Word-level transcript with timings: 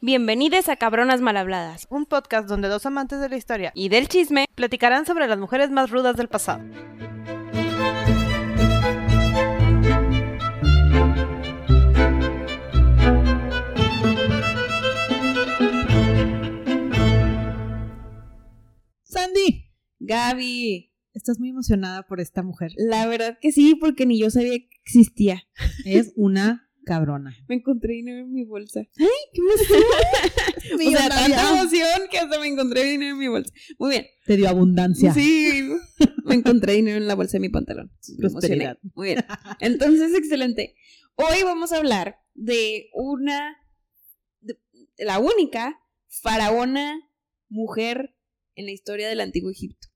Bienvenidos 0.00 0.68
a 0.68 0.76
Cabronas 0.76 1.20
Malhabladas, 1.20 1.88
un 1.90 2.06
podcast 2.06 2.48
donde 2.48 2.68
dos 2.68 2.86
amantes 2.86 3.20
de 3.20 3.28
la 3.28 3.36
historia 3.36 3.72
y 3.74 3.88
del 3.88 4.06
chisme 4.06 4.44
platicarán 4.54 5.06
sobre 5.06 5.26
las 5.26 5.40
mujeres 5.40 5.72
más 5.72 5.90
rudas 5.90 6.16
del 6.16 6.28
pasado. 6.28 6.62
Sandy, 19.02 19.72
Gaby, 19.98 20.92
estás 21.12 21.40
muy 21.40 21.48
emocionada 21.48 22.04
por 22.04 22.20
esta 22.20 22.44
mujer. 22.44 22.70
la 22.76 23.08
verdad 23.08 23.36
que 23.40 23.50
sí, 23.50 23.74
porque 23.74 24.06
ni 24.06 24.20
yo 24.20 24.30
sabía 24.30 24.60
que 24.60 24.68
existía. 24.84 25.42
Es 25.84 26.12
una 26.14 26.67
cabrona. 26.88 27.36
Me 27.48 27.56
encontré 27.56 27.92
dinero 27.92 28.20
en 28.20 28.32
mi 28.32 28.44
bolsa. 28.44 28.82
¿Qué 28.96 29.06
emoción? 29.36 29.82
O 30.74 30.90
sea, 30.90 31.08
tanta 31.08 31.60
emoción 31.60 32.08
que 32.10 32.18
hasta 32.18 32.38
me 32.38 32.46
encontré 32.46 32.84
dinero 32.84 33.12
en 33.12 33.18
mi 33.18 33.28
bolsa. 33.28 33.52
Muy 33.78 33.90
bien. 33.90 34.06
Te 34.26 34.36
dio 34.36 34.48
abundancia. 34.48 35.14
Sí, 35.14 35.68
me 36.24 36.34
encontré 36.34 36.74
dinero 36.74 36.98
en 36.98 37.06
la 37.06 37.14
bolsa 37.14 37.32
de 37.32 37.40
mi 37.40 37.48
pantalón. 37.48 37.90
Me. 38.00 38.16
Prosperidad. 38.18 38.78
Muy 38.94 39.08
bien. 39.08 39.24
Entonces, 39.60 40.14
excelente. 40.14 40.74
Hoy 41.14 41.42
vamos 41.42 41.72
a 41.72 41.78
hablar 41.78 42.18
de 42.34 42.90
una, 42.92 43.56
de 44.40 44.58
la 44.98 45.18
única 45.18 45.80
faraona 46.08 47.00
mujer 47.48 48.14
en 48.54 48.66
la 48.66 48.72
historia 48.72 49.08
del 49.08 49.20
antiguo 49.20 49.50
Egipto, 49.50 49.88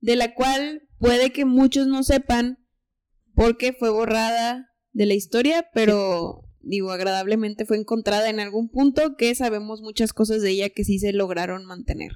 de 0.00 0.16
la 0.16 0.34
cual 0.34 0.88
puede 0.98 1.32
que 1.32 1.44
muchos 1.44 1.86
no 1.86 2.02
sepan 2.02 2.58
porque 3.34 3.72
fue 3.72 3.90
borrada 3.90 4.68
de 4.92 5.06
la 5.06 5.14
historia, 5.14 5.66
pero 5.74 6.42
digo, 6.60 6.90
agradablemente 6.90 7.64
fue 7.64 7.78
encontrada 7.78 8.28
en 8.30 8.40
algún 8.40 8.68
punto 8.68 9.16
que 9.16 9.34
sabemos 9.34 9.80
muchas 9.80 10.12
cosas 10.12 10.42
de 10.42 10.50
ella 10.50 10.68
que 10.70 10.84
sí 10.84 10.98
se 10.98 11.12
lograron 11.12 11.64
mantener. 11.64 12.12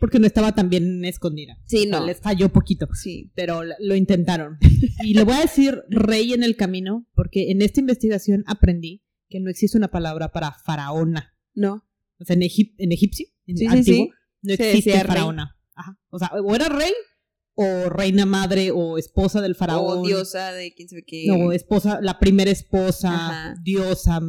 Porque 0.00 0.18
no 0.18 0.26
estaba 0.26 0.52
tan 0.54 0.68
bien 0.68 1.04
escondida. 1.04 1.56
Sí, 1.66 1.78
O 1.78 1.80
sea, 1.90 2.00
no. 2.00 2.06
Les 2.06 2.20
falló 2.20 2.50
poquito. 2.50 2.88
Sí. 2.92 3.30
Pero 3.34 3.62
lo 3.78 3.94
intentaron. 3.94 4.58
Y 5.02 5.14
le 5.14 5.24
voy 5.24 5.34
a 5.34 5.40
decir 5.40 5.82
rey 5.88 6.32
en 6.34 6.42
el 6.42 6.56
camino, 6.56 7.06
porque 7.14 7.50
en 7.50 7.62
esta 7.62 7.80
investigación 7.80 8.44
aprendí 8.46 9.02
que 9.30 9.40
no 9.40 9.48
existe 9.50 9.78
una 9.78 9.88
palabra 9.88 10.30
para 10.30 10.52
faraona. 10.64 11.34
No. 11.54 11.86
O 12.18 12.24
sea, 12.24 12.34
en, 12.34 12.42
egip- 12.42 12.74
en 12.78 12.92
egipcio, 12.92 13.26
en 13.46 13.56
Sí, 13.56 13.66
antiguo, 13.66 14.06
sí. 14.06 14.10
no 14.42 14.52
existe 14.54 14.92
faraona. 15.04 15.56
Ajá. 15.74 15.98
O 16.10 16.18
sea, 16.18 16.30
o 16.32 16.54
era 16.54 16.68
rey, 16.68 16.92
o 17.54 17.88
reina 17.88 18.26
madre, 18.26 18.70
o 18.72 18.98
esposa 18.98 19.40
del 19.40 19.54
faraón. 19.54 19.98
O 19.98 20.02
diosa 20.02 20.52
de 20.52 20.74
quién 20.74 20.88
sabe 20.88 21.04
qué. 21.06 21.24
No, 21.28 21.52
esposa, 21.52 22.00
la 22.02 22.18
primera 22.18 22.50
esposa, 22.50 23.12
Ajá. 23.14 23.54
diosa, 23.62 24.20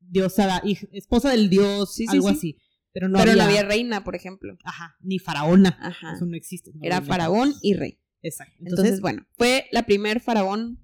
diosa, 0.00 0.62
esposa 0.92 1.30
del 1.30 1.48
dios, 1.50 1.94
Sí, 1.94 2.06
algo 2.08 2.28
sí. 2.30 2.34
así. 2.34 2.58
Pero 2.92 3.08
no 3.08 3.18
pero 3.18 3.32
había, 3.32 3.42
no 3.44 3.48
había 3.50 3.62
reina, 3.64 4.04
por 4.04 4.14
ejemplo. 4.14 4.56
ajá, 4.64 4.94
ni 5.00 5.18
faraona. 5.18 5.76
Ajá. 5.80 6.14
Eso 6.14 6.26
no 6.26 6.36
existe. 6.36 6.70
no 6.74 6.80
Era 6.82 7.02
faraón 7.02 7.52
y 7.60 7.74
rey. 7.74 7.98
Exacto. 8.22 8.54
Entonces, 8.60 8.78
Entonces, 8.78 9.00
bueno, 9.00 9.26
fue 9.36 9.66
la 9.72 9.84
primer 9.84 10.20
faraón, 10.20 10.80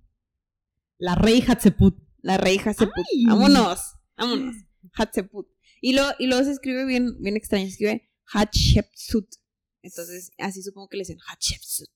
la 0.99 1.15
rey 1.15 1.41
Hatshepsut. 1.41 1.97
la 2.21 2.37
rey 2.37 2.59
Hatshepsut. 2.59 2.91
Ay. 3.15 3.25
Vámonos, 3.27 3.81
vámonos. 4.17 4.57
Hatshepsut. 4.93 5.47
Y, 5.81 5.95
lo, 5.95 6.03
y 6.19 6.27
luego 6.27 6.45
se 6.45 6.51
escribe 6.51 6.85
bien, 6.85 7.17
bien 7.23 7.37
extraño, 7.37 7.65
se 7.65 7.71
escribe 7.71 8.11
Hatshepsut. 8.33 9.27
Entonces, 9.83 10.31
así 10.39 10.63
supongo 10.63 10.89
que 10.89 10.97
le 10.97 11.03
dicen 11.03 11.19
Hatshepsut. 11.29 11.91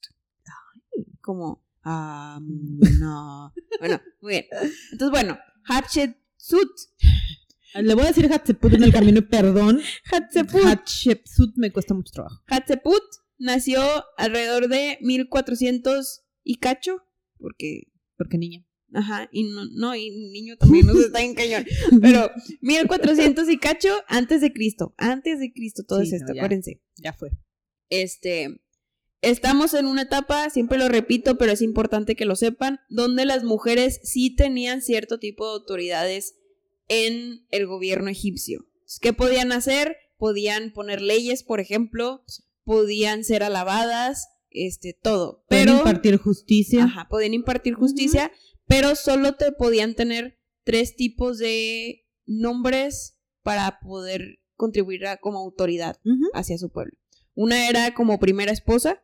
Como, 1.21 1.65
ah, 1.85 2.39
no. 3.01 3.53
Bueno, 3.81 4.01
muy 4.21 4.33
bien. 4.33 4.47
Entonces, 4.93 5.11
bueno, 5.11 5.39
Hatshepsut. 5.69 6.71
Le 7.75 7.95
voy 7.95 8.05
a 8.05 8.09
decir 8.09 8.31
Hatshepsut 8.31 8.75
en 8.75 8.85
el 8.85 8.93
camino, 8.93 9.27
perdón. 9.29 9.81
Hatshepsut. 10.13 10.65
Hatshepsut 10.65 11.57
me 11.57 11.73
cuesta 11.73 11.95
mucho 11.95 12.13
trabajo. 12.13 12.43
Hatshepsut 12.47 13.03
nació 13.39 13.83
alrededor 14.17 14.69
de 14.69 14.99
1400 15.01 16.23
y 16.45 16.57
cacho, 16.57 16.99
porque 17.39 17.89
Porque 18.17 18.39
niña. 18.39 18.65
Ajá, 18.93 19.29
y 19.33 19.43
no, 19.51 19.65
no, 19.73 19.97
y 19.97 20.09
niño 20.31 20.57
también 20.57 20.87
nos 20.87 20.97
está 20.97 21.21
en 21.21 21.35
cañón. 21.35 21.65
Pero 22.01 22.31
1400 22.61 23.49
y 23.49 23.59
cacho 23.59 23.89
antes 24.07 24.41
de 24.41 24.53
Cristo. 24.53 24.95
Antes 24.99 25.41
de 25.41 25.53
Cristo 25.53 25.83
todo 25.89 26.01
Sí, 26.01 26.07
es 26.09 26.13
esto, 26.13 26.29
no, 26.29 26.35
ya. 26.35 26.41
acuérdense. 26.43 26.81
Ya 26.97 27.13
fue. 27.13 27.31
Este. 27.91 28.61
Estamos 29.23 29.73
en 29.73 29.87
una 29.87 30.03
etapa, 30.03 30.51
siempre 30.51 30.77
lo 30.77 30.89
repito, 30.89 31.39
pero 31.39 31.53
es 31.53 31.63
importante 31.63 32.15
que 32.15 32.27
lo 32.27 32.37
sepan, 32.37 32.81
donde 32.91 33.25
las 33.25 33.43
mujeres 33.43 34.01
sí 34.03 34.35
tenían 34.35 34.83
cierto 34.83 35.19
tipo 35.19 35.47
de 35.47 35.53
autoridades 35.55 36.35
en 36.89 37.47
el 37.51 37.67
gobierno 37.67 38.11
egipcio. 38.11 38.67
¿Qué 39.01 39.15
podían 39.15 39.51
hacer? 39.53 39.97
Podían 40.19 40.73
poner 40.75 41.01
leyes, 41.01 41.43
por 41.43 41.59
ejemplo, 41.61 42.23
podían 42.65 43.25
ser 43.25 43.43
alabadas, 43.43 44.27
este, 44.51 44.93
todo. 44.93 45.45
Pero 45.49 45.73
impartir 45.79 46.19
justicia. 46.19 46.85
Ajá, 46.85 47.09
podían 47.09 47.33
impartir 47.33 47.73
justicia, 47.75 48.31
pero 48.67 48.95
solo 48.95 49.37
te 49.37 49.53
podían 49.53 49.95
tener 49.95 50.39
tres 50.65 50.97
tipos 50.97 51.39
de 51.39 52.05
nombres 52.27 53.19
para 53.43 53.79
poder 53.81 54.39
contribuir 54.57 55.07
a- 55.07 55.17
como 55.17 55.39
autoridad 55.39 55.99
hacia 56.35 56.59
su 56.59 56.71
pueblo. 56.71 56.93
Una 57.35 57.69
era 57.69 57.95
como 57.95 58.19
primera 58.19 58.53
esposa, 58.53 59.03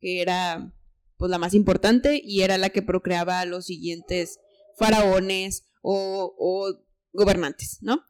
que 0.00 0.20
era 0.20 0.72
pues 1.16 1.30
la 1.30 1.38
más 1.38 1.54
importante 1.54 2.20
y 2.22 2.42
era 2.42 2.58
la 2.58 2.70
que 2.70 2.82
procreaba 2.82 3.40
a 3.40 3.46
los 3.46 3.66
siguientes 3.66 4.38
faraones 4.76 5.66
o, 5.80 6.34
o 6.38 6.84
gobernantes, 7.12 7.78
¿no? 7.80 8.02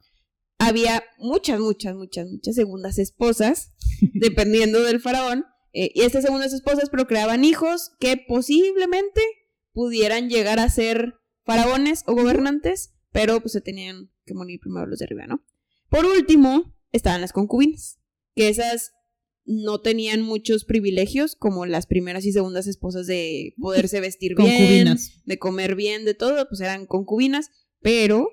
Había 0.57 1.03
muchas, 1.17 1.59
muchas, 1.59 1.95
muchas, 1.95 2.27
muchas 2.29 2.55
segundas 2.55 2.97
esposas, 2.97 3.73
dependiendo 4.13 4.81
del 4.81 4.99
faraón, 4.99 5.45
eh, 5.73 5.91
y 5.93 6.01
estas 6.01 6.23
segundas 6.23 6.53
esposas 6.53 6.89
procreaban 6.89 7.43
hijos 7.43 7.91
que 7.99 8.17
posiblemente 8.17 9.21
pudieran 9.73 10.29
llegar 10.29 10.59
a 10.59 10.69
ser 10.69 11.15
faraones 11.43 12.03
o 12.07 12.15
gobernantes, 12.15 12.95
pero 13.11 13.41
pues 13.41 13.51
se 13.51 13.61
tenían 13.61 14.09
que 14.25 14.33
morir 14.33 14.59
primero 14.61 14.87
los 14.87 14.99
de 14.99 15.05
arriba, 15.05 15.27
¿no? 15.27 15.45
Por 15.89 16.05
último, 16.05 16.73
estaban 16.91 17.21
las 17.21 17.33
concubinas, 17.33 17.99
que 18.35 18.47
esas 18.49 18.93
no 19.45 19.79
tenían 19.79 20.21
muchos 20.21 20.65
privilegios, 20.65 21.35
como 21.35 21.65
las 21.65 21.85
primeras 21.85 22.25
y 22.25 22.31
segundas 22.31 22.67
esposas 22.67 23.05
de 23.07 23.53
poderse 23.59 23.99
vestir 23.99 24.35
bien, 24.35 24.57
Concubinas. 24.57 25.21
de 25.23 25.39
comer 25.39 25.75
bien, 25.75 26.03
de 26.03 26.15
todo, 26.15 26.47
pues 26.47 26.61
eran 26.61 26.85
concubinas, 26.87 27.51
pero 27.81 28.29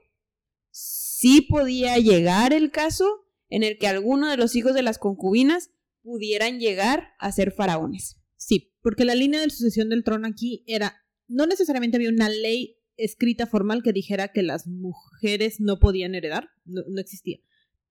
sí 0.71 1.43
podía 1.43 1.99
llegar 1.99 2.53
el 2.53 2.71
caso 2.71 3.27
en 3.49 3.63
el 3.63 3.77
que 3.79 3.87
alguno 3.87 4.31
de 4.31 4.39
los 4.39 4.57
hijos 4.57 4.75
de 4.75 4.83
las 4.83 4.99
concubinas 4.99 5.71
pudieran 6.03 6.59
llegar 6.59 7.11
a 7.19 7.31
ser 7.31 7.53
faraones. 7.53 8.17
Sí, 8.37 8.75
porque 8.81 9.05
la 9.05 9.15
línea 9.15 9.41
de 9.41 9.51
sucesión 9.51 9.91
del 9.91 10.05
trono 10.05 10.27
aquí 10.27 10.65
era, 10.67 10.97
no 11.29 11.47
necesariamente 11.47 11.97
había 11.99 12.09
una 12.09 12.31
ley 12.31 12.79
escrita 12.97 13.47
formal 13.47 13.83
que 13.83 13.93
dijera 13.93 14.29
que 14.29 14.43
las 14.43 14.67
mujeres 14.67 15.61
no 15.61 15.79
podían 15.79 16.15
heredar, 16.15 16.49
no, 16.65 16.83
no 16.89 17.01
existía, 17.01 17.39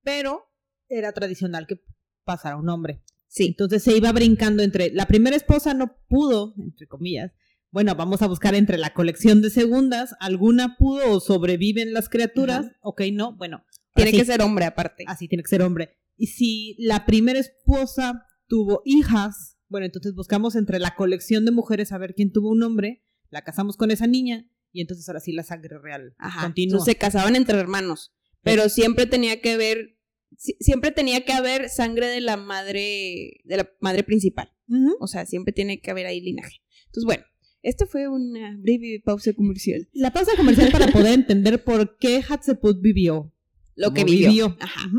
pero 0.01 0.47
era 0.89 1.13
tradicional 1.13 1.67
que 1.67 1.79
pasara 2.23 2.57
un 2.57 2.69
hombre. 2.69 3.03
Sí, 3.33 3.45
Entonces 3.47 3.81
se 3.83 3.95
iba 3.95 4.11
brincando 4.11 4.61
entre, 4.61 4.91
la 4.91 5.05
primera 5.05 5.37
esposa 5.37 5.73
no 5.73 5.95
pudo, 6.09 6.53
entre 6.57 6.85
comillas, 6.87 7.31
bueno, 7.71 7.95
vamos 7.95 8.21
a 8.21 8.27
buscar 8.27 8.55
entre 8.55 8.77
la 8.77 8.93
colección 8.93 9.41
de 9.41 9.49
segundas, 9.49 10.13
alguna 10.19 10.75
pudo 10.77 11.13
o 11.13 11.19
sobreviven 11.21 11.93
las 11.93 12.09
criaturas, 12.09 12.65
Ajá. 12.65 12.77
ok, 12.81 13.01
no, 13.13 13.37
bueno. 13.37 13.63
tiene 13.95 14.09
así- 14.09 14.19
que 14.19 14.25
ser 14.25 14.41
hombre 14.41 14.65
aparte. 14.65 15.05
Así 15.07 15.29
tiene 15.29 15.43
que 15.43 15.49
ser 15.49 15.61
hombre. 15.61 15.97
Y 16.17 16.27
si 16.27 16.75
la 16.79 17.05
primera 17.05 17.39
esposa 17.39 18.25
tuvo 18.47 18.81
hijas, 18.83 19.57
bueno, 19.69 19.85
entonces 19.85 20.13
buscamos 20.13 20.55
entre 20.55 20.79
la 20.79 20.95
colección 20.95 21.45
de 21.45 21.51
mujeres 21.51 21.93
a 21.93 21.97
ver 21.97 22.13
quién 22.13 22.33
tuvo 22.33 22.49
un 22.51 22.61
hombre, 22.63 23.01
la 23.29 23.43
casamos 23.43 23.77
con 23.77 23.91
esa 23.91 24.07
niña 24.07 24.45
y 24.73 24.81
entonces 24.81 25.07
ahora 25.07 25.21
sí 25.21 25.31
la 25.31 25.43
sangre 25.43 25.77
real 25.79 26.15
Ajá. 26.17 26.41
continúa. 26.43 26.73
Entonces 26.73 26.93
se 26.93 26.97
casaban 26.99 27.37
entre 27.37 27.57
hermanos, 27.57 28.11
pero 28.41 28.67
siempre 28.67 29.05
tenía 29.05 29.39
que 29.39 29.55
si- 29.55 29.97
siempre 30.37 30.91
tenía 30.91 31.25
que 31.25 31.33
haber 31.33 31.69
sangre 31.69 32.07
de 32.07 32.21
la 32.21 32.37
madre 32.37 33.41
de 33.43 33.57
la 33.57 33.69
madre 33.79 34.03
principal. 34.03 34.51
O 34.99 35.07
sea, 35.07 35.25
siempre 35.25 35.51
tiene 35.53 35.81
que 35.81 35.91
haber 35.91 36.05
ahí 36.05 36.21
linaje. 36.21 36.61
Entonces, 36.85 37.05
bueno, 37.05 37.23
esta 37.61 37.85
fue 37.85 38.07
una 38.07 38.57
breve 38.57 39.01
pausa 39.03 39.33
comercial. 39.33 39.89
La 39.93 40.11
pausa 40.11 40.31
comercial 40.37 40.71
para 40.71 40.87
poder 40.87 41.13
entender 41.13 41.63
por 41.63 41.97
qué 41.97 42.21
Hatshepsut 42.21 42.81
vivió. 42.81 43.33
Lo 43.75 43.93
que 43.93 44.03
vivió. 44.03 44.55
Ajá. 44.59 44.89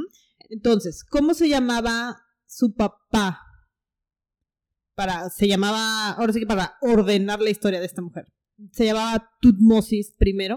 Entonces, 0.50 1.04
¿cómo 1.04 1.34
se 1.34 1.48
llamaba 1.48 2.22
su 2.46 2.74
papá? 2.74 3.40
Para, 4.94 5.30
se 5.30 5.48
llamaba, 5.48 6.10
ahora 6.10 6.32
sí 6.32 6.40
que 6.40 6.46
para 6.46 6.76
ordenar 6.82 7.40
la 7.40 7.50
historia 7.50 7.80
de 7.80 7.86
esta 7.86 8.02
mujer. 8.02 8.26
Se 8.72 8.84
llamaba 8.84 9.30
Tutmosis 9.40 10.14
I. 10.20 10.48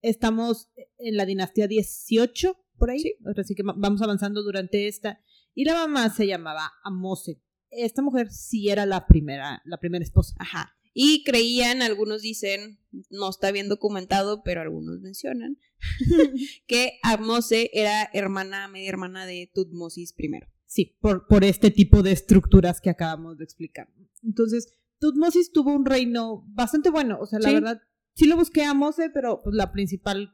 Estamos 0.00 0.70
en 0.98 1.16
la 1.16 1.26
dinastía 1.26 1.68
18, 1.68 2.56
por 2.76 2.90
ahí. 2.90 2.98
Sí 3.00 3.54
que 3.54 3.62
va- 3.62 3.74
vamos 3.76 4.02
avanzando 4.02 4.42
durante 4.42 4.86
esta. 4.88 5.20
Y 5.54 5.64
la 5.64 5.74
mamá 5.74 6.10
se 6.10 6.26
llamaba 6.26 6.70
Amose. 6.84 7.40
Esta 7.70 8.02
mujer 8.02 8.30
sí 8.30 8.68
era 8.68 8.86
la 8.86 9.06
primera, 9.06 9.62
la 9.64 9.78
primera 9.78 10.04
esposa. 10.04 10.34
Ajá. 10.38 10.72
Y 10.98 11.24
creían, 11.24 11.82
algunos 11.82 12.22
dicen, 12.22 12.78
no 13.10 13.28
está 13.28 13.52
bien 13.52 13.68
documentado, 13.68 14.42
pero 14.42 14.62
algunos 14.62 15.00
mencionan, 15.00 15.58
que 16.66 16.98
Amose 17.02 17.70
era 17.74 18.08
hermana, 18.12 18.68
media 18.68 18.88
hermana 18.88 19.26
de 19.26 19.50
Tutmosis 19.54 20.14
I. 20.18 20.30
Sí, 20.66 20.96
por, 21.00 21.26
por 21.26 21.44
este 21.44 21.70
tipo 21.70 22.02
de 22.02 22.12
estructuras 22.12 22.80
que 22.80 22.90
acabamos 22.90 23.38
de 23.38 23.44
explicar. 23.44 23.88
Entonces, 24.22 24.74
Tutmosis 24.98 25.52
tuvo 25.52 25.72
un 25.74 25.84
reino 25.84 26.44
bastante 26.48 26.90
bueno. 26.90 27.18
O 27.20 27.26
sea, 27.26 27.38
la 27.38 27.48
Sí. 27.50 27.54
verdad, 27.54 27.80
sí 28.14 28.26
lo 28.26 28.36
busqué 28.36 28.64
a 28.64 28.74
Mose, 28.74 29.10
pero 29.10 29.42
pues, 29.42 29.54
la 29.54 29.72
principal 29.72 30.32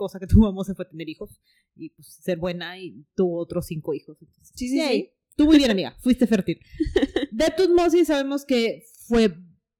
cosa 0.00 0.18
que 0.18 0.26
tuvo 0.34 0.46
a 0.48 0.52
Mose 0.52 0.74
fue 0.74 0.84
tener 0.86 1.08
hijos 1.08 1.40
y 1.76 1.90
pues, 1.90 2.08
ser 2.22 2.38
buena 2.38 2.78
y 2.78 3.04
tuvo 3.14 3.38
otros 3.38 3.66
cinco 3.66 3.94
hijos. 3.94 4.16
Entonces, 4.20 4.52
Sí, 4.54 4.68
sí, 4.68 4.76
yay. 4.78 5.00
sí. 5.02 5.10
Tú 5.36 5.46
muy 5.46 5.56
bien, 5.58 5.70
amiga. 5.70 5.96
Fuiste 6.00 6.26
fértil. 6.26 6.58
De 7.30 7.46
Tutmosis 7.56 8.08
sabemos 8.08 8.44
que 8.44 8.84
fue 9.06 9.34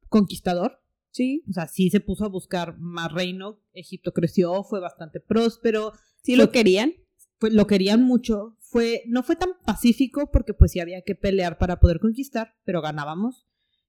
conquistador. 0.09 0.79
Sí, 1.13 1.43
O 1.51 1.53
sea, 1.53 1.67
sí 1.67 1.91
se 1.91 1.99
puso 2.01 2.25
a 2.25 2.29
buscar 2.29 2.79
más 2.79 3.13
reino. 3.13 3.61
Egipto 3.73 4.13
creció, 4.13 4.63
fue 4.63 4.79
bastante 4.81 5.19
próspero. 5.21 5.93
sí 6.23 6.37
lo 6.37 6.51
querían. 6.53 6.95
fue- 7.39 7.51
lo 7.51 7.67
querían 7.67 8.03
mucho. 8.05 8.57
Fue, 8.61 9.03
no 9.09 9.23
fue 9.25 9.35
tan 9.35 9.51
pacífico 9.67 10.31
porque 10.31 10.55
pues 10.55 10.71
sí 10.73 10.79
había 10.81 11.03
que 11.03 11.15
pelear 11.17 11.59
para 11.59 11.81
poder 11.81 11.99
conquistar, 11.99 12.55
pero 12.65 12.81
ganábamos. 12.83 13.49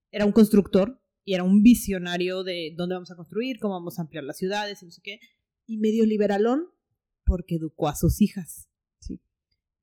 Era 0.10 0.26
un 0.26 0.32
constructor 0.32 1.00
y 1.24 1.36
era 1.36 1.44
un 1.44 1.62
visionario 1.62 2.44
de 2.44 2.74
dónde 2.76 2.96
vamos 2.96 3.12
a 3.12 3.16
construir, 3.16 3.60
cómo 3.60 3.76
vamos 3.76 4.00
a 4.00 4.02
ampliar 4.02 4.24
las 4.24 4.38
ciudades 4.38 4.82
y 4.82 4.86
no 4.86 4.92
sé 4.92 5.02
qué. 5.04 5.20
Y 5.72 5.78
medio 5.78 6.06
liberalón 6.06 6.68
porque 7.24 7.56
educó 7.56 7.88
a 7.88 7.96
sus 7.96 8.22
hijas. 8.22 8.68
Sí. 9.00 9.22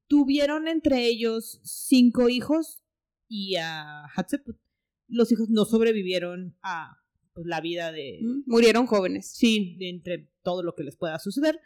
Tuvieron 0.06 0.68
entre 0.68 1.06
ellos 1.06 1.60
cinco 1.64 2.28
hijos 2.28 2.82
y 3.26 3.56
a 3.56 4.04
Hatshepsut. 4.14 4.58
Los 5.06 5.32
hijos 5.32 5.48
no 5.48 5.64
sobrevivieron 5.64 6.58
a 6.62 6.98
pues, 7.32 7.46
la 7.46 7.62
vida 7.62 7.90
de, 7.92 8.18
Mm, 8.22 8.42
Murieron 8.46 8.86
jóvenes. 8.86 9.30
sí, 9.32 9.76
de 9.78 9.88
entre 9.88 10.30
todo 10.42 10.62
lo 10.62 10.74
que 10.74 10.84
les 10.84 10.96
pueda 10.96 11.18
suceder. 11.18 11.58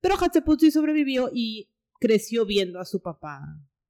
Pero 0.00 0.14
Hatshepsut 0.16 0.60
sí 0.60 0.70
sobrevivió 0.70 1.30
y 1.34 1.70
creció 1.98 2.46
viendo 2.46 2.78
a 2.78 2.84
su 2.84 3.02
papá 3.02 3.40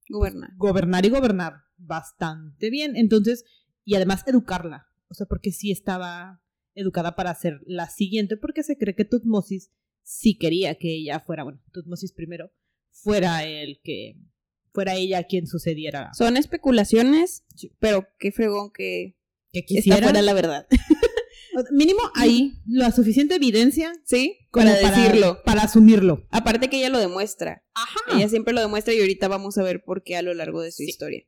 Gobernar. 0.08 0.50
gobernar 0.56 1.04
y 1.04 1.10
gobernar 1.10 1.54
bastante 1.76 2.70
bien. 2.70 2.96
Entonces, 2.96 3.44
y 3.84 3.96
además 3.96 4.22
educarla. 4.26 4.86
O 5.08 5.14
sea, 5.14 5.26
porque 5.26 5.50
sí 5.52 5.70
estaba 5.70 6.40
educada 6.74 7.14
para 7.16 7.34
ser 7.34 7.60
la 7.66 7.88
siguiente, 7.88 8.36
porque 8.36 8.62
se 8.62 8.76
cree 8.76 8.94
que 8.94 9.04
Tutmosis 9.04 9.70
sí 10.02 10.36
quería 10.36 10.74
que 10.76 10.94
ella 10.94 11.20
fuera, 11.20 11.44
bueno, 11.44 11.62
Tutmosis 11.72 12.12
primero, 12.12 12.52
fuera 12.90 13.44
el 13.44 13.80
que, 13.82 14.16
fuera 14.72 14.94
ella 14.94 15.24
quien 15.24 15.46
sucediera. 15.46 16.10
Son 16.14 16.36
especulaciones, 16.36 17.44
pero 17.78 18.06
qué 18.18 18.32
fregón 18.32 18.70
que 18.72 19.16
Que 19.52 19.64
quisiera. 19.64 20.02
fuera 20.02 20.20
la 20.22 20.32
verdad. 20.34 20.66
Mínimo 21.70 22.00
hay 22.16 22.54
la 22.66 22.90
suficiente 22.90 23.36
evidencia 23.36 23.92
¿Sí? 24.04 24.38
Para 24.50 24.74
decirlo. 24.74 25.40
Para 25.44 25.62
asumirlo. 25.62 26.26
Aparte 26.30 26.68
que 26.68 26.78
ella 26.78 26.88
lo 26.88 26.98
demuestra. 26.98 27.64
Ajá. 27.74 28.00
Ella 28.16 28.28
siempre 28.28 28.52
lo 28.52 28.60
demuestra 28.60 28.92
y 28.92 28.98
ahorita 28.98 29.28
vamos 29.28 29.56
a 29.58 29.62
ver 29.62 29.84
por 29.84 30.02
qué 30.02 30.16
a 30.16 30.22
lo 30.22 30.34
largo 30.34 30.62
de 30.62 30.72
su 30.72 30.78
Sí. 30.78 30.86
historia. 30.90 31.24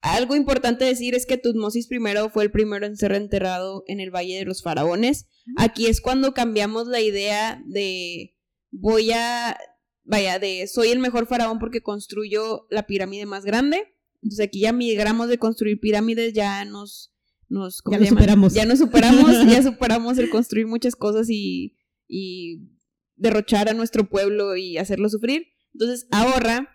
Algo 0.00 0.36
importante 0.36 0.84
decir 0.84 1.14
es 1.14 1.26
que 1.26 1.38
Tutmosis 1.38 1.90
I 1.90 1.98
fue 2.32 2.44
el 2.44 2.50
primero 2.50 2.86
en 2.86 2.96
ser 2.96 3.12
enterrado 3.12 3.84
en 3.88 4.00
el 4.00 4.10
Valle 4.14 4.36
de 4.38 4.44
los 4.44 4.62
Faraones. 4.62 5.26
Aquí 5.56 5.86
es 5.86 6.00
cuando 6.00 6.34
cambiamos 6.34 6.86
la 6.86 7.00
idea 7.00 7.60
de 7.66 8.36
voy 8.70 9.10
a, 9.12 9.56
vaya, 10.04 10.38
de 10.38 10.66
soy 10.68 10.88
el 10.88 10.98
mejor 10.98 11.26
faraón 11.26 11.58
porque 11.58 11.82
construyo 11.82 12.66
la 12.70 12.86
pirámide 12.86 13.26
más 13.26 13.44
grande. 13.44 13.94
Entonces 14.22 14.46
aquí 14.46 14.60
ya 14.60 14.72
migramos 14.72 15.28
de 15.28 15.38
construir 15.38 15.80
pirámides, 15.80 16.32
ya 16.32 16.64
nos, 16.64 17.12
nos 17.48 17.82
¿cómo 17.82 17.96
Ya 17.98 18.04
llama? 18.04 18.20
superamos. 18.20 18.54
Ya 18.54 18.66
nos 18.66 18.78
superamos, 18.78 19.32
ya 19.50 19.62
superamos 19.62 20.18
el 20.18 20.30
construir 20.30 20.66
muchas 20.66 20.96
cosas 20.96 21.28
y, 21.30 21.76
y 22.06 22.68
derrochar 23.16 23.68
a 23.68 23.74
nuestro 23.74 24.08
pueblo 24.08 24.56
y 24.56 24.76
hacerlo 24.78 25.08
sufrir. 25.08 25.46
Entonces 25.72 26.06
ahorra, 26.10 26.68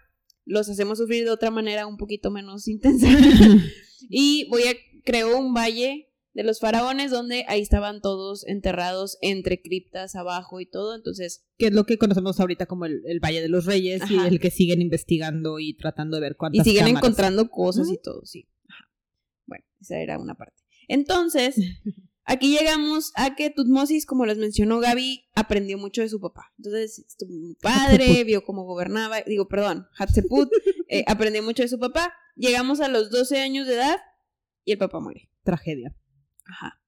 los 0.45 0.69
hacemos 0.69 0.97
sufrir 0.97 1.23
de 1.23 1.31
otra 1.31 1.51
manera 1.51 1.87
un 1.87 1.97
poquito 1.97 2.31
menos 2.31 2.67
intensa. 2.67 3.07
y 4.09 4.47
voy 4.49 4.63
a 4.63 4.73
creo 5.03 5.37
un 5.37 5.53
valle 5.53 6.09
de 6.33 6.43
los 6.43 6.59
faraones 6.59 7.11
donde 7.11 7.45
ahí 7.47 7.61
estaban 7.61 8.01
todos 8.01 8.45
enterrados 8.47 9.17
entre 9.21 9.61
criptas 9.61 10.15
abajo 10.15 10.59
y 10.59 10.65
todo. 10.65 10.95
Entonces, 10.95 11.45
que 11.57 11.67
es 11.67 11.73
lo 11.73 11.85
que 11.85 11.97
conocemos 11.97 12.39
ahorita 12.39 12.65
como 12.65 12.85
el, 12.85 13.03
el 13.05 13.19
Valle 13.19 13.41
de 13.41 13.49
los 13.49 13.65
Reyes 13.65 14.09
y 14.09 14.17
el 14.17 14.39
que 14.39 14.49
siguen 14.49 14.81
investigando 14.81 15.59
y 15.59 15.75
tratando 15.75 16.17
de 16.17 16.21
ver 16.21 16.31
y 16.33 16.35
cuántas 16.35 16.63
siguen 16.63 16.85
cámaras. 16.85 17.03
encontrando 17.03 17.49
cosas 17.49 17.89
y 17.89 17.97
todo, 18.01 18.25
sí. 18.25 18.47
Ajá. 18.67 18.89
Bueno, 19.45 19.65
esa 19.79 19.99
era 19.99 20.17
una 20.17 20.35
parte. 20.35 20.59
Entonces, 20.87 21.55
aquí 22.25 22.57
llegamos 22.57 23.11
a 23.15 23.35
que 23.35 23.49
Tutmosis, 23.49 24.05
como 24.05 24.25
les 24.25 24.37
mencionó 24.37 24.79
Gaby, 24.79 25.25
aprendió 25.35 25.77
mucho 25.77 26.01
de 26.01 26.09
su 26.09 26.19
papá. 26.19 26.53
Entonces, 26.57 27.05
muy 27.27 27.55
padre, 27.55 28.23
vio 28.23 28.43
cómo 28.43 28.63
gobernaba, 28.63 29.21
digo, 29.21 29.47
perdón, 29.47 29.87
Hatshepsut, 29.97 30.49
eh, 30.89 31.03
aprendió 31.07 31.43
mucho 31.43 31.63
de 31.63 31.69
su 31.69 31.79
papá. 31.79 32.13
Llegamos 32.35 32.81
a 32.81 32.87
los 32.87 33.09
12 33.11 33.39
años 33.39 33.67
de 33.67 33.75
edad 33.75 33.97
y 34.65 34.71
el 34.71 34.77
papá 34.77 34.99
muere. 34.99 35.29
Tragedia. 35.43 35.95
Ajá. 36.45 36.81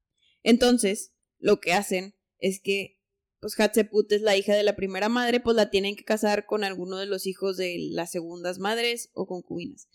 Entonces, 0.43 1.13
lo 1.39 1.59
que 1.59 1.73
hacen 1.73 2.15
es 2.39 2.59
que, 2.59 2.99
pues 3.39 3.59
Hatshepsut 3.59 4.11
es 4.11 4.21
la 4.21 4.35
hija 4.37 4.55
de 4.55 4.63
la 4.63 4.75
primera 4.75 5.09
madre, 5.09 5.39
pues 5.39 5.55
la 5.55 5.69
tienen 5.69 5.95
que 5.95 6.03
casar 6.03 6.45
con 6.45 6.63
alguno 6.63 6.97
de 6.97 7.05
los 7.05 7.27
hijos 7.27 7.57
de 7.57 7.77
las 7.91 8.11
segundas 8.11 8.59
madres 8.59 9.09
o 9.13 9.27
concubinas. 9.27 9.87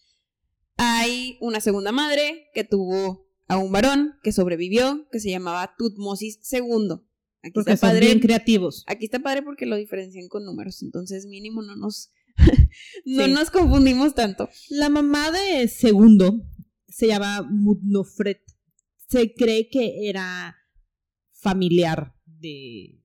Hay 0.76 1.36
una 1.40 1.60
segunda 1.60 1.92
madre 1.92 2.48
que 2.54 2.64
tuvo 2.64 3.29
a 3.50 3.58
un 3.58 3.72
varón 3.72 4.14
que 4.22 4.30
sobrevivió, 4.32 5.08
que 5.10 5.18
se 5.18 5.28
llamaba 5.30 5.74
Tutmosis 5.76 6.38
II. 6.52 7.00
Aquí 7.42 7.52
Porque 7.52 7.72
está 7.72 7.88
son 7.88 7.94
padre. 7.96 8.06
bien 8.06 8.20
creativos. 8.20 8.84
Aquí 8.86 9.06
está 9.06 9.18
padre 9.18 9.42
porque 9.42 9.66
lo 9.66 9.74
diferencian 9.76 10.28
con 10.28 10.44
números, 10.44 10.82
entonces 10.82 11.26
mínimo 11.26 11.60
no 11.62 11.74
nos 11.74 12.12
no 13.04 13.24
Sí. 13.26 13.32
nos 13.32 13.50
confundimos 13.50 14.14
tanto. 14.14 14.48
La 14.68 14.88
mamá 14.88 15.32
de 15.32 15.66
segundo 15.66 16.40
se 16.86 17.08
llama 17.08 17.42
Mutnofret. 17.42 18.40
Se 19.08 19.34
cree 19.34 19.68
que 19.68 20.08
era 20.08 20.56
familiar 21.32 22.14
de, 22.24 23.02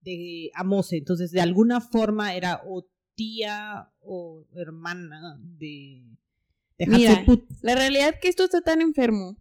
de 0.00 0.50
Amose. 0.54 0.96
Entonces, 0.96 1.30
de 1.30 1.40
alguna 1.40 1.80
forma 1.80 2.34
era 2.34 2.62
o 2.66 2.88
tía 3.14 3.92
o 4.00 4.44
hermana 4.56 5.38
de, 5.40 6.04
de 6.78 6.86
Mira. 6.88 7.24
La 7.62 7.76
realidad 7.76 8.16
que 8.20 8.28
esto 8.28 8.42
está 8.44 8.60
tan 8.60 8.80
enfermo 8.80 9.38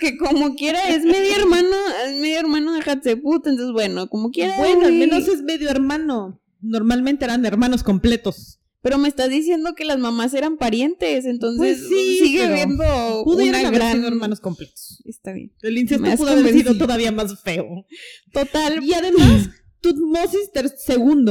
que 0.00 0.16
como 0.16 0.54
quiera 0.54 0.88
es 0.90 1.04
medio 1.04 1.36
hermano, 1.36 1.76
es 2.06 2.20
medio 2.20 2.38
hermano 2.38 2.72
de 2.74 2.80
Hatshepsut, 2.80 3.46
entonces 3.46 3.72
bueno, 3.72 4.08
como 4.08 4.30
quiera. 4.30 4.56
Bueno, 4.58 4.86
al 4.86 4.92
menos 4.92 5.28
es 5.28 5.42
medio 5.42 5.70
hermano. 5.70 6.40
Normalmente 6.60 7.24
eran 7.24 7.44
hermanos 7.46 7.82
completos. 7.82 8.60
Pero 8.82 8.98
me 8.98 9.08
estás 9.08 9.30
diciendo 9.30 9.74
que 9.74 9.84
las 9.84 9.98
mamás 9.98 10.32
eran 10.34 10.58
parientes, 10.58 11.24
entonces 11.24 11.78
Pues 11.78 11.88
sí, 11.88 12.18
sigue 12.18 12.52
viendo 12.52 12.84
Pudieran 13.24 13.60
una 13.60 13.68
haber 13.68 13.80
gran 13.80 13.96
sido 13.96 14.08
hermanos 14.08 14.38
completos. 14.38 15.02
Está 15.04 15.32
bien. 15.32 15.52
El 15.62 15.76
incesto 15.78 16.04
pudo 16.16 16.30
haber 16.30 16.52
sido 16.52 16.78
todavía 16.78 17.10
más 17.10 17.42
feo. 17.42 17.84
Total. 18.32 18.84
Y 18.84 18.94
además, 18.94 19.50
Tutmosis 19.80 20.50
II 20.88 21.24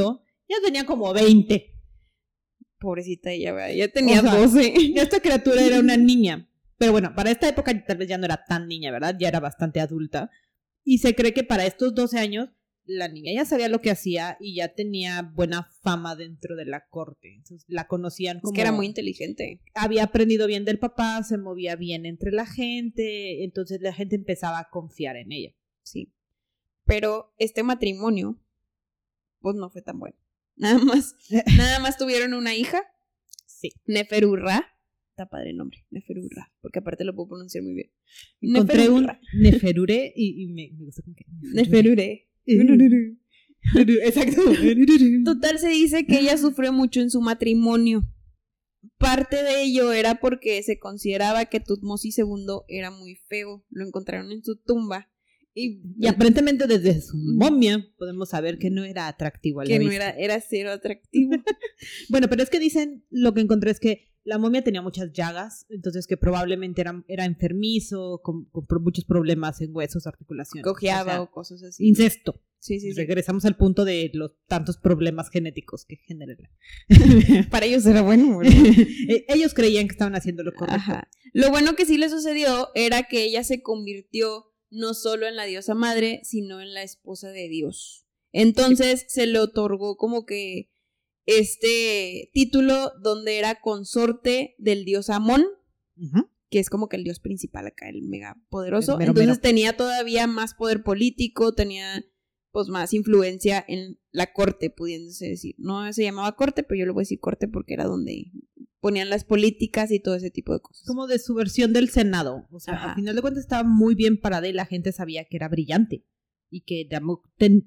ya 0.48 0.56
tenía 0.62 0.84
como 0.84 1.12
20. 1.14 1.74
Pobrecita 2.78 3.30
ella, 3.30 3.54
¿verdad? 3.54 3.74
ya 3.74 3.88
tenía 3.88 4.20
O 4.20 4.22
sea, 4.22 4.34
12. 4.36 4.74
Esta 4.96 5.20
criatura 5.20 5.62
era 5.62 5.80
una 5.80 5.96
niña. 5.96 6.45
Pero 6.78 6.92
bueno, 6.92 7.14
para 7.14 7.30
esta 7.30 7.48
época 7.48 7.72
tal 7.86 7.96
vez 7.96 8.08
ya 8.08 8.18
no 8.18 8.26
era 8.26 8.44
tan 8.44 8.68
niña, 8.68 8.90
¿verdad? 8.90 9.16
Ya 9.18 9.28
era 9.28 9.40
bastante 9.40 9.80
adulta. 9.80 10.30
Y 10.84 10.98
se 10.98 11.14
cree 11.14 11.32
que 11.32 11.44
para 11.44 11.66
estos 11.66 11.94
12 11.94 12.18
años, 12.18 12.50
la 12.84 13.08
niña 13.08 13.32
ya 13.34 13.44
sabía 13.44 13.68
lo 13.68 13.80
que 13.80 13.90
hacía 13.90 14.36
y 14.40 14.56
ya 14.56 14.68
tenía 14.74 15.22
buena 15.22 15.68
fama 15.82 16.14
dentro 16.14 16.54
de 16.54 16.66
la 16.66 16.86
corte. 16.88 17.34
Entonces 17.34 17.66
la 17.68 17.88
conocían 17.88 18.36
Es 18.36 18.42
como... 18.42 18.52
que 18.54 18.60
era 18.60 18.72
muy 18.72 18.86
inteligente. 18.86 19.60
Había 19.74 20.04
aprendido 20.04 20.46
bien 20.46 20.64
del 20.64 20.78
papá, 20.78 21.22
se 21.22 21.38
movía 21.38 21.76
bien 21.76 22.06
entre 22.06 22.30
la 22.30 22.46
gente, 22.46 23.42
entonces 23.42 23.80
la 23.80 23.92
gente 23.92 24.14
empezaba 24.14 24.58
a 24.58 24.68
confiar 24.70 25.16
en 25.16 25.32
ella. 25.32 25.54
Sí. 25.82 26.12
Pero 26.84 27.34
este 27.38 27.62
matrimonio, 27.62 28.38
pues 29.40 29.56
no 29.56 29.70
fue 29.70 29.82
tan 29.82 29.98
bueno. 29.98 30.16
Nada 30.54 30.78
más, 30.78 31.16
nada 31.56 31.80
más 31.80 31.98
tuvieron 31.98 32.34
una 32.34 32.54
hija, 32.54 32.82
Sí. 33.56 33.72
Neferurra. 33.86 34.75
Está 35.16 35.30
padre 35.30 35.48
el 35.48 35.56
nombre, 35.56 35.78
Neferurra, 35.90 36.52
porque 36.60 36.80
aparte 36.80 37.02
lo 37.02 37.14
puedo 37.14 37.30
pronunciar 37.30 37.64
muy 37.64 37.72
bien. 37.72 37.90
Encontré 38.42 38.90
un 38.90 39.08
neferure 39.40 40.12
y, 40.14 40.42
y 40.42 40.48
me, 40.48 40.70
me 40.76 40.84
gustó 40.84 41.02
como 41.02 41.16
que... 41.16 41.24
Neferure. 41.54 42.28
Exacto. 44.04 44.42
Total 45.24 45.58
se 45.58 45.70
dice 45.70 46.04
que 46.04 46.18
ella 46.18 46.36
sufrió 46.36 46.70
mucho 46.70 47.00
en 47.00 47.08
su 47.08 47.22
matrimonio. 47.22 48.02
Parte 48.98 49.42
de 49.42 49.62
ello 49.62 49.90
era 49.94 50.20
porque 50.20 50.62
se 50.62 50.78
consideraba 50.78 51.46
que 51.46 51.60
Tutmosis 51.60 52.18
II 52.18 52.64
era 52.68 52.90
muy 52.90 53.14
feo. 53.26 53.64
Lo 53.70 53.86
encontraron 53.86 54.30
en 54.32 54.44
su 54.44 54.56
tumba 54.56 55.08
y, 55.54 55.80
Y 55.98 56.08
aparentemente 56.08 56.66
desde 56.66 57.00
su 57.00 57.16
momia 57.16 57.90
podemos 57.96 58.28
saber 58.28 58.58
que 58.58 58.68
no 58.68 58.84
era 58.84 59.08
atractivo 59.08 59.60
a 59.60 59.64
la 59.64 59.68
que 59.70 59.78
no 59.78 59.90
era, 59.90 60.10
era 60.10 60.38
cero 60.42 60.72
atractivo. 60.72 61.32
Bueno, 62.10 62.28
pero 62.28 62.42
es 62.42 62.50
que 62.50 62.58
dicen, 62.58 63.06
lo 63.08 63.32
que 63.32 63.40
encontré 63.40 63.70
es 63.70 63.80
que 63.80 64.14
La 64.26 64.38
momia 64.38 64.62
tenía 64.62 64.82
muchas 64.82 65.12
llagas, 65.12 65.66
entonces 65.68 66.06
que 66.06 66.16
probablemente 66.16 66.80
era, 66.80 67.04
era 67.06 67.24
enfermizo, 67.24 68.20
con, 68.22 68.48
muchos 68.80 69.04
problemas 69.04 69.60
en 69.60 69.70
huesos, 69.74 70.06
articulaciones. 70.06 70.64
Cojeaba 70.64 71.12
O 71.12 71.14
sea, 71.14 71.22
o 71.22 71.30
cosas 71.30 71.62
así. 71.62 71.86
incesto. 71.86 72.42
Sí, 72.58 72.80
sí, 72.80 72.92
sí. 72.92 72.96
Regresamos 72.96 73.44
al 73.44 73.56
punto 73.56 73.84
de 73.84 74.10
los 74.12 74.32
tantos 74.48 74.78
problemas 74.78 75.30
genéticos 75.30 75.84
que 75.84 75.96
generan. 75.96 76.50
Para 77.50 77.66
ellos 77.66 77.86
era 77.86 78.02
bueno. 78.02 78.38
¿verdad? 78.38 78.52
Eh, 79.08 79.24
Ellos 79.28 79.54
creían 79.54 79.86
que 79.86 79.92
estaban 79.92 80.16
haciendo 80.16 80.42
lo 80.42 80.52
correcto. 80.52 80.74
Ajá. 80.80 81.08
Lo 81.32 81.50
bueno 81.50 81.76
que 81.76 81.86
sí 81.86 81.96
le 81.96 82.10
sucedió 82.10 82.70
era 82.74 83.04
que 83.04 83.22
ella 83.22 83.44
se 83.44 83.62
convirtió 83.62 84.46
no 84.70 84.94
solo 84.94 85.28
en 85.28 85.36
la 85.36 85.44
diosa 85.44 85.74
madre, 85.76 86.20
sino 86.24 86.60
en 86.60 86.74
la 86.74 86.82
esposa 86.82 87.30
de 87.30 87.48
Dios. 87.48 88.06
Entonces 88.32 89.04
se 89.08 89.26
le 89.26 89.38
otorgó 89.38 89.96
como 89.96 90.26
que 90.26 90.70
este 91.26 92.30
título 92.32 92.92
donde 93.02 93.38
era 93.38 93.60
consorte 93.60 94.54
del 94.58 94.84
dios 94.84 95.10
Amón, 95.10 95.44
que 96.48 96.58
es 96.60 96.70
como 96.70 96.88
que 96.88 96.96
el 96.96 97.04
dios 97.04 97.20
principal 97.20 97.66
acá, 97.66 97.88
el 97.88 98.02
mega 98.02 98.36
poderoso. 98.48 98.92
El 98.92 98.98
mero, 98.98 99.10
Entonces 99.10 99.28
mero. 99.28 99.40
tenía 99.40 99.76
todavía 99.76 100.26
más 100.26 100.54
poder 100.54 100.82
político, 100.82 101.54
tenía 101.54 102.04
pues 102.52 102.68
más 102.68 102.94
influencia 102.94 103.62
en 103.68 103.98
la 104.12 104.32
corte, 104.32 104.70
pudiéndose 104.70 105.28
decir. 105.28 105.54
No 105.58 105.92
se 105.92 106.04
llamaba 106.04 106.36
corte, 106.36 106.62
pero 106.62 106.78
yo 106.78 106.86
le 106.86 106.92
voy 106.92 107.00
a 107.00 107.02
decir 107.02 107.20
corte 107.20 107.48
porque 107.48 107.74
era 107.74 107.84
donde 107.84 108.30
ponían 108.80 109.10
las 109.10 109.24
políticas 109.24 109.90
y 109.90 110.00
todo 110.00 110.14
ese 110.14 110.30
tipo 110.30 110.52
de 110.52 110.60
cosas. 110.60 110.86
Como 110.86 111.06
de 111.06 111.18
su 111.18 111.34
versión 111.34 111.72
del 111.72 111.90
Senado. 111.90 112.46
O 112.50 112.60
sea, 112.60 112.74
Ajá. 112.74 112.90
al 112.90 112.94
final 112.94 113.16
de 113.16 113.20
cuentas 113.20 113.42
estaba 113.42 113.68
muy 113.68 113.94
bien 113.94 114.18
parada 114.18 114.46
y 114.48 114.52
la 114.52 114.64
gente 114.64 114.92
sabía 114.92 115.24
que 115.24 115.36
era 115.36 115.48
brillante 115.48 116.06
y 116.48 116.60
que 116.62 116.88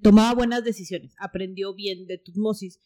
tomaba 0.01 0.33
buenas 0.33 0.63
decisiones. 0.63 1.13
Aprendió 1.19 1.75
bien 1.75 2.07
de 2.07 2.17
Tutmosis, 2.17 2.79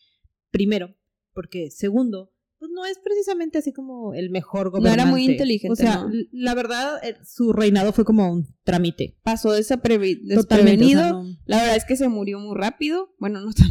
primero, 0.53 0.95
porque 1.33 1.69
segundo, 1.71 2.31
pues 2.59 2.71
no 2.73 2.85
es 2.85 2.97
precisamente 3.03 3.57
así 3.57 3.73
como 3.73 4.13
el 4.13 4.29
mejor 4.29 4.67
No 4.67 4.71
gobernante. 4.71 5.01
era 5.01 5.11
muy 5.11 5.25
inteligente, 5.25 5.73
O 5.73 5.75
sea, 5.75 5.97
¿no? 6.05 6.09
la 6.31 6.55
verdad, 6.55 7.03
eh, 7.03 7.17
su 7.25 7.51
reinado 7.51 7.91
fue 7.91 8.05
como 8.05 8.31
un 8.31 8.47
trámite. 8.63 9.17
Pasó 9.23 9.49
desaprevi- 9.49 10.15
Totalmente. 10.21 10.33
o 10.33 10.37
desprevenido. 10.37 11.01
sea, 11.01 11.11
no- 11.11 11.23
La 11.45 11.57
verdad 11.57 11.75
es 11.75 11.83
que 11.83 11.97
se 11.97 12.07
murió 12.07 12.39
muy 12.39 12.55
rápido. 12.55 13.09
Bueno, 13.19 13.41
no 13.41 13.51
tan. 13.51 13.67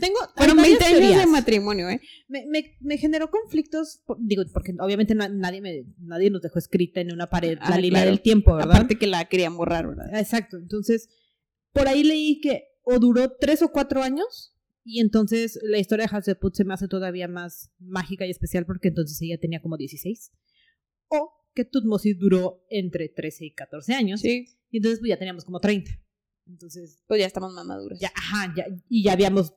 Tengo, 0.00 0.16
Fueron 0.36 0.58
hay 0.60 0.70
20 0.72 0.84
varias 0.84 1.10
años 1.12 1.20
de 1.20 1.26
matrimonio, 1.26 1.88
¿eh? 1.90 2.00
me, 2.28 2.44
me, 2.46 2.76
me 2.80 2.98
generó 2.98 3.30
conflictos, 3.30 4.02
por- 4.06 4.18
digo, 4.20 4.42
porque 4.52 4.74
obviamente 4.80 5.14
na- 5.14 5.28
nadie, 5.28 5.60
me, 5.62 5.84
nadie 5.98 6.30
nos 6.30 6.42
dejó 6.42 6.58
escrita 6.58 7.00
en 7.00 7.12
una 7.12 7.28
pared 7.30 7.56
Ah, 7.60 7.70
la 7.70 7.76
línea 7.78 8.00
claro. 8.00 8.10
del 8.10 8.20
tiempo, 8.22 8.54
¿verdad? 8.56 8.70
Aparte 8.72 8.98
que 8.98 9.06
la 9.06 9.24
querían 9.26 9.56
borrar, 9.56 9.86
¿verdad? 9.86 10.18
Exacto, 10.18 10.56
entonces, 10.58 11.08
por 11.72 11.86
ahí 11.88 12.02
leí 12.02 12.40
que 12.40 12.64
o 12.82 12.98
duró 12.98 13.32
tres 13.38 13.62
o 13.62 13.72
cuatro 13.72 14.02
años, 14.02 14.53
y 14.84 15.00
entonces 15.00 15.58
la 15.62 15.78
historia 15.78 16.06
de 16.06 16.16
Hatshepsut 16.16 16.54
se 16.54 16.64
me 16.64 16.74
hace 16.74 16.88
todavía 16.88 17.26
más 17.28 17.70
mágica 17.78 18.26
y 18.26 18.30
especial 18.30 18.66
porque 18.66 18.88
entonces 18.88 19.20
ella 19.22 19.38
tenía 19.38 19.60
como 19.62 19.76
16. 19.76 20.30
O 21.08 21.30
que 21.54 21.64
Tutmosis 21.64 22.18
duró 22.18 22.64
entre 22.68 23.08
13 23.08 23.46
y 23.46 23.50
14 23.54 23.94
años, 23.94 24.20
Sí. 24.20 24.46
y 24.70 24.76
entonces 24.78 24.98
pues 25.00 25.08
ya 25.08 25.18
teníamos 25.18 25.44
como 25.44 25.60
30. 25.60 25.90
Entonces, 26.46 27.02
Pues 27.06 27.20
ya 27.20 27.26
estamos 27.26 27.52
más 27.54 27.64
maduros. 27.64 27.98
ya, 28.00 28.12
ajá, 28.14 28.52
ya, 28.56 28.66
y 28.88 29.02
ya 29.04 29.12
habíamos 29.14 29.54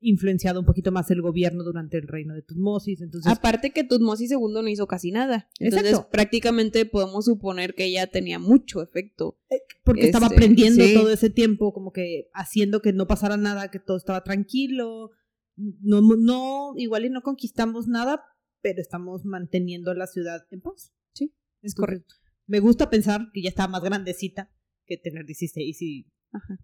influenciado 0.00 0.60
un 0.60 0.66
poquito 0.66 0.92
más 0.92 1.10
el 1.10 1.22
gobierno 1.22 1.64
durante 1.64 1.96
el 1.96 2.06
reino 2.08 2.34
de 2.34 2.42
Tutmosis, 2.42 3.00
entonces... 3.00 3.30
Aparte 3.32 3.70
que 3.70 3.84
Tutmosis 3.84 4.30
II 4.30 4.38
no 4.52 4.68
hizo 4.68 4.86
casi 4.86 5.10
nada. 5.10 5.48
Entonces, 5.58 5.90
Exacto. 5.90 6.10
prácticamente 6.10 6.84
podemos 6.86 7.24
suponer 7.24 7.74
que 7.74 7.84
ella 7.84 8.06
tenía 8.06 8.38
mucho 8.38 8.82
efecto. 8.82 9.38
porque 9.84 10.06
estaba 10.06 10.26
Este, 10.26 10.36
aprendiendo 10.36 10.84
sí. 10.84 10.94
todo 10.94 11.10
ese 11.10 11.30
tiempo, 11.30 11.72
como 11.72 11.92
que 11.92 12.28
haciendo 12.34 12.80
que 12.82 12.92
no 12.92 13.06
pasara 13.06 13.36
nada, 13.36 13.70
que 13.70 13.78
todo 13.78 13.96
estaba 13.96 14.22
tranquilo. 14.24 15.10
No, 15.56 16.00
no, 16.02 16.74
igual 16.76 17.04
y 17.06 17.10
no 17.10 17.22
conquistamos 17.22 17.86
nada, 17.88 18.22
pero 18.60 18.80
estamos 18.80 19.24
manteniendo 19.24 19.94
la 19.94 20.06
ciudad 20.06 20.42
en 20.50 20.60
paz. 20.60 20.92
Sí, 21.12 21.34
es 21.62 21.74
correcto. 21.74 22.14
Me 22.46 22.60
gusta 22.60 22.90
pensar 22.90 23.30
que 23.32 23.42
ya 23.42 23.48
estaba 23.48 23.68
más 23.68 23.82
grandecita 23.82 24.52
que 24.86 24.96
tener 24.98 25.24
16 25.24 25.82
y 25.82 26.06
Ajá. 26.32 26.58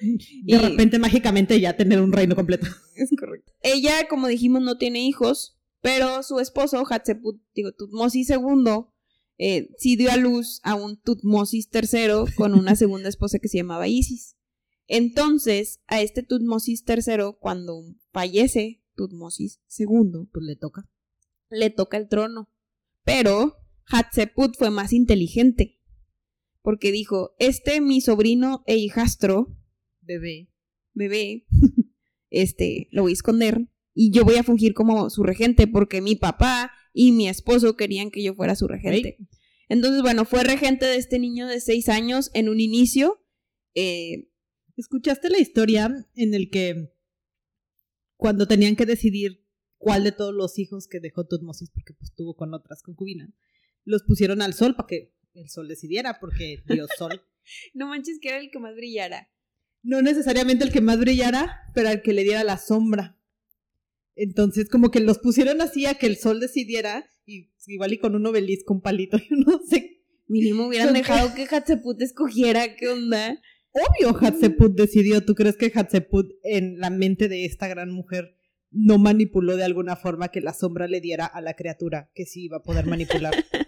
De 0.00 0.18
Y- 0.44 0.56
repente 0.58 0.98
mágicamente 0.98 1.60
ya 1.60 1.76
tener 1.76 2.00
un 2.00 2.12
reino 2.12 2.34
completo. 2.36 2.66
Es 2.94 3.10
correcto. 3.18 3.52
Ella, 3.62 4.08
como 4.08 4.26
dijimos, 4.28 4.62
no 4.62 4.78
tiene 4.78 5.00
hijos, 5.06 5.58
pero 5.80 6.22
su 6.22 6.38
esposo, 6.40 6.84
Hatshepsut, 6.88 7.40
digo, 7.54 7.72
Tutmosis 7.72 8.30
II, 8.30 8.86
eh, 9.38 9.68
sí 9.78 9.96
dio 9.96 10.10
a 10.10 10.16
luz 10.16 10.60
a 10.62 10.74
un 10.74 11.00
Tutmosis 11.00 11.68
III 11.72 12.34
con 12.36 12.54
una 12.54 12.74
segunda 12.76 13.08
esposa 13.08 13.38
que 13.38 13.48
se 13.48 13.58
llamaba 13.58 13.86
Isis. 13.88 14.36
Entonces, 14.88 15.80
a 15.88 16.00
este 16.00 16.22
Tutmosis 16.22 16.84
III, 16.86 17.34
cuando 17.40 17.82
fallece 18.12 18.82
Tutmosis 18.94 19.60
II, 19.78 20.28
Pues 20.32 20.44
le 20.46 20.56
toca. 20.56 20.88
le 21.50 21.70
toca 21.70 21.96
el 21.96 22.08
trono. 22.08 22.50
Pero 23.04 23.56
Hatshepsut 23.86 24.56
fue 24.56 24.70
más 24.70 24.92
inteligente, 24.92 25.75
porque 26.66 26.90
dijo, 26.90 27.36
este 27.38 27.80
mi 27.80 28.00
sobrino 28.00 28.64
e 28.66 28.76
hijastro, 28.76 29.56
Bebé. 30.00 30.50
bebé, 30.94 31.46
este, 32.30 32.88
lo 32.90 33.02
voy 33.02 33.12
a 33.12 33.14
esconder 33.14 33.68
y 33.94 34.10
yo 34.10 34.24
voy 34.24 34.34
a 34.34 34.42
fungir 34.42 34.74
como 34.74 35.08
su 35.08 35.22
regente 35.22 35.68
porque 35.68 36.00
mi 36.00 36.16
papá 36.16 36.72
y 36.92 37.12
mi 37.12 37.28
esposo 37.28 37.76
querían 37.76 38.10
que 38.10 38.20
yo 38.20 38.34
fuera 38.34 38.56
su 38.56 38.66
regente. 38.66 39.16
Entonces, 39.68 40.02
bueno, 40.02 40.24
fue 40.24 40.42
regente 40.42 40.86
de 40.86 40.96
este 40.96 41.20
niño 41.20 41.46
de 41.46 41.60
seis 41.60 41.88
años 41.88 42.32
en 42.34 42.48
un 42.48 42.58
inicio. 42.58 43.24
eh, 43.76 44.28
¿Escuchaste 44.76 45.30
la 45.30 45.38
historia 45.38 45.94
en 46.16 46.34
el 46.34 46.50
que 46.50 46.92
cuando 48.16 48.48
tenían 48.48 48.74
que 48.74 48.86
decidir 48.86 49.46
cuál 49.78 50.02
de 50.02 50.10
todos 50.10 50.34
los 50.34 50.58
hijos 50.58 50.88
que 50.88 50.98
dejó 50.98 51.28
Tutmosis, 51.28 51.70
porque 51.70 51.94
pues 51.94 52.12
tuvo 52.12 52.34
con 52.34 52.54
otras 52.54 52.82
concubinas, 52.82 53.30
los 53.84 54.02
pusieron 54.02 54.42
al 54.42 54.52
sol 54.52 54.74
para 54.74 54.88
que 54.88 55.15
el 55.36 55.48
sol 55.48 55.68
decidiera, 55.68 56.18
porque 56.20 56.62
Dios 56.66 56.88
sol. 56.96 57.22
no 57.74 57.88
manches 57.88 58.18
que 58.20 58.28
era 58.28 58.38
el 58.38 58.50
que 58.50 58.58
más 58.58 58.74
brillara. 58.74 59.28
No 59.82 60.02
necesariamente 60.02 60.64
el 60.64 60.72
que 60.72 60.80
más 60.80 60.98
brillara, 60.98 61.60
pero 61.74 61.88
al 61.88 62.02
que 62.02 62.12
le 62.12 62.24
diera 62.24 62.42
la 62.42 62.58
sombra. 62.58 63.16
Entonces, 64.16 64.68
como 64.68 64.90
que 64.90 65.00
los 65.00 65.18
pusieron 65.18 65.60
así 65.60 65.86
a 65.86 65.94
que 65.94 66.06
el 66.06 66.16
sol 66.16 66.40
decidiera, 66.40 67.08
y 67.26 67.50
igual 67.66 67.92
y 67.92 67.98
con 67.98 68.14
un 68.14 68.26
obelisco, 68.26 68.72
un 68.74 68.80
palito, 68.80 69.18
yo 69.30 69.36
no 69.36 69.60
sé. 69.68 70.02
Mínimo 70.26 70.66
hubieran 70.66 70.92
dejado 70.92 71.34
que 71.34 71.46
Hatshepsut 71.46 72.02
escogiera 72.02 72.74
qué 72.74 72.88
onda. 72.88 73.40
Obvio, 73.70 74.16
Hatshepsut 74.18 74.74
decidió. 74.74 75.24
¿Tú 75.24 75.34
crees 75.36 75.56
que 75.56 75.70
Hatshepsut 75.72 76.32
en 76.42 76.80
la 76.80 76.90
mente 76.90 77.28
de 77.28 77.44
esta 77.44 77.68
gran 77.68 77.92
mujer 77.92 78.36
no 78.72 78.98
manipuló 78.98 79.56
de 79.56 79.62
alguna 79.62 79.94
forma 79.94 80.28
que 80.28 80.40
la 80.40 80.52
sombra 80.52 80.88
le 80.88 81.00
diera 81.00 81.26
a 81.26 81.40
la 81.40 81.54
criatura 81.54 82.10
que 82.12 82.26
sí 82.26 82.44
iba 82.44 82.56
a 82.56 82.62
poder 82.62 82.86
manipular? 82.86 83.34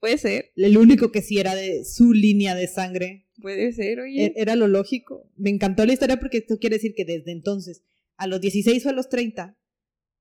Puede 0.00 0.18
ser, 0.18 0.52
El 0.56 0.76
único 0.78 1.10
que 1.12 1.22
sí 1.22 1.38
era 1.38 1.54
de 1.54 1.84
su 1.84 2.12
línea 2.12 2.54
de 2.54 2.68
sangre. 2.68 3.26
puede 3.40 3.72
ser, 3.72 4.00
oye. 4.00 4.26
E- 4.26 4.32
Era 4.36 4.56
lo 4.56 4.66
lógico. 4.68 5.30
Me 5.36 5.50
encantó 5.50 5.84
la 5.86 5.92
historia 5.92 6.18
porque 6.18 6.38
esto 6.38 6.58
quiere 6.58 6.76
decir 6.76 6.94
que 6.96 7.04
desde 7.04 7.32
entonces, 7.32 7.82
a 8.16 8.26
los 8.26 8.40
16 8.40 8.84
o 8.86 8.90
a 8.90 8.92
los 8.92 9.08
30, 9.08 9.58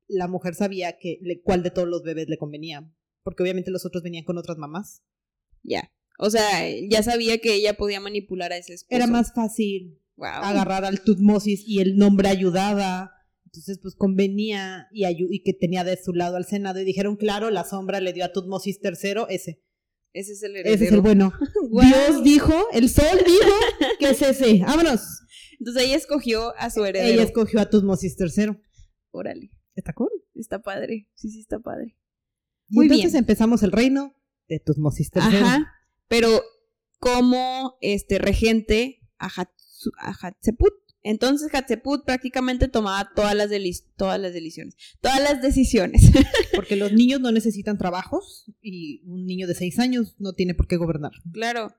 la 0.07 0.27
mujer 0.27 0.53
sabía 0.55 0.97
que 0.99 1.19
le- 1.21 1.41
cuál 1.41 1.63
de 1.63 1.71
todos 1.71 1.87
los 1.87 2.03
bebés 2.03 2.27
le 2.29 2.37
convenía. 2.37 2.91
Porque 3.23 3.41
obviamente 3.43 3.71
los 3.71 3.85
otros 3.85 4.03
venían 4.03 4.23
con 4.25 4.37
otras 4.37 4.57
mamás. 4.57 5.01
Ya. 5.63 5.91
O 6.19 6.29
sea, 6.29 6.63
ya 6.89 7.01
sabía 7.03 7.39
que 7.39 7.53
ella 7.55 7.73
podía 7.75 7.99
manipular 7.99 8.51
a 8.51 8.57
ese 8.57 8.73
esposo. 8.73 8.95
Era 8.95 9.07
más 9.07 9.33
fácil 9.33 9.99
Wow. 10.17 10.27
agarrar 10.29 10.85
al 10.85 11.01
Tutmosis 11.01 11.63
y 11.67 11.79
el 11.79 11.97
nombre 11.97 12.29
ayudaba. 12.29 13.11
Entonces, 13.55 13.79
pues 13.81 13.95
convenía 13.95 14.88
y, 14.91 15.41
que 15.43 15.53
tenía 15.53 15.83
de 15.83 15.97
su 16.01 16.13
lado 16.13 16.38
al 16.38 16.45
Senado. 16.45 16.79
Y 16.79 16.85
dijeron, 16.85 17.15
claro, 17.15 17.50
la 17.50 17.63
sombra 17.63 18.00
le 18.00 18.13
dio 18.13 18.25
a 18.25 18.31
Tutmosis 18.31 18.79
III, 18.83 19.24
ese. 19.29 19.62
Ese 20.13 20.31
es 20.31 20.43
el 20.43 20.55
heredero. 20.55 20.75
Ese 20.75 20.85
es 20.85 20.91
el 20.91 21.01
bueno. 21.01 21.33
Dios 21.71 22.24
dijo, 22.24 22.53
el 22.71 22.89
sol 22.89 23.17
dijo 23.25 23.55
que 24.00 24.09
es 24.09 24.21
ese. 24.21 24.59
Vámonos. 24.59 25.01
Entonces 25.59 25.83
ella 25.83 25.95
escogió 25.95 26.55
a 26.57 26.69
su 26.69 26.85
heredero. 26.85 27.13
Ella 27.13 27.24
escogió 27.24 27.59
a 27.59 27.69
Tutmosis 27.69 28.15
III. 28.19 28.57
Órale. 29.12 29.51
Está 29.75 29.93
cool. 29.93 30.09
Está 30.33 30.62
padre. 30.62 31.09
Sí, 31.15 31.29
sí, 31.29 31.41
está 31.41 31.59
padre. 31.59 31.97
Y 32.69 32.75
Muy 32.75 32.85
entonces 32.85 33.12
bien. 33.12 33.24
empezamos 33.24 33.62
el 33.63 33.71
reino 33.71 34.15
de 34.47 34.59
Tutmosis 34.59 35.12
III. 35.13 35.21
Ajá. 35.24 35.74
Pero 36.07 36.29
como 37.00 37.77
este 37.81 38.17
regente 38.17 39.01
a, 39.17 39.29
Hatsu- 39.29 39.91
a. 40.00 40.13
Entonces 41.05 41.53
Hatshepsut 41.53 42.03
prácticamente 42.03 42.67
tomaba 42.67 43.12
todas 43.15 43.35
las, 43.35 43.51
todas 43.95 44.19
las 44.19 44.33
decisiones. 44.33 44.75
Todas 45.01 45.21
las 45.21 45.39
decisiones. 45.39 46.01
Porque 46.55 46.75
los 46.75 46.93
niños 46.93 47.21
no 47.21 47.31
necesitan 47.31 47.77
trabajos 47.77 48.51
y 48.59 49.03
un 49.05 49.27
niño 49.27 49.45
de 49.47 49.53
seis 49.53 49.77
años 49.77 50.15
no 50.17 50.33
tiene 50.33 50.55
por 50.55 50.67
qué 50.67 50.77
gobernar. 50.77 51.12
claro. 51.31 51.74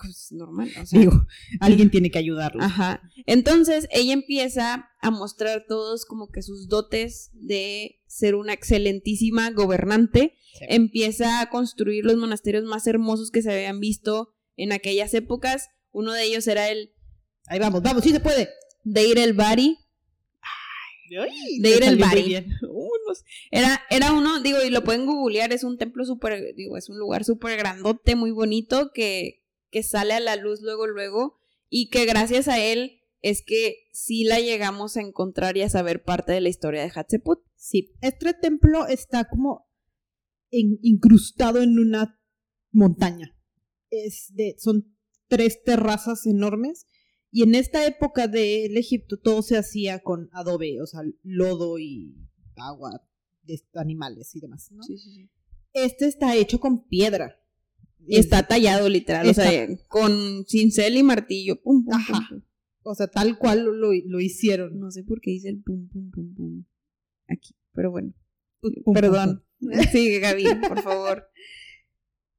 Pues, 0.00 0.26
Es 0.26 0.32
normal. 0.32 0.70
o 0.80 0.86
sea, 0.86 1.00
Digo, 1.00 1.26
alguien 1.60 1.90
tiene 1.90 2.12
que 2.12 2.18
ayudarlo. 2.18 2.62
Ajá. 2.62 3.02
Entonces 3.26 3.88
ella 3.90 4.12
empieza 4.12 4.88
a 5.00 5.10
mostrar 5.10 5.64
todos 5.68 6.04
como 6.04 6.30
que 6.30 6.42
sus 6.42 6.68
dotes 6.68 7.30
de 7.34 8.00
ser 8.06 8.36
una 8.36 8.52
excelentísima 8.52 9.50
gobernante. 9.50 10.34
Sí. 10.56 10.64
Empieza 10.68 11.40
a 11.40 11.50
construir 11.50 12.04
los 12.04 12.16
monasterios 12.16 12.64
más 12.64 12.86
hermosos 12.86 13.32
que 13.32 13.42
se 13.42 13.52
habían 13.52 13.80
visto 13.80 14.32
en 14.56 14.70
aquellas 14.72 15.12
épocas. 15.12 15.70
Uno 15.90 16.12
de 16.12 16.22
ellos 16.22 16.46
era 16.46 16.70
el 16.70 16.92
Ahí 17.48 17.58
vamos, 17.58 17.82
vamos, 17.82 18.02
sí 18.02 18.10
se 18.10 18.20
puede. 18.20 18.48
Deir 18.84 19.18
el 19.18 19.32
Bari. 19.32 19.76
De 21.60 21.70
ir 21.76 21.84
muy 21.84 21.98
Bari. 21.98 22.46
Era, 23.50 23.80
era 23.90 24.12
uno, 24.12 24.40
digo, 24.42 24.58
y 24.62 24.70
lo 24.70 24.84
pueden 24.84 25.06
googlear, 25.06 25.52
es 25.52 25.64
un 25.64 25.78
templo 25.78 26.04
súper, 26.04 26.54
digo, 26.54 26.76
es 26.76 26.88
un 26.90 26.98
lugar 26.98 27.24
súper 27.24 27.56
grandote, 27.56 28.14
muy 28.14 28.30
bonito, 28.30 28.90
que, 28.92 29.42
que 29.70 29.82
sale 29.82 30.12
a 30.14 30.20
la 30.20 30.36
luz 30.36 30.60
luego, 30.60 30.86
luego, 30.86 31.38
y 31.70 31.88
que 31.88 32.04
gracias 32.04 32.48
a 32.48 32.58
él 32.58 33.00
es 33.20 33.42
que 33.44 33.76
sí 33.92 34.24
la 34.24 34.40
llegamos 34.40 34.96
a 34.96 35.00
encontrar 35.00 35.56
y 35.56 35.62
a 35.62 35.70
saber 35.70 36.02
parte 36.02 36.32
de 36.32 36.40
la 36.42 36.50
historia 36.50 36.82
de 36.82 36.90
Hatshepsut. 36.94 37.40
Sí, 37.56 37.94
este 38.02 38.34
templo 38.34 38.86
está 38.86 39.24
como 39.28 39.66
en- 40.50 40.78
incrustado 40.82 41.62
en 41.62 41.78
una 41.78 42.20
montaña. 42.70 43.34
Es 43.90 44.32
de, 44.34 44.54
son 44.58 44.94
tres 45.26 45.62
terrazas 45.64 46.26
enormes 46.26 46.86
y 47.30 47.42
en 47.42 47.54
esta 47.54 47.86
época 47.86 48.28
del 48.28 48.76
Egipto 48.76 49.18
todo 49.18 49.42
se 49.42 49.56
hacía 49.56 50.00
con 50.00 50.28
adobe, 50.32 50.80
o 50.80 50.86
sea, 50.86 51.00
lodo 51.22 51.78
y 51.78 52.16
agua 52.56 53.02
de 53.42 53.62
animales 53.74 54.34
y 54.34 54.40
demás. 54.40 54.70
¿no? 54.72 54.82
Este 55.72 56.06
está 56.06 56.34
hecho 56.36 56.60
con 56.60 56.86
piedra. 56.86 57.36
Y 58.06 58.16
está 58.16 58.46
tallado 58.46 58.88
literal, 58.88 59.28
o 59.28 59.34
sea, 59.34 59.68
con 59.88 60.46
cincel 60.46 60.96
y 60.96 61.02
martillo. 61.02 61.60
Pum, 61.60 61.84
pum, 61.84 61.94
Ajá. 61.94 62.12
pum, 62.30 62.40
pum. 62.40 62.48
O 62.84 62.94
sea, 62.94 63.06
tal 63.08 63.36
cual 63.38 63.64
lo, 63.64 63.92
lo 63.92 64.20
hicieron. 64.20 64.78
No 64.78 64.90
sé 64.90 65.02
por 65.02 65.20
qué 65.20 65.32
dice 65.32 65.50
el 65.50 65.60
pum, 65.62 65.88
pum, 65.88 66.10
pum, 66.10 66.34
pum. 66.34 66.64
Aquí, 67.26 67.54
pero 67.74 67.90
bueno. 67.90 68.14
Pum, 68.60 68.72
pum, 68.82 68.94
Perdón. 68.94 69.44
Sigue, 69.92 70.20
Gaby, 70.20 70.44
por 70.68 70.80
favor. 70.82 71.28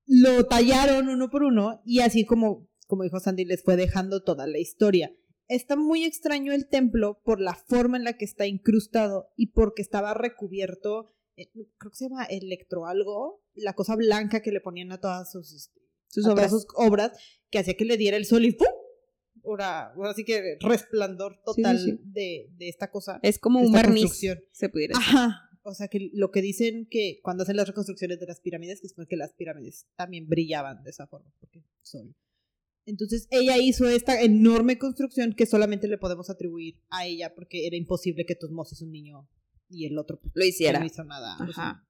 lo 0.08 0.46
tallaron 0.48 1.10
uno 1.10 1.29
por 1.29 1.43
uno 1.43 1.81
y 1.86 2.00
así 2.00 2.25
como, 2.25 2.69
como 2.89 3.03
dijo 3.03 3.19
Sandy, 3.19 3.46
les 3.46 3.62
fue 3.62 3.75
dejando 3.75 4.24
toda 4.24 4.48
la 4.48 4.58
historia. 4.58 5.15
Está 5.48 5.75
muy 5.75 6.05
extraño 6.05 6.53
el 6.53 6.67
templo 6.67 7.22
por 7.24 7.39
la 7.39 7.53
forma 7.53 7.98
en 7.98 8.03
la 8.03 8.17
que 8.17 8.25
está 8.25 8.48
incrustado 8.48 9.29
y 9.36 9.51
porque 9.51 9.84
estaba 9.84 10.15
recubierto, 10.15 11.13
eh, 11.38 11.51
creo 11.77 11.91
que 11.91 11.96
se 11.98 12.10
llama 12.10 12.25
electroalgo, 12.25 13.43
la 13.53 13.74
cosa 13.74 13.96
blanca 13.96 14.41
que 14.41 14.51
le 14.51 14.60
ponían 14.60 14.91
a 14.91 15.00
todas 15.00 15.31
sus, 15.31 15.53
este, 15.53 15.79
Sus 16.08 16.25
obras. 16.25 16.50
sus 16.50 16.65
obras, 16.75 17.12
que 17.51 17.60
hacía 17.60 17.75
que 17.75 17.86
le 17.86 17.96
diera 17.96 18.17
el 18.17 18.25
sol 18.25 18.43
y 18.43 18.53
¡pum! 18.53 18.67
Ahora, 19.46 19.93
ahora 19.93 20.15
sí 20.15 20.25
que 20.25 20.58
resplandor 20.60 21.34
Sí, 21.34 21.39
sí, 21.39 21.62
total 21.62 21.79
sí. 21.79 22.00
De, 22.05 22.50
de 22.58 22.69
esta 22.69 22.89
cosa. 22.89 23.19
Es 23.22 23.38
como 23.38 23.62
un 23.62 23.72
barniz, 23.72 24.19
se 24.51 24.69
pudiera 24.69 24.98
decir. 24.98 25.15
Ajá. 25.15 25.50
O 25.62 25.75
sea 25.75 25.89
que 25.89 26.10
lo 26.13 26.31
que 26.31 26.41
dicen 26.41 26.88
que 26.89 27.19
cuando 27.22 27.43
hacen 27.43 27.55
las 27.55 27.67
reconstrucciones 27.67 28.19
de 28.19 28.25
las 28.25 28.39
pirámides, 28.41 28.81
que 28.81 28.88
es 28.88 28.93
porque 28.93 29.15
las 29.15 29.34
pirámides 29.34 29.86
también 29.96 30.27
brillaban 30.27 30.84
de 30.84 30.89
esa 30.89 31.05
forma, 31.05 31.31
porque 31.39 31.63
sol. 31.84 32.15
Entonces 32.89 33.27
ella 33.31 33.58
hizo 33.58 33.88
esta 33.88 34.22
enorme 34.22 34.77
construcción 34.77 35.34
que 35.34 35.46
solamente 35.46 35.88
le 35.88 35.98
podemos 35.98 36.29
atribuir 36.29 36.81
a 36.89 37.05
ella 37.05 37.34
porque 37.36 37.67
era 37.67 37.75
imposible 37.77 38.25
que 38.25 38.36
Tutmosis, 38.36 38.81
un 38.81 38.91
niño, 38.91 39.29
y 39.69 39.86
el 39.86 39.98
otro 39.98 40.19
pues, 40.19 40.31
Lo 40.36 40.46
hiciera. 40.46 40.79
no 40.79 40.86
hizo 40.86 41.03
nada. 41.03 41.36
o 41.36 41.53
sea, 41.53 41.63
Ajá. 41.69 41.88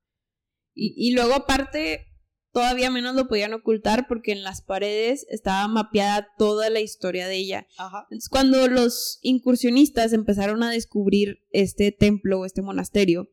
Y, 0.74 0.94
y 0.96 1.14
luego 1.14 1.34
aparte, 1.34 2.06
todavía 2.52 2.92
menos 2.92 3.16
lo 3.16 3.28
podían 3.28 3.54
ocultar 3.54 4.08
porque 4.08 4.32
en 4.32 4.44
las 4.44 4.62
paredes 4.62 5.26
estaba 5.30 5.68
mapeada 5.68 6.28
toda 6.38 6.70
la 6.70 6.82
historia 6.82 7.28
de 7.28 7.38
ella. 7.38 7.68
ajá. 7.78 8.06
Entonces, 8.10 8.30
cuando 8.30 8.68
los 8.68 9.20
incursionistas 9.22 10.14
empezaron 10.14 10.64
a 10.64 10.72
descubrir 10.72 11.40
este 11.52 11.92
templo 11.92 12.40
o 12.42 12.46
este 12.46 12.62
monasterio, 12.62 13.32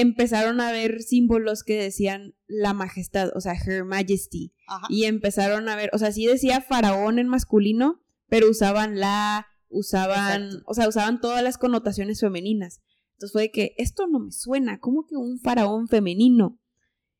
empezaron 0.00 0.60
a 0.60 0.72
ver 0.72 1.02
símbolos 1.02 1.62
que 1.64 1.80
decían 1.80 2.34
la 2.46 2.72
majestad, 2.72 3.30
o 3.34 3.40
sea, 3.40 3.54
Her 3.54 3.84
Majesty. 3.84 4.54
Ajá. 4.66 4.86
Y 4.88 5.04
empezaron 5.04 5.68
a 5.68 5.76
ver, 5.76 5.90
o 5.92 5.98
sea, 5.98 6.12
sí 6.12 6.26
decía 6.26 6.60
faraón 6.60 7.18
en 7.18 7.28
masculino, 7.28 8.02
pero 8.28 8.48
usaban 8.50 9.00
la, 9.00 9.46
usaban, 9.68 10.44
Exacto. 10.44 10.64
o 10.66 10.74
sea, 10.74 10.88
usaban 10.88 11.20
todas 11.20 11.42
las 11.42 11.58
connotaciones 11.58 12.20
femeninas. 12.20 12.80
Entonces 13.14 13.32
fue 13.32 13.42
de 13.42 13.50
que 13.50 13.74
esto 13.78 14.06
no 14.06 14.20
me 14.20 14.32
suena, 14.32 14.78
¿cómo 14.78 15.04
que 15.06 15.16
un 15.16 15.40
faraón 15.40 15.88
femenino? 15.88 16.60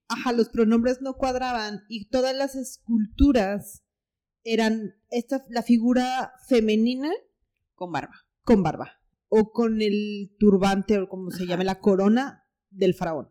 Ajá, 0.06 0.32
los 0.32 0.48
pronombres 0.48 1.02
no 1.02 1.14
cuadraban 1.14 1.82
y 1.88 2.08
todas 2.08 2.34
las 2.34 2.54
esculturas 2.54 3.82
eran 4.44 4.94
esta, 5.10 5.44
la 5.50 5.62
figura 5.62 6.32
femenina 6.48 7.10
Con 7.74 7.92
barba. 7.92 8.14
con 8.44 8.62
barba 8.62 8.92
o 9.28 9.50
con 9.50 9.82
el 9.82 10.34
turbante 10.38 10.98
o 10.98 11.08
como 11.08 11.30
se 11.30 11.46
llame 11.46 11.64
la 11.64 11.80
corona 11.80 12.47
del 12.70 12.94
faraón 12.94 13.30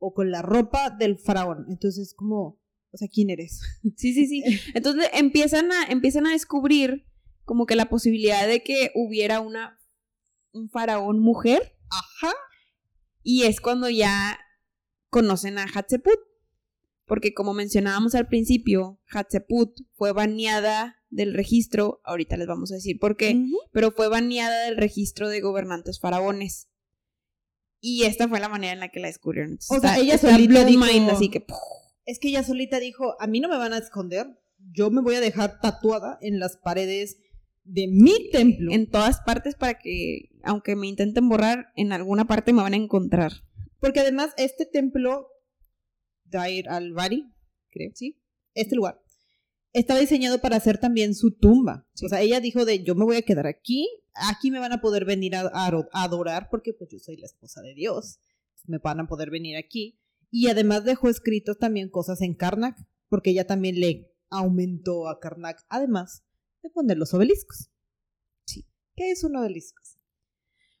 o 0.00 0.14
con 0.14 0.30
la 0.30 0.42
ropa 0.42 0.90
del 0.90 1.18
faraón. 1.18 1.66
Entonces, 1.68 2.14
como, 2.14 2.58
o 2.90 2.96
sea, 2.96 3.08
¿quién 3.08 3.30
eres? 3.30 3.60
Sí, 3.96 4.12
sí, 4.12 4.26
sí. 4.26 4.42
Entonces 4.74 5.08
empiezan 5.12 5.70
a, 5.70 5.84
empiezan 5.84 6.26
a 6.26 6.32
descubrir 6.32 7.06
como 7.44 7.66
que 7.66 7.76
la 7.76 7.88
posibilidad 7.88 8.48
de 8.48 8.62
que 8.62 8.90
hubiera 8.94 9.40
una 9.40 9.78
un 10.52 10.68
faraón 10.68 11.20
mujer 11.20 11.76
Ajá. 11.90 12.34
y 13.22 13.44
es 13.44 13.60
cuando 13.60 13.88
ya 13.88 14.38
conocen 15.10 15.58
a 15.58 15.64
Hatshepsut. 15.64 16.18
Porque 17.06 17.34
como 17.34 17.54
mencionábamos 17.54 18.14
al 18.14 18.28
principio, 18.28 19.00
Hatshepsut 19.08 19.80
fue 19.94 20.12
baneada 20.12 20.96
del 21.08 21.34
registro, 21.34 22.00
ahorita 22.04 22.36
les 22.36 22.46
vamos 22.46 22.70
a 22.70 22.76
decir 22.76 23.00
por 23.00 23.16
qué, 23.16 23.44
pero 23.72 23.90
fue 23.90 24.08
baneada 24.08 24.66
del 24.66 24.76
registro 24.76 25.28
de 25.28 25.40
gobernantes 25.40 25.98
faraones. 25.98 26.69
Y 27.80 28.04
esta 28.04 28.28
fue 28.28 28.40
la 28.40 28.48
manera 28.48 28.72
en 28.72 28.80
la 28.80 28.88
que 28.88 29.00
la 29.00 29.08
descubrieron. 29.08 29.52
Entonces, 29.52 29.76
O 29.78 29.80
sea, 29.80 29.90
está- 29.92 30.02
ella 30.02 30.18
solita 30.18 30.64
dijo- 30.64 30.84
mind, 30.84 31.10
así 31.10 31.28
que 31.30 31.40
¡puf! 31.40 31.56
Es 32.04 32.18
que 32.18 32.28
ella 32.28 32.42
solita 32.42 32.78
dijo, 32.80 33.16
a 33.20 33.26
mí 33.26 33.40
no 33.40 33.48
me 33.48 33.56
van 33.56 33.72
a 33.72 33.78
esconder, 33.78 34.26
yo 34.72 34.90
me 34.90 35.00
voy 35.00 35.14
a 35.14 35.20
dejar 35.20 35.60
tatuada 35.60 36.18
en 36.20 36.38
las 36.38 36.56
paredes 36.58 37.16
de 37.64 37.86
mi 37.88 38.30
templo. 38.30 38.72
en 38.72 38.90
todas 38.90 39.20
partes 39.20 39.54
para 39.54 39.74
que, 39.78 40.30
aunque 40.42 40.74
me 40.76 40.88
intenten 40.88 41.28
borrar, 41.28 41.66
en 41.76 41.92
alguna 41.92 42.26
parte 42.26 42.52
me 42.52 42.62
van 42.62 42.72
a 42.72 42.76
encontrar. 42.76 43.32
Porque 43.78 44.00
además 44.00 44.32
este 44.36 44.66
templo, 44.66 45.26
Dair 46.24 46.68
al-Bari, 46.68 47.32
creo, 47.70 47.90
¿sí? 47.94 48.20
Este 48.54 48.74
lugar, 48.76 49.00
estaba 49.72 50.00
diseñado 50.00 50.40
para 50.40 50.56
hacer 50.56 50.78
también 50.78 51.14
su 51.14 51.36
tumba. 51.36 51.86
Sí. 51.94 52.06
O 52.06 52.08
sea, 52.08 52.20
ella 52.20 52.40
dijo 52.40 52.64
de, 52.64 52.82
yo 52.82 52.94
me 52.94 53.04
voy 53.04 53.16
a 53.16 53.22
quedar 53.22 53.46
aquí, 53.46 53.86
aquí 54.14 54.50
me 54.50 54.58
van 54.58 54.72
a 54.72 54.80
poder 54.80 55.04
venir 55.04 55.36
a, 55.36 55.50
a 55.52 56.02
adorar 56.02 56.48
porque 56.50 56.72
pues 56.72 56.90
yo 56.90 56.98
soy 56.98 57.16
la 57.16 57.26
esposa 57.26 57.62
de 57.62 57.74
Dios. 57.74 58.20
Me 58.66 58.78
van 58.78 59.00
a 59.00 59.06
poder 59.06 59.30
venir 59.30 59.56
aquí. 59.56 59.98
Y 60.30 60.48
además 60.48 60.84
dejó 60.84 61.08
escritos 61.08 61.58
también 61.58 61.88
cosas 61.88 62.20
en 62.20 62.34
Karnak, 62.34 62.76
porque 63.08 63.30
ella 63.30 63.46
también 63.46 63.80
le 63.80 64.14
aumentó 64.28 65.08
a 65.08 65.18
Karnak, 65.18 65.64
además 65.68 66.24
de 66.62 66.70
poner 66.70 66.96
los 66.96 67.12
obeliscos. 67.14 67.70
Sí. 68.46 68.66
¿Qué 68.94 69.10
es 69.10 69.24
un 69.24 69.36
obelisco? 69.36 69.82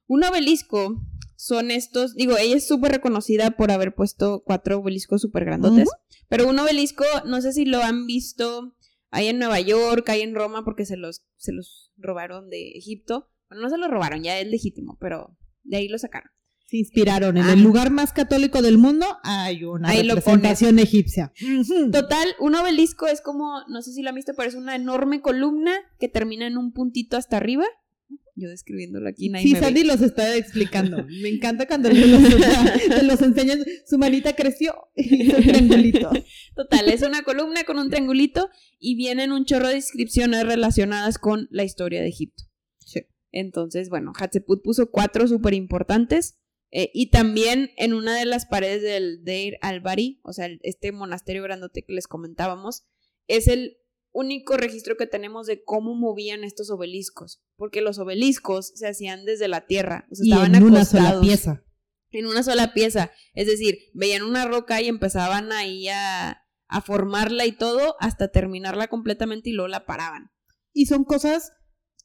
Un 0.06 0.24
obelisco 0.24 1.00
son 1.36 1.70
estos, 1.70 2.14
digo, 2.14 2.36
ella 2.36 2.56
es 2.56 2.66
súper 2.68 2.92
reconocida 2.92 3.52
por 3.52 3.70
haber 3.70 3.94
puesto 3.94 4.42
cuatro 4.44 4.78
obeliscos 4.78 5.22
súper 5.22 5.44
grandotes, 5.44 5.88
pero 6.28 6.48
un 6.48 6.58
obelisco, 6.58 7.04
no 7.26 7.40
sé 7.40 7.52
si 7.52 7.64
lo 7.64 7.82
han 7.82 8.06
visto, 8.06 8.76
hay 9.10 9.28
en 9.28 9.38
Nueva 9.38 9.60
York, 9.60 10.08
hay 10.08 10.20
en 10.22 10.34
Roma, 10.34 10.64
porque 10.64 10.84
se 10.86 10.96
los, 10.96 11.24
se 11.36 11.52
los 11.52 11.92
robaron 11.96 12.48
de 12.48 12.70
Egipto. 12.76 13.28
Bueno, 13.48 13.62
no 13.64 13.70
se 13.70 13.78
los 13.78 13.90
robaron, 13.90 14.22
ya 14.22 14.38
es 14.38 14.46
legítimo, 14.48 14.96
pero 15.00 15.36
de 15.64 15.78
ahí 15.78 15.88
lo 15.88 15.98
sacaron. 15.98 16.30
Se 16.66 16.76
inspiraron 16.76 17.36
en 17.36 17.44
Ah. 17.46 17.52
el 17.54 17.62
lugar 17.62 17.90
más 17.90 18.12
católico 18.12 18.62
del 18.62 18.78
mundo. 18.78 19.04
Hay 19.24 19.64
una 19.64 19.88
Ahí 19.88 20.04
lo 20.04 20.14
representación 20.14 20.78
egipcia. 20.78 21.32
Total, 21.90 22.28
un 22.38 22.54
obelisco 22.54 23.08
es 23.08 23.20
como, 23.20 23.62
no 23.68 23.82
sé 23.82 23.92
si 23.92 24.02
lo 24.02 24.10
han 24.10 24.14
visto, 24.14 24.34
pero 24.36 24.48
es 24.48 24.54
una 24.54 24.76
enorme 24.76 25.20
columna 25.20 25.72
que 25.98 26.08
termina 26.08 26.46
en 26.46 26.56
un 26.56 26.72
puntito 26.72 27.16
hasta 27.16 27.36
arriba. 27.38 27.64
Yo 28.40 28.48
describiéndolo 28.48 29.08
aquí, 29.08 29.28
nadie 29.28 29.46
Sí, 29.46 29.52
me 29.52 29.60
ve. 29.60 29.66
Sandy 29.66 29.84
los 29.84 30.00
está 30.00 30.36
explicando. 30.36 31.04
Me 31.22 31.28
encanta 31.28 31.66
cuando 31.66 31.90
te 31.90 32.06
los, 32.06 32.22
te 32.88 33.02
los 33.02 33.20
enseñan. 33.22 33.62
Su 33.86 33.98
manita 33.98 34.34
creció 34.34 34.74
y 34.96 35.22
hizo 35.22 35.36
un 35.36 35.42
triangulito. 35.42 36.10
Total, 36.56 36.88
es 36.88 37.02
una 37.02 37.22
columna 37.22 37.64
con 37.64 37.78
un 37.78 37.90
triangulito 37.90 38.48
y 38.78 38.96
vienen 38.96 39.32
un 39.32 39.44
chorro 39.44 39.68
de 39.68 39.74
descripciones 39.74 40.44
relacionadas 40.44 41.18
con 41.18 41.48
la 41.50 41.64
historia 41.64 42.00
de 42.00 42.08
Egipto. 42.08 42.44
Sí. 42.78 43.02
Entonces, 43.30 43.90
bueno, 43.90 44.12
Hatshepsut 44.18 44.62
puso 44.62 44.90
cuatro 44.90 45.28
súper 45.28 45.54
importantes 45.54 46.40
eh, 46.72 46.90
y 46.94 47.10
también 47.10 47.70
en 47.76 47.94
una 47.94 48.16
de 48.16 48.26
las 48.26 48.46
paredes 48.46 48.82
del 48.82 49.24
Deir 49.24 49.58
al-Bari, 49.60 50.20
o 50.22 50.32
sea, 50.32 50.48
este 50.62 50.92
monasterio 50.92 51.42
grandote 51.42 51.82
que 51.82 51.92
les 51.92 52.06
comentábamos, 52.06 52.84
es 53.26 53.48
el 53.48 53.76
único 54.12 54.56
registro 54.56 54.96
que 54.96 55.06
tenemos 55.06 55.46
de 55.46 55.62
cómo 55.62 55.94
movían 55.94 56.42
estos 56.44 56.70
obeliscos, 56.70 57.42
porque 57.56 57.80
los 57.80 57.98
obeliscos 57.98 58.72
se 58.74 58.88
hacían 58.88 59.24
desde 59.24 59.48
la 59.48 59.66
tierra, 59.66 60.06
o 60.10 60.14
sea, 60.14 60.24
Y 60.26 60.30
estaban 60.30 60.54
en 60.54 60.62
una 60.64 60.84
sola 60.84 61.20
pieza. 61.20 61.62
en 62.10 62.26
una 62.26 62.42
sola 62.42 62.72
pieza. 62.74 63.12
Es 63.34 63.46
decir, 63.46 63.78
veían 63.94 64.22
una 64.22 64.46
roca 64.46 64.80
y 64.82 64.88
empezaban 64.88 65.52
ahí 65.52 65.86
a, 65.88 66.42
a 66.66 66.80
formarla 66.82 67.46
y 67.46 67.52
todo 67.52 67.94
hasta 68.00 68.28
terminarla 68.32 68.88
completamente 68.88 69.50
y 69.50 69.52
luego 69.52 69.68
la 69.68 69.86
paraban. 69.86 70.30
Y 70.72 70.86
son 70.86 71.04
cosas 71.04 71.52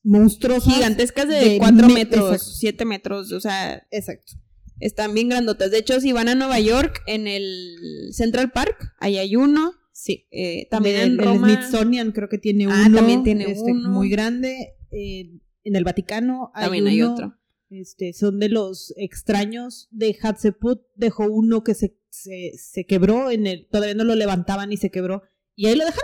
monstruosas. 0.04 0.74
Gigantescas 0.74 1.28
de, 1.28 1.36
de 1.50 1.58
4 1.58 1.88
me- 1.88 1.94
metros, 1.94 2.32
exacto. 2.34 2.54
7 2.60 2.86
metros, 2.86 3.32
o 3.32 3.40
sea, 3.40 3.88
Exacto. 3.90 4.34
están 4.80 5.14
bien 5.16 5.30
grandotas. 5.30 5.72
De 5.72 5.80
hecho, 5.80 6.00
si 6.00 6.12
van 6.12 6.30
a 6.30 6.36
Nueva 6.36 6.60
York, 6.60 7.02
en 7.08 7.26
el 7.28 8.10
Central 8.12 8.52
Park, 8.52 8.94
ahí 9.00 9.18
hay 9.18 9.36
uno. 9.36 9.74
Sí. 9.98 10.28
Eh, 10.30 10.68
también 10.70 10.98
el, 10.98 11.02
en 11.14 11.20
el 11.22 11.26
Roma. 11.26 11.48
Smithsonian 11.48 12.12
creo 12.12 12.28
que 12.28 12.38
tiene 12.38 12.68
uno. 12.68 12.76
Ah, 12.78 12.90
también 12.94 13.24
tiene 13.24 13.50
este, 13.50 13.72
uno. 13.72 13.90
Muy 13.92 14.10
grande. 14.10 14.74
Eh, 14.92 15.40
en 15.64 15.76
el 15.76 15.86
Vaticano 15.86 16.52
hay 16.54 16.66
También 16.66 16.88
hay 16.88 17.02
otro. 17.02 17.34
Este, 17.70 18.12
son 18.12 18.40
de 18.40 18.50
los 18.50 18.94
extraños 18.98 19.88
de 19.92 20.14
Hatshepsut. 20.22 20.82
Dejó 20.96 21.28
uno 21.32 21.64
que 21.64 21.74
se, 21.76 21.98
se, 22.10 22.52
se 22.58 22.86
quebró 22.86 23.32
en 23.32 23.48
el, 23.48 23.68
todavía 23.70 23.96
no 23.96 24.04
lo 24.04 24.16
levantaban 24.16 24.72
y 24.74 24.78
se 24.78 24.92
quebró. 24.92 25.24
Y 25.56 25.68
ahí 25.68 25.76
lo 25.78 25.86
dejaron. 25.86 26.04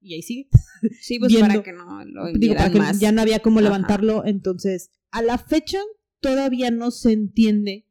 Y 0.00 0.14
ahí 0.14 0.22
sigue. 0.22 0.48
Sí, 1.02 1.18
pues 1.18 1.30
Viendo- 1.30 1.48
para 1.48 1.62
que 1.62 1.72
no 1.72 2.04
lo 2.04 2.26
Digo, 2.32 2.54
para 2.54 2.68
vieran 2.68 2.72
que 2.72 2.78
más. 2.78 3.00
ya 3.00 3.12
no 3.12 3.20
había 3.20 3.40
cómo 3.40 3.58
Ajá. 3.58 3.64
levantarlo. 3.68 4.24
Entonces, 4.24 4.90
a 5.10 5.20
la 5.22 5.36
fecha 5.36 5.78
todavía 6.20 6.70
no 6.70 6.90
se 6.90 7.12
entiende 7.12 7.85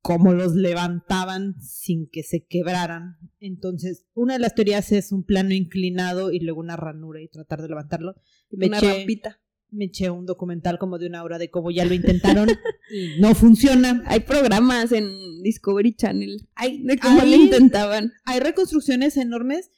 cómo 0.00 0.32
los 0.32 0.54
levantaban 0.54 1.60
sin 1.60 2.08
que 2.08 2.22
se 2.22 2.44
quebraran. 2.46 3.16
Entonces, 3.40 4.06
una 4.14 4.34
de 4.34 4.38
las 4.40 4.54
teorías 4.54 4.92
es 4.92 5.12
un 5.12 5.24
plano 5.24 5.52
inclinado 5.54 6.32
y 6.32 6.40
luego 6.40 6.60
una 6.60 6.76
ranura 6.76 7.20
y 7.20 7.28
tratar 7.28 7.62
de 7.62 7.68
levantarlo. 7.68 8.14
Me 8.50 8.66
Una 8.66 8.78
eché, 8.78 8.98
rampita. 8.98 9.40
me 9.70 9.86
eché 9.86 10.10
un 10.10 10.24
documental 10.24 10.78
como 10.78 10.98
de 10.98 11.06
una 11.06 11.22
hora 11.24 11.38
de 11.38 11.50
cómo 11.50 11.70
ya 11.70 11.84
lo 11.84 11.94
intentaron 11.94 12.48
y 12.92 13.20
no 13.20 13.34
funciona. 13.34 14.02
Hay 14.06 14.20
programas 14.20 14.92
en 14.92 15.42
Discovery 15.42 15.94
Channel. 15.94 16.48
Ay, 16.54 16.82
de 16.82 16.98
cómo 16.98 17.20
lo 17.20 17.34
intentaban. 17.34 18.12
Hay 18.24 18.40
reconstrucciones 18.40 19.16
enormes 19.16 19.70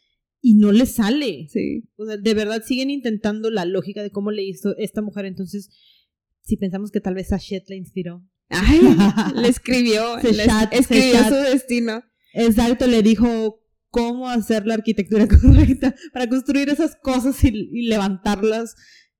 y 0.42 0.54
no 0.54 0.70
le 0.72 0.86
sale. 0.86 1.48
Sí. 1.50 1.88
O 1.96 2.06
sea, 2.06 2.16
de 2.16 2.34
verdad 2.34 2.62
siguen 2.64 2.90
intentando 2.90 3.50
la 3.50 3.64
lógica 3.64 4.02
de 4.02 4.10
cómo 4.10 4.30
le 4.30 4.42
hizo 4.44 4.76
esta 4.76 5.02
mujer. 5.02 5.24
Entonces, 5.24 5.70
si 6.42 6.56
pensamos 6.56 6.90
que 6.90 7.00
tal 7.00 7.14
vez 7.14 7.28
Sachet 7.28 7.68
la 7.68 7.76
inspiró. 7.76 8.24
Ay, 8.50 8.80
le 9.34 9.48
escribió. 9.48 10.20
Se 10.20 10.32
le 10.32 10.44
chat, 10.44 10.72
se 10.72 10.78
escribió 10.80 11.12
chat. 11.14 11.28
su 11.28 11.34
destino. 11.34 12.02
Exacto, 12.34 12.86
le 12.86 13.02
dijo 13.02 13.60
cómo 13.90 14.28
hacer 14.28 14.66
la 14.66 14.74
arquitectura 14.74 15.26
correcta 15.42 15.94
para 16.12 16.28
construir 16.28 16.68
esas 16.68 16.96
cosas 16.96 17.42
y, 17.44 17.48
y 17.48 17.86
levantarlas 17.88 18.74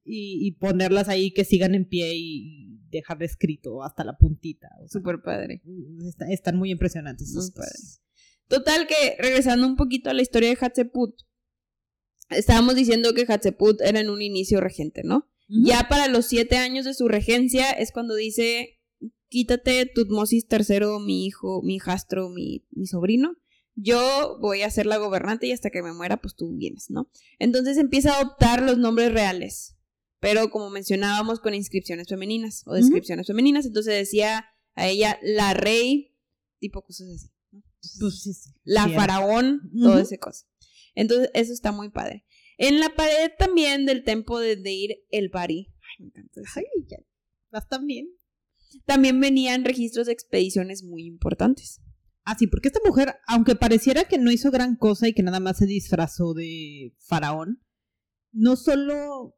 y, 0.04 0.46
y 0.46 0.52
ponerlas 0.52 1.08
ahí 1.08 1.32
que 1.32 1.44
sigan 1.44 1.74
en 1.74 1.88
pie 1.88 2.12
y 2.16 2.78
dejar 2.90 3.22
escrito 3.22 3.82
hasta 3.82 4.04
la 4.04 4.16
puntita. 4.16 4.68
O 4.82 4.88
sea, 4.88 5.00
Súper 5.00 5.22
padre. 5.22 5.62
está- 6.06 6.26
están 6.30 6.56
muy 6.56 6.70
impresionantes. 6.70 7.30
esas 7.30 7.44
Muy 7.44 7.52
padre. 7.52 7.70
cosas. 7.72 8.02
Total 8.48 8.86
que, 8.88 9.16
regresando 9.20 9.66
un 9.66 9.76
poquito 9.76 10.10
a 10.10 10.14
la 10.14 10.22
historia 10.22 10.48
de 10.50 10.56
Hatshepsut, 10.60 11.14
estábamos 12.30 12.74
diciendo 12.74 13.12
que 13.14 13.26
Hatshepsut 13.28 13.80
era 13.80 14.00
en 14.00 14.10
un 14.10 14.22
inicio 14.22 14.60
regente, 14.60 15.02
¿no? 15.04 15.28
Ya 15.48 15.88
para 15.88 16.06
los 16.06 16.26
siete 16.26 16.56
años 16.58 16.84
de 16.84 16.94
su 16.94 17.08
regencia 17.08 17.70
es 17.72 17.90
cuando 17.90 18.14
dice, 18.14 18.79
quítate 19.30 19.86
Tutmosis 19.86 20.46
III, 20.50 21.00
mi 21.04 21.24
hijo, 21.24 21.62
mi 21.62 21.76
hijastro, 21.76 22.28
mi, 22.28 22.66
mi 22.72 22.86
sobrino. 22.86 23.36
Yo 23.76 24.36
voy 24.40 24.62
a 24.62 24.70
ser 24.70 24.84
la 24.84 24.98
gobernante 24.98 25.46
y 25.46 25.52
hasta 25.52 25.70
que 25.70 25.82
me 25.82 25.94
muera, 25.94 26.20
pues 26.20 26.34
tú 26.34 26.54
vienes, 26.54 26.90
¿no? 26.90 27.10
Entonces 27.38 27.78
empieza 27.78 28.12
a 28.12 28.20
adoptar 28.20 28.62
los 28.62 28.76
nombres 28.76 29.12
reales, 29.12 29.76
pero 30.18 30.50
como 30.50 30.68
mencionábamos, 30.68 31.40
con 31.40 31.54
inscripciones 31.54 32.08
femeninas 32.08 32.62
o 32.66 32.74
descripciones 32.74 33.26
femeninas. 33.28 33.64
Entonces 33.64 33.94
decía 33.94 34.44
a 34.74 34.88
ella 34.88 35.18
la 35.22 35.54
rey, 35.54 36.14
tipo 36.58 36.82
cosas 36.82 37.08
así. 37.14 37.30
¿no? 37.52 37.62
Pues 38.00 38.22
sí, 38.22 38.34
sí. 38.34 38.50
la 38.64 38.84
Sí, 38.84 38.90
era. 38.90 39.00
faraón, 39.00 39.70
todo 39.80 39.98
ese 39.98 40.18
cosa. 40.18 40.44
Entonces, 40.94 41.30
eso 41.32 41.52
está 41.52 41.72
muy 41.72 41.88
padre. 41.88 42.26
En 42.58 42.80
la 42.80 42.90
pared 42.90 43.30
también 43.38 43.86
del 43.86 44.04
templo 44.04 44.38
de 44.38 44.56
Deir 44.56 44.98
el 45.10 45.30
Bari, 45.30 45.68
ay, 45.68 46.04
me 46.04 46.06
encanta. 46.08 46.42
Ay, 46.56 46.64
ya. 46.88 46.98
Vas 47.50 47.66
también. 47.68 48.08
También 48.87 49.20
venían 49.20 49.64
registros 49.64 50.06
de 50.06 50.12
expediciones 50.12 50.83
muy 50.85 51.04
importantes. 51.06 51.80
Ah, 52.24 52.37
sí, 52.38 52.46
porque 52.46 52.68
esta 52.68 52.80
mujer, 52.85 53.16
aunque 53.26 53.56
pareciera 53.56 54.04
que 54.04 54.18
no 54.18 54.30
hizo 54.30 54.50
gran 54.50 54.76
cosa 54.76 55.09
y 55.09 55.14
que 55.14 55.22
nada 55.22 55.40
más 55.40 55.59
se 55.59 55.66
disfrazó 55.66 56.35
de 56.35 56.94
faraón, 56.98 57.62
no 58.33 58.56
solo 58.56 59.37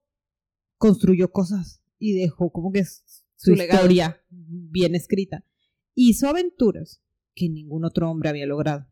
construyó 0.76 1.30
cosas 1.30 1.82
y 1.98 2.14
dejó 2.14 2.50
como 2.50 2.72
que 2.72 2.84
su, 2.84 3.52
historia 3.52 4.22
bien 4.28 4.94
escrita, 4.94 5.44
hizo 5.94 6.28
aventuras 6.28 7.02
que 7.34 7.48
ningún 7.48 7.84
otro 7.84 8.10
hombre 8.10 8.28
había 8.28 8.46
logrado, 8.46 8.86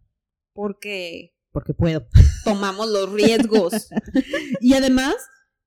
Porque 0.52 1.34
porque 1.52 1.74
puedo. 1.74 2.06
tomamos 2.44 2.88
los 2.88 3.12
riesgos. 3.12 3.88
Y 4.60 4.74
además, 4.74 5.14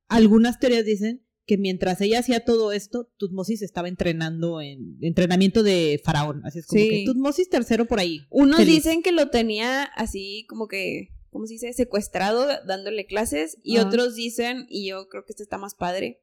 algunas 0.07 0.59
teorías 0.59 0.85
dicen 0.85 1.22
que 1.45 1.57
mientras 1.57 1.99
ella 2.01 2.19
hacía 2.19 2.45
todo 2.45 2.71
esto, 2.71 3.09
Tutmosis 3.17 3.61
estaba 3.61 3.89
entrenando 3.89 4.61
en 4.61 4.97
entrenamiento 5.01 5.61
de 5.63 5.99
faraón, 6.03 6.41
así 6.45 6.59
es 6.59 6.67
como 6.67 6.81
Sí. 6.81 6.89
que 6.89 7.03
Tutmosis 7.05 7.49
tercero 7.49 7.85
por 7.85 7.99
ahí. 7.99 8.21
Unos 8.29 8.57
Feliz. 8.59 8.75
dicen 8.75 9.01
que 9.03 9.11
lo 9.11 9.29
tenía 9.29 9.83
así 9.83 10.45
como 10.47 10.67
que, 10.67 11.09
¿cómo 11.31 11.45
se 11.45 11.53
dice? 11.53 11.73
Secuestrado, 11.73 12.47
dándole 12.65 13.05
clases. 13.05 13.57
Y 13.63 13.77
otros 13.79 14.15
dicen, 14.15 14.65
y 14.69 14.87
yo 14.87 15.09
creo 15.09 15.25
que 15.25 15.33
este 15.33 15.43
está 15.43 15.57
más 15.57 15.75
padre, 15.75 16.21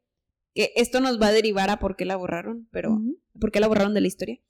que 0.54 0.72
esto 0.76 1.00
nos 1.00 1.20
va 1.20 1.28
a 1.28 1.32
derivar 1.32 1.68
a 1.70 1.78
por 1.78 1.96
qué 1.96 2.04
la 2.06 2.16
borraron, 2.16 2.68
pero 2.72 2.98
por 3.38 3.52
qué 3.52 3.60
la 3.60 3.68
borraron 3.68 3.92
de 3.94 4.00
la 4.00 4.06
historia. 4.08 4.40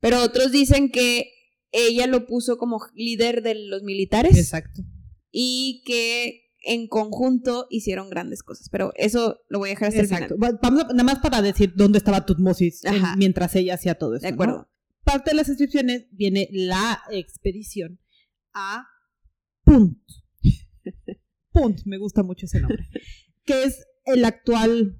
Pero 0.00 0.22
otros 0.22 0.50
dicen 0.52 0.90
que 0.90 1.30
ella 1.70 2.06
lo 2.06 2.26
puso 2.26 2.56
como 2.56 2.80
líder 2.94 3.42
de 3.42 3.54
los 3.54 3.82
militares 3.82 4.36
Exacto. 4.38 4.82
y 5.30 5.82
que 5.86 6.47
en 6.68 6.86
conjunto 6.88 7.66
hicieron 7.70 8.10
grandes 8.10 8.42
cosas. 8.42 8.68
Pero 8.70 8.92
eso 8.96 9.40
lo 9.48 9.58
voy 9.58 9.70
a 9.70 9.72
dejar 9.72 9.88
hasta 9.88 10.02
Exacto. 10.02 10.34
el 10.34 10.40
final. 10.40 10.54
Va- 10.54 10.58
Vamos 10.62 10.84
a- 10.84 10.88
nada 10.88 11.04
más 11.04 11.18
para 11.20 11.42
decir 11.42 11.72
dónde 11.74 11.98
estaba 11.98 12.24
Tutmosis 12.26 12.84
en- 12.84 13.02
mientras 13.16 13.54
ella 13.56 13.74
hacía 13.74 13.94
todo 13.96 14.14
esto. 14.14 14.26
De 14.26 14.32
¿no? 14.32 14.34
acuerdo. 14.34 14.70
Parte 15.04 15.30
de 15.30 15.36
las 15.36 15.48
inscripciones 15.48 16.06
viene 16.12 16.48
la 16.52 17.00
expedición 17.10 17.98
a 18.52 18.86
Punt. 19.64 19.98
Punt, 21.52 21.80
me 21.86 21.98
gusta 21.98 22.22
mucho 22.22 22.46
ese 22.46 22.60
nombre. 22.60 22.86
que 23.44 23.64
es 23.64 23.86
el 24.04 24.24
actual 24.24 24.98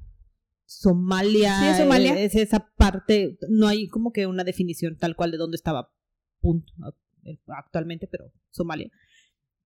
Somalia. 0.64 1.60
Sí, 1.60 1.66
es 1.66 1.76
Somalia. 1.78 2.18
Es 2.20 2.34
esa 2.34 2.70
parte, 2.76 3.38
no 3.48 3.66
hay 3.68 3.88
como 3.88 4.12
que 4.12 4.26
una 4.26 4.44
definición 4.44 4.96
tal 4.96 5.16
cual 5.16 5.30
de 5.30 5.38
dónde 5.38 5.56
estaba 5.56 5.90
Punt 6.40 6.66
eh, 7.24 7.38
actualmente, 7.46 8.06
pero 8.06 8.32
Somalia. 8.50 8.90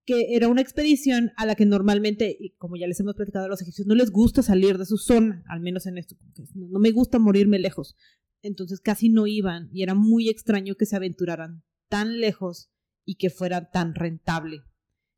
Que 0.04 0.34
era 0.34 0.48
una 0.48 0.60
expedición 0.60 1.30
a 1.36 1.46
la 1.46 1.54
que 1.54 1.64
normalmente, 1.64 2.36
y 2.38 2.50
como 2.56 2.76
ya 2.76 2.86
les 2.88 2.98
hemos 3.00 3.14
platicado 3.14 3.44
a 3.44 3.48
los 3.48 3.62
egipcios, 3.62 3.86
no 3.86 3.94
les 3.94 4.10
gusta 4.10 4.42
salir 4.42 4.76
de 4.78 4.86
su 4.86 4.98
zona, 4.98 5.44
al 5.48 5.60
menos 5.60 5.86
en 5.86 5.98
esto. 5.98 6.16
no, 6.54 6.78
me 6.80 6.90
gusta 6.90 7.18
morirme 7.18 7.58
lejos. 7.58 7.96
Entonces 8.42 8.80
casi 8.80 9.08
no 9.08 9.28
iban 9.28 9.68
y 9.72 9.82
era 9.84 9.94
muy 9.94 10.28
extraño 10.28 10.74
que 10.74 10.86
se 10.86 10.96
aventuraran 10.96 11.62
tan 11.88 12.20
lejos 12.20 12.70
y 13.04 13.14
que 13.14 13.30
fuera 13.30 13.70
tan 13.70 13.94
rentable. 13.94 14.56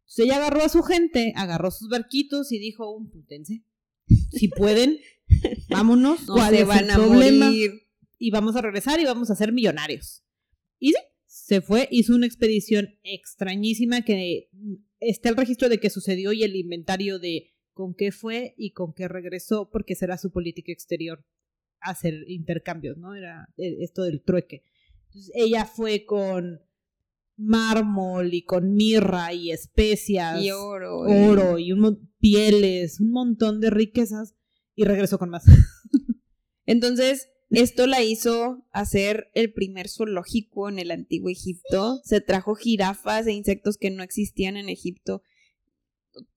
Entonces 0.03 0.25
ella 0.27 0.37
agarró 0.37 0.63
a 0.63 0.69
su 0.69 0.83
gente, 0.83 1.33
agarró 1.35 1.71
sus 1.71 1.89
barquitos 1.89 2.53
y 2.53 2.59
dijo, 2.59 2.91
un 2.95 3.11
putense, 3.11 3.65
si 4.33 4.49
pueden, 4.49 4.99
vámonos, 5.71 6.27
No 6.29 6.35
¿cuál 6.35 6.55
se 6.55 6.65
van 6.65 6.91
a 6.91 6.97
problema? 6.97 7.47
morir. 7.47 7.71
y 8.19 8.31
vamos 8.31 8.55
a 8.57 8.61
regresar 8.61 9.01
y 9.01 9.05
vamos 9.07 9.31
a 9.31 9.35
ser 9.37 9.53
millonarios. 9.53 10.23
Y 10.79 10.91
sí, 10.91 10.97
se 11.47 11.61
fue, 11.61 11.89
hizo 11.91 12.15
una 12.15 12.25
expedición 12.27 12.99
extrañísima 13.03 14.01
que 14.03 14.49
mm, 14.53 14.75
está 15.01 15.29
el 15.29 15.37
registro 15.37 15.69
de 15.69 15.79
que 15.79 15.91
sucedió 15.91 16.33
y 16.33 16.43
el 16.43 16.57
inventario 16.57 17.19
de 17.19 17.51
con 17.75 17.95
qué 17.95 18.13
fue 18.13 18.55
y 18.57 18.71
con 18.73 18.95
qué 18.95 19.09
regresó, 19.09 19.69
porque 19.71 19.95
será 19.95 20.17
su 20.17 20.31
política 20.33 20.73
exterior 20.73 21.23
hacer 21.81 22.15
intercambios, 22.29 22.97
¿no? 22.97 23.15
Era 23.15 23.49
eh, 23.59 23.77
esto 23.81 24.05
del 24.05 24.23
trueque. 24.23 24.63
Entonces 25.09 25.33
ella 25.35 25.67
fue 25.67 26.07
con 26.07 26.61
mármol 27.37 28.33
y 28.33 28.43
con 28.45 28.73
mirra 28.73 29.35
y 29.35 29.51
especias, 29.51 30.43
Y 30.43 30.51
oro. 30.51 31.07
y- 31.07 31.13
oro 31.29 31.59
y 31.59 31.73
un 31.73 32.11
pieles, 32.21 33.01
un 33.01 33.11
montón 33.11 33.61
de 33.61 33.69
riquezas 33.69 34.35
y 34.75 34.85
regresó 34.85 35.19
con 35.19 35.29
más. 35.29 35.45
Entonces, 36.65 37.29
esto 37.57 37.87
la 37.87 38.03
hizo 38.03 38.65
hacer 38.73 39.29
el 39.35 39.53
primer 39.53 39.89
zoológico 39.89 40.69
en 40.69 40.79
el 40.79 40.91
antiguo 40.91 41.31
Egipto. 41.31 42.01
Se 42.05 42.21
trajo 42.21 42.55
jirafas 42.55 43.27
e 43.27 43.33
insectos 43.33 43.77
que 43.77 43.91
no 43.91 44.03
existían 44.03 44.57
en 44.57 44.69
Egipto. 44.69 45.23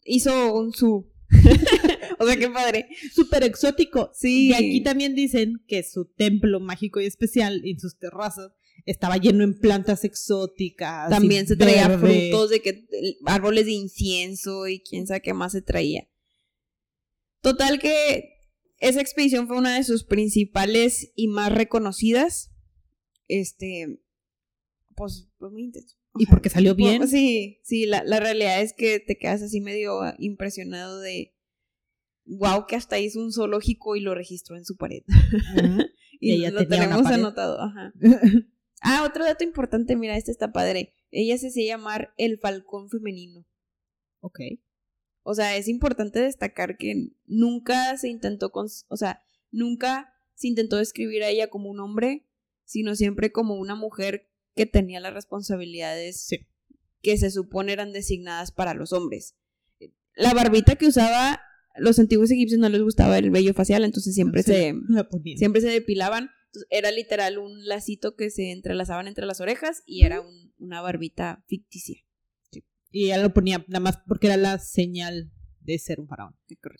Hizo 0.03 0.53
un 0.53 0.73
zoo. 0.73 1.11
o 2.19 2.25
sea, 2.25 2.37
qué 2.37 2.49
padre. 2.49 2.87
súper 3.13 3.43
exótico. 3.43 4.11
Sí. 4.13 4.49
Y 4.49 4.53
aquí 4.53 4.81
también 4.81 5.15
dicen 5.15 5.63
que 5.67 5.83
su 5.83 6.05
templo 6.05 6.59
mágico 6.59 7.01
y 7.01 7.05
especial 7.05 7.61
en 7.65 7.79
sus 7.79 7.97
terrazas 7.97 8.51
estaba 8.85 9.17
lleno 9.17 9.43
en 9.43 9.59
plantas 9.59 10.03
exóticas. 10.03 11.09
También 11.09 11.47
se 11.47 11.57
traía 11.57 11.87
verde. 11.87 12.29
frutos 12.29 12.49
de 12.49 12.61
que 12.61 12.87
árboles 13.25 13.65
de 13.65 13.73
incienso 13.73 14.67
y 14.67 14.79
quién 14.79 15.07
sabe 15.07 15.21
qué 15.21 15.33
más 15.33 15.51
se 15.51 15.61
traía. 15.61 16.07
Total 17.41 17.79
que 17.79 18.36
esa 18.79 19.01
expedición 19.01 19.47
fue 19.47 19.57
una 19.57 19.75
de 19.75 19.83
sus 19.83 20.03
principales 20.03 21.11
y 21.15 21.27
más 21.27 21.51
reconocidas. 21.51 22.51
Este, 23.27 23.99
pues, 24.95 25.29
pues 25.37 25.51
muy 25.51 25.63
intenso. 25.63 25.95
Y 26.19 26.25
porque 26.25 26.49
salió 26.49 26.75
bien. 26.75 26.99
Pues, 26.99 27.11
sí, 27.11 27.59
sí, 27.63 27.85
la, 27.85 28.03
la 28.03 28.19
realidad 28.19 28.61
es 28.61 28.73
que 28.73 28.99
te 28.99 29.17
quedas 29.17 29.41
así 29.41 29.61
medio 29.61 30.01
impresionado 30.17 30.99
de, 30.99 31.35
wow, 32.25 32.65
que 32.67 32.75
hasta 32.75 32.99
hizo 32.99 33.19
un 33.19 33.31
zoológico 33.31 33.95
y 33.95 34.01
lo 34.01 34.15
registró 34.15 34.57
en 34.57 34.65
su 34.65 34.75
pared. 34.77 35.03
Ujú. 35.07 35.81
y 36.19 36.31
Y 36.31 36.33
ella 36.33 36.51
lo 36.51 36.67
tenemos 36.67 37.05
anotado, 37.05 37.61
ajá. 37.61 37.93
Ah, 38.81 39.03
otro 39.07 39.25
dato 39.25 39.43
importante, 39.43 39.95
mira, 39.95 40.15
este 40.17 40.29
está 40.31 40.51
padre. 40.51 40.93
Ella 41.09 41.35
se 41.39 41.47
hacía 41.47 41.75
llamar 41.75 42.13
el 42.15 42.37
falcón 42.37 42.89
femenino. 42.91 43.43
ok. 44.19 44.39
O 45.29 45.35
sea, 45.35 45.57
es 45.57 45.67
importante 45.67 46.19
destacar 46.21 46.77
que 46.77 47.09
nunca 47.25 47.97
se 47.97 48.07
intentó, 48.07 48.51
con, 48.53 48.67
o 48.87 48.95
sea, 48.95 49.21
nunca 49.51 50.13
se 50.35 50.47
intentó 50.47 50.77
describir 50.77 51.21
a 51.23 51.27
ella 51.29 51.49
como 51.49 51.69
un 51.69 51.81
hombre, 51.81 52.25
sino 52.63 52.95
siempre 52.95 53.33
como 53.33 53.55
una 53.55 53.75
mujer 53.75 54.29
que 54.55 54.65
tenía 54.65 55.01
las 55.01 55.13
responsabilidades 55.13 56.27
Sí. 56.27 56.37
que 57.01 57.17
se 57.17 57.29
supone 57.29 57.73
eran 57.73 57.91
designadas 57.91 58.51
para 58.51 58.73
los 58.73 58.93
hombres. 58.93 59.35
La 60.15 60.33
barbita 60.33 60.77
que 60.77 60.87
usaba, 60.87 61.41
los 61.75 61.99
antiguos 61.99 62.31
egipcios 62.31 62.59
no 62.61 62.69
les 62.69 62.81
gustaba 62.81 63.17
el 63.17 63.29
vello 63.29 63.53
facial, 63.53 63.83
entonces 63.83 64.15
siempre 64.15 64.43
se, 64.43 64.73
la 64.87 65.07
siempre 65.35 65.59
se 65.59 65.69
depilaban. 65.69 66.29
Entonces, 66.47 66.67
era 66.71 66.91
literal 66.91 67.37
un 67.37 67.65
lacito 67.67 68.15
que 68.15 68.29
se 68.29 68.51
entrelazaban 68.51 69.07
entre 69.09 69.25
las 69.25 69.41
orejas 69.41 69.83
y 69.85 70.05
era 70.05 70.21
un- 70.21 70.53
una 70.57 70.81
barbita 70.81 71.43
ficticia. 71.47 72.01
Y 72.97 73.05
ella 73.05 73.21
lo 73.21 73.33
ponía 73.33 73.63
nada 73.67 73.79
más 73.79 73.99
porque 74.07 74.27
era 74.27 74.37
la 74.37 74.57
señal 74.59 75.31
de 75.61 75.77
ser 75.77 75.99
un 75.99 76.07
faraón. 76.07 76.35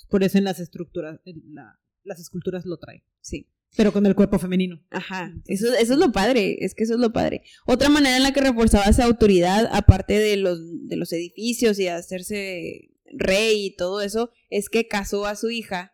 Por 0.10 0.23
eso 0.23 0.38
en 0.38 0.45
las 0.45 0.60
estructuras, 0.60 1.19
en 1.25 1.41
la- 1.53 1.80
las 2.03 2.19
esculturas 2.19 2.65
lo 2.65 2.77
traen. 2.77 3.03
Sí. 3.21 3.49
Pero 3.75 3.91
con 3.91 4.06
el 4.06 4.15
cuerpo 4.15 4.39
femenino. 4.39 4.82
Ajá, 4.89 5.32
eso, 5.45 5.67
eso 5.75 5.93
es 5.93 5.99
lo 5.99 6.12
padre, 6.13 6.58
es 6.65 6.73
que 6.73 6.86
eso 6.86 6.93
es 6.95 6.99
lo 6.99 7.12
padre. 7.13 7.43
Otra 7.65 7.89
manera 7.89 8.17
en 8.17 8.23
la 8.23 8.32
que 8.34 8.41
reforzaba 8.41 8.86
esa 8.86 9.03
autoridad, 9.06 9.69
aparte 9.71 10.17
de 10.17 10.38
los, 10.38 10.60
de 10.88 10.95
los 10.95 11.12
edificios 11.13 11.77
y 11.77 11.88
hacerse 11.88 12.89
rey 13.13 13.65
y 13.67 13.75
todo 13.75 14.01
eso, 14.01 14.32
es 14.49 14.69
que 14.69 14.88
casó 14.88 15.25
a 15.27 15.36
su 15.36 15.49
hija, 15.51 15.93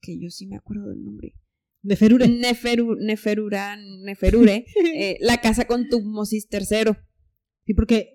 que 0.00 0.18
yo 0.18 0.30
sí 0.30 0.46
me 0.46 0.56
acuerdo 0.56 0.88
del 0.88 1.04
nombre, 1.04 1.34
De 1.82 1.96
Ferure. 1.96 2.26
Neferu, 2.28 2.96
Neferura, 2.96 3.76
Neferure, 3.76 4.64
eh, 4.96 5.18
la 5.20 5.40
casa 5.40 5.66
con 5.66 5.88
Tutmosis 5.88 6.48
III, 6.50 6.94
Sí, 7.64 7.74
porque 7.74 8.14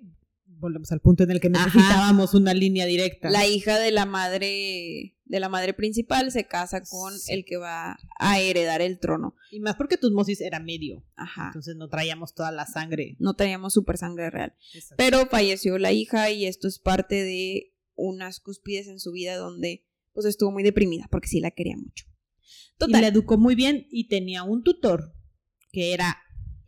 volvemos 0.59 0.91
al 0.91 0.99
punto 1.01 1.23
en 1.23 1.31
el 1.31 1.39
que 1.39 1.47
Ajá. 1.53 1.65
necesitábamos 1.65 2.33
una 2.33 2.53
línea 2.53 2.85
directa. 2.85 3.29
la 3.29 3.45
hija 3.47 3.77
de 3.79 3.91
la 3.91 4.05
madre 4.05 5.13
de 5.25 5.39
la 5.41 5.49
madre 5.49 5.73
principal 5.73 6.31
se 6.31 6.47
casa 6.47 6.81
con 6.89 7.17
Sí. 7.19 7.33
el 7.33 7.43
que 7.43 7.57
va 7.57 7.97
a 8.17 8.39
heredar 8.39 8.81
el 8.81 8.97
trono. 8.97 9.35
Y 9.51 9.59
más 9.59 9.75
porque 9.75 9.97
Tutmosis 9.97 10.39
era 10.39 10.59
medio. 10.61 11.03
Ajá. 11.17 11.47
Entonces 11.47 11.75
no 11.75 11.89
traíamos 11.89 12.33
toda 12.33 12.49
la 12.51 12.65
sangre. 12.65 13.17
No 13.19 13.33
teníamos 13.33 13.73
super 13.73 13.97
sangre 13.97 14.29
real. 14.29 14.55
Pero 14.95 15.25
falleció 15.27 15.77
la 15.79 15.91
hija 15.91 16.31
y 16.31 16.45
esto 16.45 16.69
es 16.69 16.79
parte 16.79 17.23
de 17.23 17.73
unas 17.95 18.39
cúspides 18.39 18.87
en 18.87 18.99
su 19.01 19.11
vida 19.11 19.35
donde 19.35 19.85
pues 20.13 20.25
estuvo 20.25 20.51
muy 20.51 20.63
deprimida 20.63 21.07
porque 21.11 21.27
sí 21.27 21.41
la 21.41 21.51
quería 21.51 21.75
mucho. 21.75 22.05
Y 22.75 22.77
Total. 22.77 23.01
la 23.01 23.07
educó 23.07 23.37
muy 23.37 23.55
bien 23.55 23.85
y 23.91 24.07
tenía 24.07 24.43
un 24.43 24.63
tutor 24.63 25.13
que 25.73 25.93
era 25.93 26.17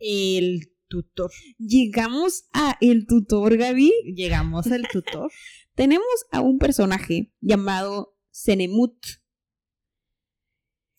el 0.00 0.69
tutor. 0.90 1.30
Llegamos 1.56 2.48
a 2.52 2.76
el 2.82 3.06
tutor, 3.06 3.56
Gaby. 3.56 3.92
Llegamos 4.14 4.66
al 4.66 4.86
tutor. 4.88 5.30
Tenemos 5.74 6.06
a 6.30 6.42
un 6.42 6.58
personaje 6.58 7.32
llamado 7.40 8.18
Senemut 8.30 8.98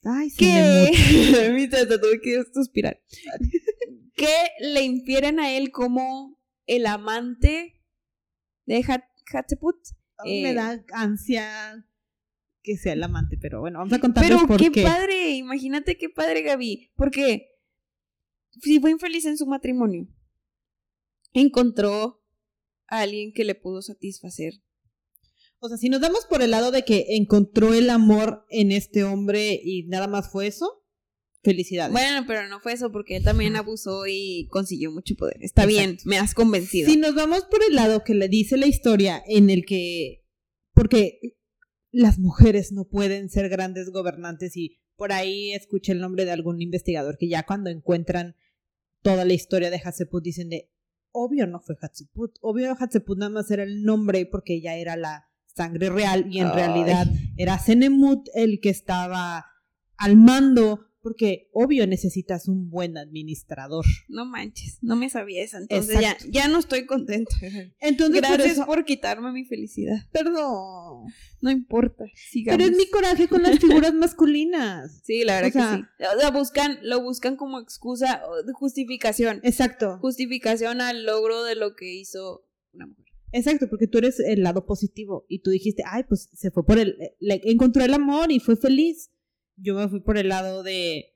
Ay, 0.04 0.32
que 0.36 0.92
tuve 2.02 2.22
que 2.22 2.44
suspirar. 2.54 3.00
que 4.16 4.36
le 4.60 4.82
infieren 4.82 5.40
a 5.40 5.56
él 5.56 5.72
como 5.72 6.40
el 6.66 6.88
amante 6.88 7.84
de 8.66 8.84
Hat 8.88 9.04
Hatshepsut. 9.32 9.76
Ay, 10.18 10.42
Me 10.42 10.52
eh, 10.52 10.54
da 10.56 10.84
ansia 10.94 11.86
que 12.64 12.78
sea 12.78 12.94
el 12.94 13.04
amante, 13.04 13.38
pero 13.42 13.60
bueno, 13.60 13.80
vamos 13.80 13.94
a 13.94 14.00
contar 14.00 14.24
Pero 14.24 14.46
por 14.46 14.60
qué, 14.60 14.72
qué. 14.72 14.84
padre, 14.84 15.32
imagínate 15.32 15.98
qué 15.98 16.10
padre, 16.10 16.44
Gaby. 16.44 16.92
Porque 16.96 17.51
si 18.62 18.80
fue 18.80 18.92
infeliz 18.92 19.26
en 19.26 19.38
su 19.38 19.46
matrimonio, 19.46 20.08
encontró 21.34 22.22
a 22.88 23.02
alguien 23.02 23.32
que 23.34 23.46
le 23.46 23.56
pudo 23.56 23.82
satisfacer. 23.82 24.62
O 25.60 25.70
sea, 25.70 25.78
si 25.78 25.90
nos 25.90 26.02
damos 26.02 26.26
por 26.26 26.42
el 26.42 26.52
lado 26.52 26.72
de 26.72 26.84
que 26.84 27.06
encontró 27.10 27.74
el 27.74 27.90
amor 27.90 28.46
en 28.50 28.72
este 28.72 29.04
hombre 29.04 29.60
y 29.64 29.84
nada 29.88 30.08
más 30.08 30.32
fue 30.32 30.48
eso, 30.48 30.84
felicidades. 31.44 31.94
Bueno, 31.94 32.26
pero 32.28 32.48
no 32.48 32.60
fue 32.60 32.74
eso, 32.74 32.92
porque 32.92 33.18
él 33.18 33.24
también 33.24 33.56
abusó 33.56 34.08
y 34.08 34.48
consiguió 34.50 34.92
mucho 34.92 35.16
poder. 35.16 35.38
Está 35.42 35.66
bien, 35.66 35.98
me 36.06 36.18
has 36.18 36.34
convencido. 36.34 36.90
Si 36.90 36.98
nos 36.98 37.16
vamos 37.16 37.46
por 37.46 37.62
el 37.64 37.76
lado 37.76 38.04
que 38.04 38.16
le 38.16 38.28
dice 38.28 38.58
la 38.58 38.68
historia 38.68 39.22
en 39.26 39.50
el 39.50 39.66
que, 39.66 40.26
porque 40.74 41.20
las 41.92 42.20
mujeres 42.20 42.72
no 42.72 42.88
pueden 42.88 43.30
ser 43.30 43.50
grandes 43.50 43.92
gobernantes 43.92 44.56
y 44.58 44.80
por 44.96 45.12
ahí 45.12 45.54
escuché 45.54 45.92
el 45.92 46.00
nombre 46.00 46.26
de 46.26 46.32
algún 46.32 46.62
investigador 46.62 47.18
que 47.18 47.28
ya 47.28 47.44
cuando 47.44 47.70
encuentran 47.70 48.36
toda 49.02 49.26
la 49.26 49.34
historia 49.34 49.70
de 49.70 49.82
Hatshepsut 49.84 50.24
dicen 50.24 50.50
de, 50.50 50.72
obvio 51.12 51.48
no 51.48 51.60
fue 51.60 51.76
Hatshepsut, 51.82 52.38
obvio 52.42 52.76
Hatshepsut 52.80 53.18
nada 53.18 53.32
más 53.32 53.52
era 53.52 53.64
el 53.64 53.84
nombre 53.84 54.26
porque 54.26 54.56
ella 54.56 54.76
era 54.76 54.96
la 54.96 55.28
sangre 55.46 55.90
real 55.90 56.28
y 56.30 56.40
en 56.40 56.48
Ay. 56.48 56.54
realidad 56.54 57.08
era 57.38 57.60
Senemut 57.60 58.28
el 58.34 58.60
que 58.62 58.70
estaba 58.70 59.46
al 59.98 60.16
mando 60.16 60.91
porque 61.02 61.50
obvio 61.54 61.88
necesitas 61.88 62.48
un 62.48 62.70
buen 62.70 62.98
administrador. 62.98 63.86
No 64.08 64.26
manches, 64.26 64.78
no 64.82 64.96
me 64.96 65.10
sabía 65.10 65.44
esa. 65.44 65.58
Entonces 65.60 66.00
ya, 66.00 66.18
ya 66.30 66.48
no 66.48 66.60
estoy 66.60 66.86
contenta. 66.86 67.36
Entonces, 67.80 68.22
por 68.22 68.32
Gracias 68.38 68.66
por 68.66 68.86
quitarme 68.86 69.32
mi 69.32 69.46
felicidad. 69.46 70.08
Perdón. 70.12 71.08
No 71.42 71.50
importa. 71.52 72.06
Sigamos. 72.16 72.58
Pero 72.58 72.72
es 72.72 72.78
mi 72.78 72.88
coraje 72.90 73.28
con 73.28 73.42
las 73.42 73.60
figuras 73.60 73.94
masculinas. 73.94 75.02
Sí, 75.04 75.24
la 75.24 75.42
verdad 75.42 75.50
O 75.50 75.54
sea- 75.54 75.78
que 75.98 76.04
sí. 76.04 76.10
O 76.16 76.20
sea, 76.20 76.32
buscan, 76.32 76.80
lo 76.84 77.02
buscan 77.02 77.36
como 77.36 77.60
excusa, 77.60 78.22
justificación. 78.54 79.40
Exacto. 79.44 79.98
Justificación 80.02 80.82
al 80.82 81.06
logro 81.06 81.44
de 81.44 81.56
lo 81.56 81.76
que 81.76 81.94
hizo 81.94 82.46
una 82.74 82.88
mujer. 82.88 83.06
Exacto, 83.34 83.70
porque 83.70 83.88
tú 83.88 83.98
eres 83.98 84.20
el 84.20 84.44
lado 84.44 84.66
positivo 84.66 85.26
y 85.30 85.40
tú 85.42 85.52
dijiste, 85.52 85.84
ay, 85.90 86.04
pues 86.08 86.30
se 86.34 86.52
fue 86.52 86.66
por 86.66 86.78
el, 86.78 86.98
le 87.20 87.42
encontró 87.46 87.84
el 87.84 87.94
amor 87.94 88.32
y 88.32 88.40
fue 88.40 88.58
feliz. 88.58 89.10
Yo 89.62 89.76
me 89.76 89.88
fui 89.90 90.02
por 90.02 90.18
el 90.18 90.30
lado 90.30 90.64
de, 90.64 91.16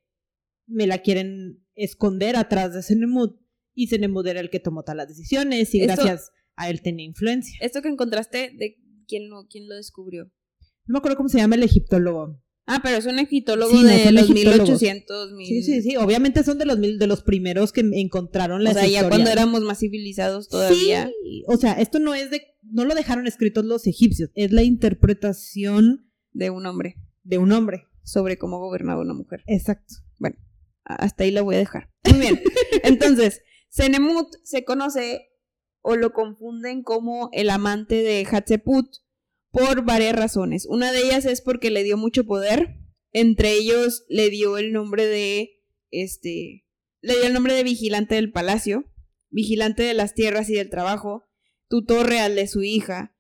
me 0.68 0.88
la 0.88 1.00
quieren 1.00 1.66
esconder 1.76 2.36
atrás 2.36 2.74
de 2.74 2.84
Senemut 2.84 3.40
y 3.74 3.88
Senemut 3.88 4.26
era 4.28 4.40
el 4.40 4.50
que 4.50 4.60
tomó 4.60 4.84
todas 4.84 4.98
las 4.98 5.08
decisiones 5.08 5.74
y 5.74 5.82
Esto- 5.82 6.04
gracias 6.04 6.32
a 6.56 6.70
él 6.70 6.82
tenía 6.82 7.06
influencia. 7.06 7.58
Esto 7.62 7.82
que 7.82 7.90
encontraste, 7.90 8.52
¿de 8.56 8.78
quién 9.08 9.30
lo, 9.30 9.48
quién 9.48 9.68
lo 9.68 9.76
descubrió? 9.76 10.32
No 10.86 10.94
me 10.94 10.98
acuerdo 11.00 11.18
cómo 11.18 11.30
se 11.30 11.40
llama 11.40 11.56
el 11.56 11.64
egiptólogo. 11.64 12.42
Ah, 12.68 12.80
pero 12.82 12.98
es 12.98 13.06
un 13.06 13.20
egiptólogo 13.20 13.72
Sí, 13.72 13.84
no, 13.84 13.90
de 13.90 14.12
los 14.12 14.24
egiptólogos. 14.24 14.70
1800, 14.70 15.32
mil... 15.34 15.48
Sí, 15.48 15.62
sí, 15.62 15.82
sí. 15.84 15.98
Obviamente 15.98 16.44
son 16.44 16.58
de 16.58 16.66
los 16.66 16.80
mil, 16.80 16.98
de 16.98 17.06
los 17.06 17.22
primeros 17.22 17.72
que 17.72 17.82
encontraron 17.82 18.62
O 18.62 18.64
las 18.64 18.74
sea, 18.74 18.88
ya 18.88 19.08
cuando 19.08 19.30
éramos 19.30 19.62
más 19.62 19.80
civilizados 19.80 20.48
todavía. 20.50 21.12
Sí, 21.24 21.44
o 21.48 21.58
sea, 21.58 21.74
esto 21.74 22.00
no 22.00 22.16
es 22.16 22.32
de, 22.32 22.42
no 22.64 22.86
lo 22.86 22.96
dejaron 22.96 23.28
escritos 23.28 23.66
los 23.66 23.86
egipcios, 23.86 24.32
es 24.34 24.52
la 24.52 24.64
interpretación 24.64 26.10
de 26.32 26.50
un 26.50 26.66
hombre 26.66 26.96
de 27.26 27.38
un 27.40 27.52
hombre. 27.52 27.88
Sobre 28.06 28.38
cómo 28.38 28.60
gobernaba 28.60 29.02
una 29.02 29.14
mujer. 29.14 29.44
Exacto. 29.48 29.96
Hasta 30.86 31.24
ahí 31.24 31.32
la 31.32 31.42
voy 31.42 31.56
a 31.56 31.60
dejar. 31.60 31.90
Muy 32.10 32.20
bien. 32.20 32.44
Entonces, 32.84 33.42
Senemut 33.70 34.28
se 34.44 34.64
conoce 34.64 35.30
o 35.82 35.96
lo 35.96 36.14
confunden 36.14 36.84
como 36.84 37.30
el 37.34 37.50
amante 37.50 38.04
de 38.04 38.24
Hatshepsut 38.24 38.88
por 39.52 39.84
varias 39.84 40.16
razones. 40.16 40.68
Una 40.68 40.92
de 40.92 41.00
ellas 41.00 41.26
es 41.26 41.42
porque 41.42 41.72
le 41.72 41.84
dio 41.84 41.98
mucho 41.98 42.26
poder. 42.26 42.78
Entre 43.14 43.54
ellos 43.54 44.06
le 44.10 44.30
dio 44.30 44.60
el 44.60 44.74
nombre 44.74 45.08
de 45.08 45.64
este 45.90 46.66
le 47.02 47.14
dio 47.14 47.28
el 47.28 47.34
nombre 47.34 47.54
de 47.54 47.64
vigilante 47.64 48.16
del 48.16 48.32
palacio, 48.32 48.92
vigilante 49.30 49.84
de 49.84 49.94
las 49.94 50.16
tierras 50.16 50.50
y 50.50 50.56
del 50.56 50.72
trabajo, 50.72 51.24
tutor 51.68 52.08
real 52.08 52.36
de 52.36 52.48
su 52.48 52.64
hija, 52.64 53.15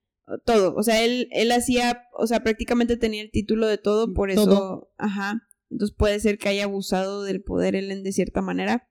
todo. 0.45 0.73
O 0.75 0.83
sea, 0.83 1.03
él 1.03 1.27
él 1.31 1.51
hacía, 1.51 2.03
o 2.17 2.27
sea, 2.27 2.41
prácticamente 2.43 2.97
tenía 2.97 3.21
el 3.21 3.31
título 3.31 3.67
de 3.67 3.77
todo, 3.77 4.13
por 4.13 4.31
eso, 4.31 4.45
Todo. 4.45 4.93
ajá. 4.97 5.41
Entonces 5.69 5.95
puede 5.97 6.19
ser 6.19 6.37
que 6.37 6.49
haya 6.49 6.63
abusado 6.65 7.23
del 7.23 7.41
poder 7.43 7.75
él 7.75 7.91
en 7.91 8.03
de 8.03 8.11
cierta 8.11 8.41
manera. 8.41 8.87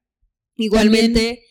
Igualmente, 0.56 1.42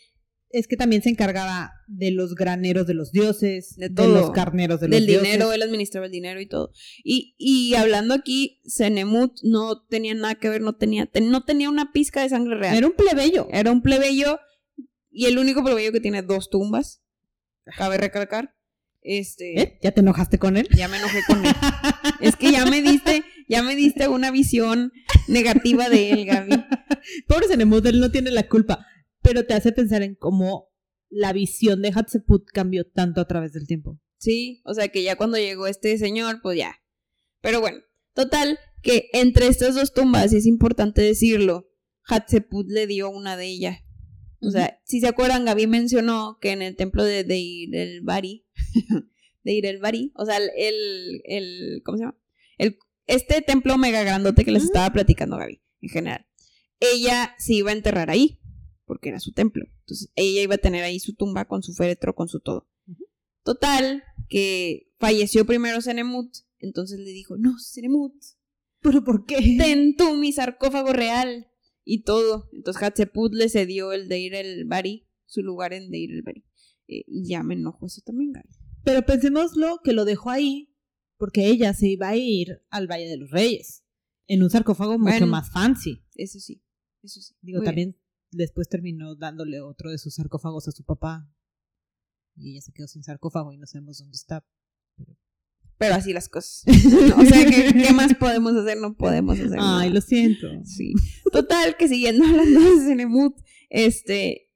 Es 0.55 0.67
que 0.67 0.77
también 0.77 1.01
se 1.01 1.09
encargaba 1.09 1.71
de 1.87 2.11
los 2.11 2.35
graneros 2.35 2.85
de 2.85 2.93
los 2.93 3.11
dioses, 3.11 3.75
De 3.75 3.89
de, 3.89 3.95
todo. 3.95 4.07
los 4.21 4.29
carneros 4.31 4.79
de 4.79 4.87
los 4.87 4.99
del 4.99 5.07
dioses. 5.07 5.23
dinero, 5.31 5.51
él 5.51 5.63
administraba 5.63 6.05
el 6.05 6.11
dinero 6.11 6.39
y 6.41 6.45
todo. 6.47 6.71
Y, 7.03 7.33
y 7.39 7.73
hablando 7.73 8.13
aquí, 8.13 8.61
Senemut 8.63 9.33
no 9.41 9.83
tenía 9.87 10.13
nada 10.13 10.35
que 10.35 10.49
ver, 10.49 10.61
no 10.61 10.75
tenía, 10.75 11.07
ten- 11.07 11.31
no 11.31 11.43
tenía 11.43 11.69
una 11.71 11.91
pizca 11.91 12.21
de 12.21 12.29
sangre 12.29 12.55
real. 12.55 12.77
Era 12.77 12.85
un 12.85 12.93
plebeyo. 12.93 13.47
Era 13.51 13.71
un 13.71 13.81
plebeyo 13.81 14.39
y 15.09 15.25
el 15.25 15.39
único 15.39 15.63
plebeyo 15.63 15.91
que 15.91 15.99
tiene 16.01 16.21
dos 16.21 16.51
tumbas. 16.51 17.01
Cabe 17.75 17.97
recalcar. 17.97 18.53
Este. 19.03 19.61
¿Eh? 19.61 19.79
¿Ya 19.81 19.91
te 19.91 20.01
enojaste 20.01 20.39
con 20.39 20.57
él? 20.57 20.67
Ya 20.75 20.87
me 20.87 20.97
enojé 20.97 21.19
con 21.27 21.45
él. 21.45 21.53
Es 22.19 22.35
que 22.35 22.51
ya 22.51 22.65
me 22.65 22.81
diste, 22.81 23.23
ya 23.49 23.63
me 23.63 23.75
diste 23.75 24.07
una 24.07 24.31
visión 24.31 24.91
negativa 25.27 25.89
de 25.89 26.11
él, 26.11 26.25
Gaby. 26.25 26.51
Pobre 27.27 27.47
Senemut, 27.47 27.85
él 27.85 27.99
no 27.99 28.11
tiene 28.11 28.31
la 28.31 28.47
culpa. 28.47 28.85
Pero 29.21 29.45
te 29.45 29.53
hace 29.53 29.71
pensar 29.71 30.03
en 30.03 30.15
cómo 30.15 30.73
la 31.09 31.33
visión 31.33 31.81
de 31.81 31.91
Hatshepsut 31.93 32.45
cambió 32.51 32.85
tanto 32.89 33.21
a 33.21 33.27
través 33.27 33.53
del 33.53 33.67
tiempo. 33.67 33.99
Sí, 34.17 34.61
o 34.65 34.73
sea 34.73 34.87
que 34.87 35.03
ya 35.03 35.17
cuando 35.17 35.37
llegó 35.37 35.67
este 35.67 35.97
señor, 35.97 36.39
pues 36.41 36.57
ya. 36.57 36.75
Pero 37.41 37.59
bueno, 37.59 37.79
total, 38.13 38.57
que 38.81 39.09
entre 39.13 39.47
estas 39.47 39.75
dos 39.75 39.93
tumbas, 39.93 40.33
y 40.33 40.37
es 40.37 40.45
importante 40.45 41.01
decirlo, 41.01 41.69
Hatshepsut 42.07 42.67
le 42.69 42.87
dio 42.87 43.09
una 43.09 43.37
de 43.37 43.47
ellas. 43.47 43.79
O 44.41 44.51
sea, 44.51 44.79
si 44.83 44.99
se 44.99 45.07
acuerdan, 45.07 45.45
Gaby 45.45 45.67
mencionó 45.67 46.37
que 46.41 46.51
en 46.51 46.61
el 46.61 46.75
templo 46.75 47.03
de 47.03 47.23
Deir 47.23 47.73
el 47.75 48.01
Bari, 48.01 48.45
Deir 49.43 49.65
el 49.65 49.79
Bari, 49.79 50.11
o 50.15 50.25
sea, 50.25 50.37
el, 50.37 51.21
el, 51.25 51.81
¿cómo 51.83 51.97
se 51.97 52.03
llama? 52.03 52.17
El, 52.57 52.77
este 53.07 53.41
templo 53.41 53.77
mega 53.77 54.03
grandote 54.03 54.45
que 54.45 54.51
les 54.51 54.63
estaba 54.63 54.91
platicando 54.91 55.37
Gaby, 55.37 55.61
en 55.81 55.89
general, 55.89 56.25
ella 56.79 57.35
se 57.37 57.53
iba 57.53 57.71
a 57.71 57.73
enterrar 57.73 58.09
ahí, 58.09 58.39
porque 58.85 59.09
era 59.09 59.19
su 59.19 59.33
templo. 59.33 59.65
Entonces, 59.79 60.11
ella 60.15 60.41
iba 60.41 60.55
a 60.55 60.59
tener 60.59 60.83
ahí 60.83 60.99
su 60.99 61.15
tumba 61.15 61.45
con 61.45 61.63
su 61.63 61.73
féretro, 61.73 62.15
con 62.15 62.27
su 62.27 62.39
todo. 62.39 62.69
Total, 63.43 64.03
que 64.29 64.93
falleció 64.99 65.45
primero 65.45 65.81
Senemut, 65.81 66.33
entonces 66.59 66.99
le 66.99 67.11
dijo, 67.11 67.37
no, 67.37 67.59
Senemut, 67.59 68.13
¿Pero 68.83 69.03
por 69.03 69.25
qué? 69.25 69.37
ten 69.57 69.95
tú 69.95 70.15
mi 70.15 70.31
sarcófago 70.31 70.93
real 70.93 71.47
y 71.83 72.03
todo. 72.03 72.49
Entonces 72.51 72.83
Hatshepsut 72.83 73.33
le 73.33 73.49
cedió 73.49 73.93
el 73.93 74.07
Deir 74.09 74.35
el 74.35 74.65
Bari, 74.65 75.07
su 75.25 75.41
lugar 75.41 75.73
en 75.73 75.89
Deir 75.89 76.11
el 76.11 76.21
Bari. 76.21 76.45
Eh, 76.87 77.05
y 77.07 77.27
ya 77.27 77.43
me 77.43 77.55
enojo 77.55 77.87
eso 77.87 78.01
también, 78.05 78.33
Gaby. 78.33 78.49
Pero 78.83 79.05
pensémoslo 79.05 79.79
que 79.83 79.93
lo 79.93 80.05
dejó 80.05 80.29
ahí 80.29 80.73
porque 81.17 81.47
ella 81.47 81.73
se 81.73 81.87
iba 81.87 82.09
a 82.09 82.15
ir 82.15 82.61
al 82.69 82.87
Valle 82.87 83.07
de 83.07 83.17
los 83.17 83.31
Reyes 83.31 83.83
en 84.27 84.43
un 84.43 84.49
sarcófago 84.49 84.97
mucho 84.97 85.11
Bueno. 85.11 85.27
más 85.27 85.51
fancy. 85.51 86.03
Eso 86.15 86.39
sí, 86.39 86.61
eso 87.01 87.21
sí. 87.21 87.35
Digo, 87.41 87.59
Muy 87.59 87.65
también 87.65 87.97
después 88.31 88.67
terminó 88.67 89.15
dándole 89.15 89.61
otro 89.61 89.91
de 89.91 89.97
sus 89.97 90.15
sarcófagos 90.15 90.67
a 90.67 90.71
su 90.71 90.83
papá. 90.83 91.29
Y 92.35 92.51
ella 92.51 92.61
se 92.61 92.73
quedó 92.73 92.87
sin 92.87 93.03
sarcófago 93.03 93.53
y 93.53 93.57
no 93.57 93.67
sabemos 93.67 93.99
dónde 93.99 94.15
está. 94.15 94.45
Pero 95.77 95.95
así 95.95 96.13
las 96.13 96.29
cosas. 96.29 96.63
o 97.17 97.25
sea, 97.25 97.45
¿qué, 97.49 97.73
qué 97.73 97.93
más 97.93 98.13
podemos 98.15 98.55
hacer? 98.55 98.77
No 98.77 98.95
podemos 98.95 99.37
hacer 99.37 99.51
nada. 99.51 99.81
Ay, 99.81 99.89
lo 99.91 100.01
siento. 100.01 100.47
Sí. 100.63 100.93
Total, 101.31 101.75
que 101.77 101.87
siguiendo 101.87 102.25
hablando 102.25 102.59
de 102.59 102.85
Senemut, 102.85 103.35
este, 103.69 104.49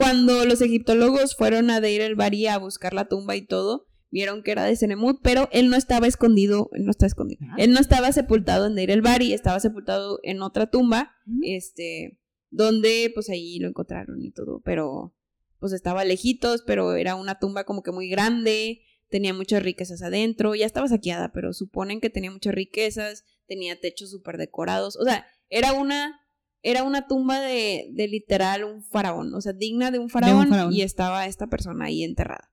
cuando 0.00 0.46
los 0.46 0.62
egiptólogos 0.62 1.36
fueron 1.36 1.68
a 1.68 1.82
Deir 1.82 2.00
el 2.00 2.14
Bari 2.14 2.46
a 2.46 2.56
buscar 2.56 2.94
la 2.94 3.06
tumba 3.06 3.36
y 3.36 3.42
todo, 3.42 3.86
vieron 4.10 4.42
que 4.42 4.52
era 4.52 4.64
de 4.64 4.74
Senemut, 4.74 5.20
pero 5.22 5.50
él 5.52 5.68
no 5.68 5.76
estaba 5.76 6.06
escondido, 6.06 6.70
él 6.72 6.86
no 6.86 6.90
estaba 6.90 7.08
escondido. 7.08 7.40
Ah. 7.50 7.56
Él 7.58 7.72
no 7.72 7.80
estaba 7.80 8.10
sepultado 8.10 8.66
en 8.66 8.74
Deir 8.74 8.90
el 8.90 9.02
Bari, 9.02 9.34
estaba 9.34 9.60
sepultado 9.60 10.18
en 10.22 10.40
otra 10.40 10.70
tumba, 10.70 11.12
este, 11.42 12.18
donde 12.48 13.10
pues 13.14 13.28
ahí 13.28 13.58
lo 13.58 13.68
encontraron 13.68 14.22
y 14.22 14.30
todo, 14.30 14.62
pero 14.64 15.14
pues 15.58 15.74
estaba 15.74 16.02
lejitos, 16.06 16.62
pero 16.66 16.94
era 16.94 17.14
una 17.14 17.38
tumba 17.38 17.64
como 17.64 17.82
que 17.82 17.92
muy 17.92 18.08
grande, 18.08 18.80
tenía 19.10 19.34
muchas 19.34 19.62
riquezas 19.62 20.00
adentro, 20.00 20.54
ya 20.54 20.64
estaba 20.64 20.88
saqueada, 20.88 21.30
pero 21.32 21.52
suponen 21.52 22.00
que 22.00 22.08
tenía 22.08 22.30
muchas 22.30 22.54
riquezas, 22.54 23.26
tenía 23.46 23.78
techos 23.78 24.10
súper 24.10 24.38
decorados, 24.38 24.96
o 24.96 25.04
sea, 25.04 25.26
era 25.50 25.74
una, 25.74 26.19
era 26.62 26.82
una 26.84 27.06
tumba 27.06 27.40
de, 27.40 27.88
de 27.92 28.08
literal 28.08 28.64
un 28.64 28.82
faraón, 28.82 29.34
o 29.34 29.40
sea, 29.40 29.52
digna 29.52 29.90
de 29.90 29.98
un 29.98 30.08
faraón, 30.10 30.48
faraón. 30.48 30.72
y 30.72 30.82
estaba 30.82 31.26
esta 31.26 31.46
persona 31.48 31.86
ahí 31.86 32.04
enterrada. 32.04 32.50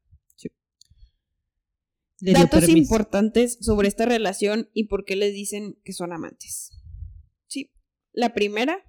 Dio 2.19 2.33
Datos 2.33 2.67
importantes 2.69 3.59
sobre 3.61 3.87
esta 3.87 4.05
relación 4.05 4.69
y 4.73 4.85
por 4.85 5.05
qué 5.05 5.15
les 5.15 5.33
dicen 5.35 5.77
que 5.83 5.93
son 5.93 6.11
amantes. 6.13 6.71
Sí, 7.45 7.71
la 8.11 8.33
primera 8.33 8.79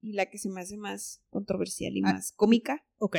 y 0.00 0.14
la 0.14 0.26
que 0.26 0.38
se 0.38 0.48
me 0.48 0.62
hace 0.62 0.76
más 0.76 1.22
controversial 1.30 1.96
y 1.96 2.00
Ah. 2.04 2.14
más 2.14 2.32
cómica. 2.32 2.84
Ok. 2.98 3.18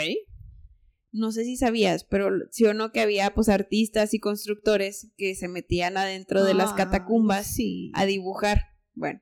No 1.14 1.32
sé 1.32 1.46
si 1.46 1.56
sabías, 1.56 2.04
pero 2.04 2.30
sí 2.52 2.66
o 2.66 2.74
no 2.74 2.92
que 2.92 3.00
había 3.00 3.34
pues 3.34 3.48
artistas 3.48 4.14
y 4.14 4.20
constructores 4.20 5.12
que 5.16 5.34
se 5.34 5.48
metían 5.48 5.96
adentro 5.96 6.44
de 6.44 6.56
las 6.56 6.72
Ah, 6.72 6.76
catacumbas 6.76 7.48
Sí. 7.48 7.92
a 7.94 8.06
dibujar. 8.06 8.64
Bueno, 8.96 9.22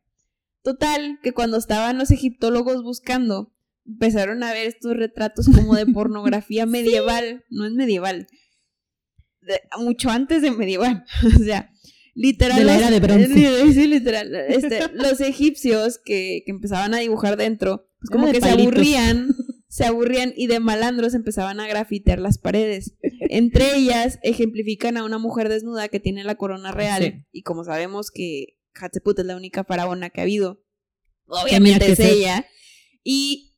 total, 0.63 1.19
que 1.23 1.31
cuando 1.33 1.57
estaban 1.57 1.97
los 1.97 2.11
egiptólogos 2.11 2.83
buscando, 2.83 3.53
empezaron 3.85 4.43
a 4.43 4.53
ver 4.53 4.67
estos 4.67 4.95
retratos 4.95 5.47
como 5.53 5.75
de 5.75 5.85
pornografía 5.87 6.65
medieval, 6.67 7.43
no 7.49 7.65
es 7.65 7.73
medieval, 7.73 8.27
de- 9.41 9.61
mucho 9.79 10.09
antes 10.09 10.41
de 10.41 10.51
medieval, 10.51 11.03
o 11.35 11.43
sea, 11.43 11.71
literal. 12.13 12.59
De 12.59 12.65
la 12.65 12.77
era 12.77 12.91
de 12.91 12.99
bronce. 12.99 13.27
Sí, 13.73 13.87
literal. 13.87 14.33
este, 14.35 14.81
los 14.93 15.19
egipcios 15.21 15.99
que, 16.03 16.43
que 16.45 16.51
empezaban 16.51 16.93
a 16.93 16.99
dibujar 16.99 17.37
dentro, 17.37 17.87
pues 17.99 18.09
como 18.11 18.31
que 18.31 18.41
se 18.41 18.49
aburrían, 18.49 19.29
se 19.67 19.85
aburrían 19.85 20.33
y 20.35 20.47
de 20.47 20.59
malandros 20.59 21.13
empezaban 21.13 21.59
a 21.59 21.67
grafitear 21.67 22.19
las 22.19 22.37
paredes. 22.37 22.95
Entre 23.29 23.75
ellas 23.77 24.19
ejemplifican 24.23 24.97
a 24.97 25.03
una 25.05 25.17
mujer 25.17 25.47
desnuda 25.49 25.87
que 25.87 25.99
tiene 25.99 26.23
la 26.23 26.35
corona 26.35 26.71
real 26.71 27.01
Sí. 27.03 27.25
y 27.31 27.41
como 27.43 27.63
sabemos 27.63 28.11
que 28.11 28.57
Hatshepsut 28.73 29.19
es 29.19 29.25
la 29.25 29.35
única 29.35 29.63
faraona 29.63 30.09
que 30.09 30.21
ha 30.21 30.23
habido, 30.23 30.63
obviamente 31.27 31.91
es 31.91 31.97
ser. 31.97 32.11
ella 32.11 32.45
y 33.03 33.55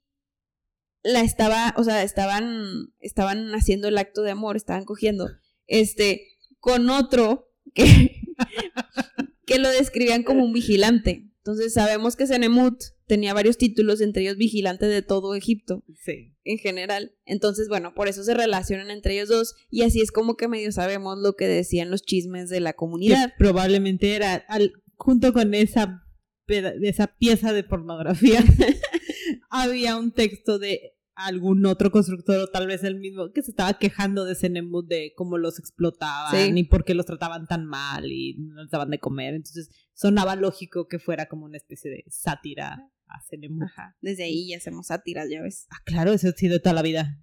la 1.03 1.21
estaba, 1.21 1.73
o 1.77 1.83
sea, 1.83 2.03
estaban 2.03 2.93
estaban 2.99 3.53
haciendo 3.55 3.87
el 3.87 3.97
acto 3.97 4.21
de 4.21 4.31
amor, 4.31 4.55
estaban 4.55 4.85
cogiendo 4.85 5.29
este 5.67 6.27
con 6.59 6.89
otro 6.89 7.51
que 7.73 8.21
que 9.45 9.59
lo 9.59 9.69
describían 9.69 10.23
como 10.23 10.43
un 10.45 10.53
vigilante. 10.53 11.29
Entonces 11.37 11.73
sabemos 11.73 12.15
que 12.15 12.25
Senemut 12.25 12.81
tenía 13.05 13.33
varios 13.33 13.57
títulos, 13.57 13.99
entre 13.99 14.21
ellos 14.23 14.37
vigilante 14.37 14.85
de 14.85 15.01
todo 15.01 15.35
Egipto 15.35 15.83
Sí. 16.05 16.33
en 16.45 16.57
general. 16.57 17.11
Entonces, 17.25 17.67
bueno, 17.67 17.93
por 17.93 18.07
eso 18.07 18.23
se 18.23 18.33
relacionan 18.33 18.89
entre 18.89 19.15
ellos 19.15 19.27
dos 19.27 19.55
y 19.69 19.81
así 19.81 19.99
es 19.99 20.11
como 20.13 20.37
que 20.37 20.47
medio 20.47 20.71
sabemos 20.71 21.17
lo 21.19 21.33
que 21.35 21.47
decían 21.47 21.91
los 21.91 22.03
chismes 22.03 22.49
de 22.49 22.61
la 22.61 22.71
Que 22.71 22.77
comunidad. 22.77 23.33
probablemente 23.37 24.15
era 24.15 24.35
al- 24.47 24.71
junto 25.03 25.33
con 25.33 25.53
esa, 25.53 26.01
esa 26.47 27.07
pieza 27.07 27.51
de 27.51 27.63
pornografía 27.63 28.41
había 29.49 29.97
un 29.97 30.11
texto 30.11 30.59
de 30.59 30.93
algún 31.15 31.65
otro 31.65 31.91
constructor 31.91 32.37
o 32.39 32.47
tal 32.47 32.67
vez 32.67 32.83
el 32.83 32.99
mismo 32.99 33.31
que 33.31 33.43
se 33.43 33.51
estaba 33.51 33.77
quejando 33.77 34.25
de 34.25 34.33
Senemut 34.33 34.87
de 34.87 35.11
cómo 35.15 35.37
los 35.37 35.59
explotaban 35.59 36.31
Sí. 36.33 36.51
y 36.55 36.63
por 36.63 36.85
qué 36.85 36.95
los 36.95 37.05
trataban 37.05 37.45
tan 37.47 37.65
mal 37.65 38.11
y 38.11 38.35
no 38.39 38.63
les 38.63 38.71
daban 38.71 38.89
de 38.89 38.99
comer. 38.99 39.35
Entonces 39.35 39.69
sonaba 39.93 40.35
lógico 40.35 40.87
que 40.87 40.99
fuera 40.99 41.27
como 41.27 41.45
una 41.45 41.57
especie 41.57 41.91
de 41.91 42.03
sátira 42.07 42.89
a 43.07 43.21
Senemut. 43.29 43.63
Ajá. 43.63 43.95
Desde 44.01 44.23
ahí 44.23 44.49
ya 44.49 44.57
hacemos 44.57 44.87
sátiras, 44.87 45.27
ya 45.29 45.41
ves. 45.41 45.67
Ah, 45.69 45.81
claro, 45.85 46.13
eso 46.13 46.29
ha 46.29 46.31
sido 46.31 46.59
toda 46.61 46.73
la 46.73 46.81
vida. 46.81 47.19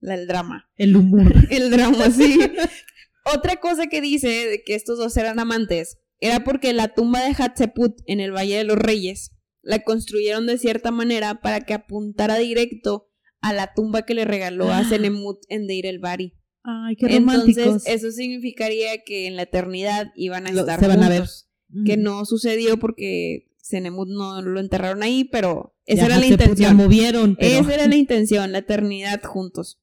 La, 0.00 0.14
el 0.14 0.26
drama. 0.26 0.68
El 0.76 0.96
humor. 0.96 1.32
El 1.50 1.70
drama, 1.70 2.10
sí. 2.10 2.38
Otra 3.34 3.56
cosa 3.56 3.86
que 3.86 4.00
dice 4.00 4.28
de 4.28 4.62
que 4.64 4.74
estos 4.74 4.98
dos 4.98 5.16
eran 5.16 5.38
amantes 5.38 5.98
era 6.20 6.44
porque 6.44 6.72
la 6.72 6.88
tumba 6.94 7.22
de 7.24 7.34
Hatshepsut 7.34 8.00
en 8.06 8.20
el 8.20 8.32
Valle 8.32 8.56
de 8.56 8.64
los 8.64 8.76
Reyes 8.78 9.32
la 9.62 9.80
construyeron 9.84 10.46
de 10.46 10.58
cierta 10.58 10.90
manera 10.90 11.40
para 11.40 11.60
que 11.60 11.74
apuntara 11.74 12.36
directo 12.38 13.08
a 13.40 13.52
la 13.52 13.72
tumba 13.74 14.02
que 14.02 14.14
le 14.14 14.24
regaló 14.24 14.70
a 14.70 14.78
Ah. 14.78 14.84
Senemut 14.88 15.38
en 15.48 15.66
Deir 15.66 15.86
el 15.86 15.98
Bari. 15.98 16.34
Ay, 16.64 16.96
qué 16.96 17.08
románticos. 17.08 17.56
Entonces, 17.64 17.92
eso 17.94 18.10
significaría 18.10 19.02
que 19.04 19.26
en 19.26 19.36
la 19.36 19.42
eternidad 19.42 20.08
iban 20.16 20.46
a 20.46 20.50
estar 20.50 20.80
se 20.80 20.88
van 20.88 21.02
a 21.02 21.08
ver. 21.08 21.20
juntos. 21.20 21.48
Que 21.84 21.96
no 21.96 22.24
sucedió 22.24 22.78
porque 22.78 23.50
Senemut 23.60 24.08
no 24.08 24.40
lo 24.42 24.58
enterraron 24.58 25.02
ahí, 25.02 25.24
pero 25.24 25.76
esa 25.84 26.02
Ya 26.02 26.06
era 26.06 26.18
la 26.18 26.26
intención. 26.26 26.76
La 26.76 26.82
movieron, 26.84 27.36
pero... 27.36 27.60
Esa 27.60 27.74
era 27.74 27.86
la 27.86 27.96
intención, 27.96 28.52
la 28.52 28.58
eternidad 28.58 29.22
juntos. 29.22 29.78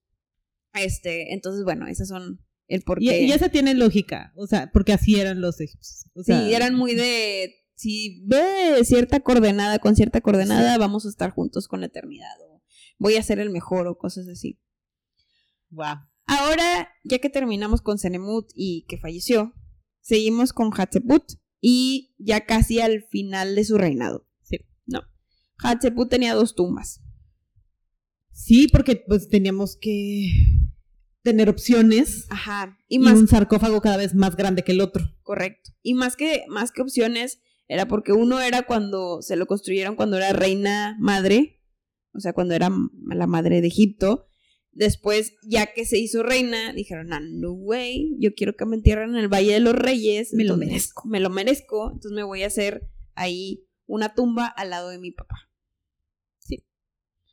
Este, 0.74 1.34
entonces, 1.34 1.64
bueno, 1.64 1.88
esas 1.88 2.08
son 2.10 2.42
el 2.68 2.82
Y, 2.82 2.84
porqué. 2.84 3.22
y 3.24 3.32
esa 3.32 3.50
tiene 3.50 3.74
lógica, 3.74 4.34
o 4.36 4.48
sea, 4.48 4.72
porque 4.72 4.94
así 4.94 5.20
eran 5.20 5.42
los 5.42 5.60
egipcios. 5.62 6.10
O 6.14 6.24
sea, 6.24 6.42
sí, 6.42 6.54
eran 6.54 6.76
muy 6.76 6.96
de. 6.96 7.54
Si 7.76 8.24
ve 8.26 8.84
cierta 8.86 9.20
coordenada 9.20 9.80
con 9.80 9.96
cierta 9.96 10.22
coordenada, 10.22 10.78
vamos 10.78 11.06
a 11.06 11.10
estar 11.10 11.32
juntos 11.32 11.68
con 11.68 11.82
la 11.82 11.88
eternidad. 11.88 12.34
O 12.50 12.64
voy 12.98 13.16
a 13.18 13.24
ser 13.24 13.40
el 13.40 13.50
mejor 13.50 13.88
o 13.88 13.98
cosas 13.98 14.28
así. 14.30 14.62
Guau. 15.70 15.98
Ahora, 16.26 16.90
ya 17.04 17.20
que 17.20 17.30
terminamos 17.30 17.82
con 17.82 17.98
Senemut 18.00 18.50
y 18.56 18.86
que 18.88 18.98
falleció, 18.98 19.54
seguimos 20.02 20.54
con 20.54 20.72
Hatshepsut 20.72 21.34
y 21.60 22.16
ya 22.18 22.46
casi 22.46 22.80
al 22.80 23.04
final 23.12 23.56
de 23.56 23.66
su 23.66 23.78
reinado. 23.78 24.28
Sí. 24.42 24.60
No. 24.86 25.02
Hatshepsut 25.58 26.10
tenía 26.10 26.34
dos 26.34 26.56
tumbas. 26.56 27.02
Sí, 28.32 28.68
porque 28.72 29.04
pues 29.08 29.30
teníamos 29.30 29.78
que 29.80 30.30
tener 31.26 31.50
opciones 31.50 32.28
Ajá. 32.30 32.78
Y 32.88 32.96
y, 32.96 33.00
más 33.00 33.16
un 33.16 33.28
sarcófago 33.28 33.82
cada 33.82 33.98
vez 33.98 34.14
más 34.14 34.38
grande 34.38 34.64
que 34.64 34.72
el 34.72 34.80
otro. 34.80 35.04
Correcto. 35.24 35.72
Y 35.82 35.96
más 35.96 36.16
que, 36.16 36.46
más 36.48 36.72
que 36.72 36.84
opciones, 36.84 37.42
era 37.68 37.88
porque 37.88 38.14
uno 38.14 38.40
era 38.40 38.62
cuando 38.62 39.22
se 39.22 39.36
lo 39.36 39.48
construyeron 39.48 39.96
cuando 39.96 40.18
era 40.18 40.32
reina 40.32 40.96
madre, 41.00 41.62
o 42.14 42.20
sea, 42.20 42.32
cuando 42.32 42.54
era 42.54 42.70
la 43.10 43.28
madre 43.28 43.60
de 43.60 43.68
Egipto. 43.68 44.28
Después, 44.72 45.34
ya 45.42 45.74
que 45.74 45.86
se 45.86 45.98
hizo 45.98 46.22
reina, 46.22 46.74
dijeron, 46.74 47.12
ah, 47.12 47.22
no 47.22 47.54
way, 47.54 48.16
yo 48.20 48.36
quiero 48.36 48.56
que 48.56 48.66
me 48.66 48.76
entierren 48.76 49.12
en 49.12 49.16
el 49.16 49.34
Valle 49.34 49.54
de 49.54 49.62
los 49.62 49.74
Reyes. 49.74 50.34
Me 50.34 50.44
lo 50.44 50.58
merezco. 50.58 51.08
Me 51.08 51.20
lo 51.20 51.30
merezco, 51.30 51.92
entonces 51.92 52.12
me 52.12 52.24
voy 52.24 52.44
a 52.44 52.48
hacer 52.48 52.88
ahí 53.16 53.66
una 53.88 54.14
tumba 54.14 54.46
al 54.46 54.70
lado 54.70 54.90
de 54.90 55.00
mi 55.00 55.12
papá 55.12 55.50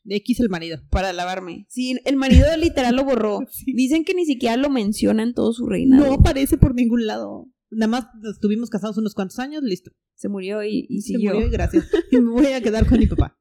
X 0.04 0.40
el 0.40 0.48
marido. 0.48 0.80
para 0.90 1.12
lavarme. 1.12 1.66
Sí, 1.68 1.98
el 2.04 2.16
marido 2.16 2.46
literal 2.56 2.96
lo 2.96 3.04
borró. 3.04 3.40
Sí. 3.50 3.72
Dicen 3.74 4.04
que 4.04 4.14
ni 4.14 4.24
siquiera 4.26 4.56
lo 4.56 4.70
menciona 4.70 5.22
en 5.22 5.34
todo 5.34 5.52
su 5.52 5.66
reinado. 5.66 6.06
No 6.06 6.12
aparece 6.14 6.56
por 6.58 6.74
ningún 6.74 7.06
lado. 7.06 7.48
Nada 7.70 7.88
más 7.88 8.06
estuvimos 8.34 8.68
casados 8.70 8.98
unos 8.98 9.14
cuantos 9.14 9.38
años, 9.38 9.62
listo. 9.62 9.92
Se 10.14 10.28
murió 10.28 10.62
y, 10.62 10.86
y 10.88 11.00
Se 11.02 11.14
siguió. 11.14 11.34
murió 11.34 11.48
y 11.48 11.50
gracias. 11.50 11.86
y 12.10 12.16
me 12.18 12.30
voy 12.30 12.46
a 12.46 12.60
quedar 12.60 12.86
con 12.86 12.98
mi 12.98 13.06
papá. 13.06 13.38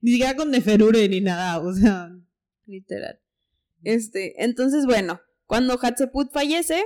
Ni 0.00 0.12
siquiera 0.12 0.36
con 0.36 0.50
Neferure 0.50 1.08
ni 1.08 1.20
nada, 1.20 1.58
o 1.60 1.72
sea... 1.72 2.10
Literal. 2.66 3.18
Este, 3.82 4.42
entonces, 4.44 4.84
bueno, 4.86 5.20
cuando 5.46 5.78
Hatshepsut 5.80 6.32
fallece, 6.32 6.82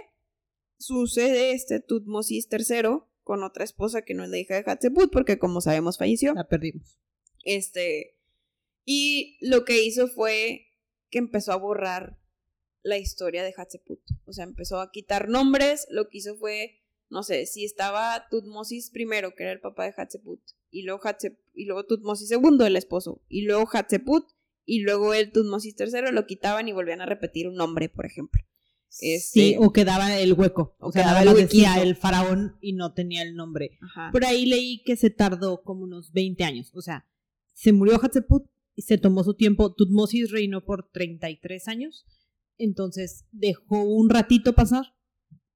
sucede 0.78 1.52
este 1.52 1.80
Tutmosis 1.80 2.48
III 2.50 3.00
con 3.22 3.42
otra 3.42 3.64
esposa 3.64 4.02
que 4.02 4.14
no 4.14 4.24
es 4.24 4.30
la 4.30 4.38
hija 4.38 4.54
de 4.54 4.64
Hatshepsut, 4.70 5.10
porque 5.10 5.38
como 5.38 5.60
sabemos 5.60 5.98
falleció. 5.98 6.34
La 6.34 6.46
perdimos. 6.48 6.98
Este, 7.44 8.16
y 8.92 9.36
lo 9.40 9.64
que 9.64 9.84
hizo 9.84 10.08
fue 10.08 10.66
que 11.10 11.18
empezó 11.18 11.52
a 11.52 11.56
borrar 11.56 12.18
la 12.82 12.98
historia 12.98 13.44
de 13.44 13.54
Hatshepsut. 13.56 14.00
O 14.24 14.32
sea, 14.32 14.42
empezó 14.44 14.80
a 14.80 14.90
quitar 14.90 15.28
nombres, 15.28 15.86
lo 15.90 16.08
que 16.08 16.18
hizo 16.18 16.34
fue, 16.36 16.80
no 17.08 17.22
sé, 17.22 17.46
si 17.46 17.64
estaba 17.64 18.26
Tutmosis 18.30 18.90
primero, 18.90 19.32
que 19.36 19.44
era 19.44 19.52
el 19.52 19.60
papá 19.60 19.84
de 19.84 19.94
Hatshepsut, 19.96 20.40
y 20.72 20.82
luego, 20.82 21.02
Hatshep- 21.02 21.38
y 21.54 21.66
luego 21.66 21.84
Tutmosis 21.84 22.28
segundo, 22.28 22.66
el 22.66 22.76
esposo, 22.76 23.22
y 23.28 23.42
luego 23.42 23.68
Hatshepsut, 23.72 24.24
y 24.64 24.80
luego 24.80 25.14
el 25.14 25.30
Tutmosis 25.30 25.76
tercero, 25.76 26.10
lo 26.10 26.26
quitaban 26.26 26.66
y 26.66 26.72
volvían 26.72 27.00
a 27.00 27.06
repetir 27.06 27.46
un 27.48 27.54
nombre, 27.54 27.88
por 27.88 28.06
ejemplo. 28.06 28.42
Este- 28.88 29.20
Sí, 29.20 29.56
o 29.58 29.72
quedaba 29.72 30.16
el 30.18 30.32
hueco. 30.32 30.74
O, 30.80 30.88
O 30.88 30.92
quedaba 30.92 31.22
el 31.22 31.32
decía 31.34 31.80
el 31.80 31.94
faraón 31.94 32.56
y 32.60 32.72
no 32.72 32.92
tenía 32.92 33.22
el 33.22 33.36
nombre. 33.36 33.78
Ajá. 33.82 34.10
Por 34.10 34.24
ahí 34.24 34.46
leí 34.46 34.82
que 34.82 34.96
se 34.96 35.10
tardó 35.10 35.62
como 35.62 35.84
unos 35.84 36.12
20 36.12 36.42
años. 36.42 36.72
O 36.74 36.82
sea, 36.82 37.06
se 37.54 37.72
murió 37.72 38.00
Hatshepsut 38.02 38.46
se 38.76 38.98
tomó 38.98 39.24
su 39.24 39.34
tiempo. 39.34 39.74
Tutmosis 39.74 40.30
reinó 40.30 40.64
por 40.64 40.90
33 40.90 41.68
años. 41.68 42.06
Entonces 42.58 43.26
dejó 43.32 43.82
un 43.84 44.10
ratito 44.10 44.54
pasar 44.54 44.94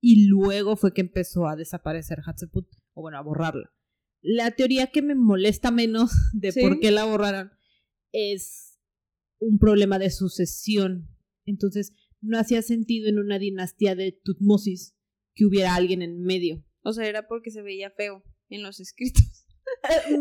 y 0.01 0.27
luego 0.27 0.77
fue 0.77 0.93
que 0.95 1.01
empezó 1.03 1.47
a 1.47 1.57
desaparecer 1.57 2.19
Hatshepsut, 2.25 2.67
o 2.95 3.03
bueno, 3.03 3.19
a 3.19 3.23
borrarla. 3.23 3.73
La 4.21 4.51
teoría 4.53 4.87
que 4.89 5.03
me 5.03 5.15
molesta 5.15 5.71
menos 5.71 6.11
de 6.35 6.53
Sí. 6.53 6.61
por 6.61 6.81
qué 6.81 6.91
la 6.91 7.05
borraron 7.05 7.51
es 8.13 8.79
un 9.39 9.59
problema 9.59 9.99
de 9.99 10.11
sucesión. 10.11 11.09
Entonces, 11.45 11.93
no 12.23 12.39
hacía 12.39 12.63
sentido 12.63 13.09
en 13.09 13.19
una 13.19 13.39
dinastía 13.39 13.95
de 13.95 14.13
Tutmosis 14.13 14.97
que 15.35 15.45
hubiera 15.45 15.75
alguien 15.75 16.01
en 16.01 16.23
medio. 16.23 16.65
O 16.83 16.93
sea, 16.93 17.07
era 17.07 17.27
porque 17.29 17.51
se 17.51 17.61
veía 17.63 17.91
feo 17.91 18.23
en 18.49 18.63
los 18.63 18.81
escritos. 18.81 19.44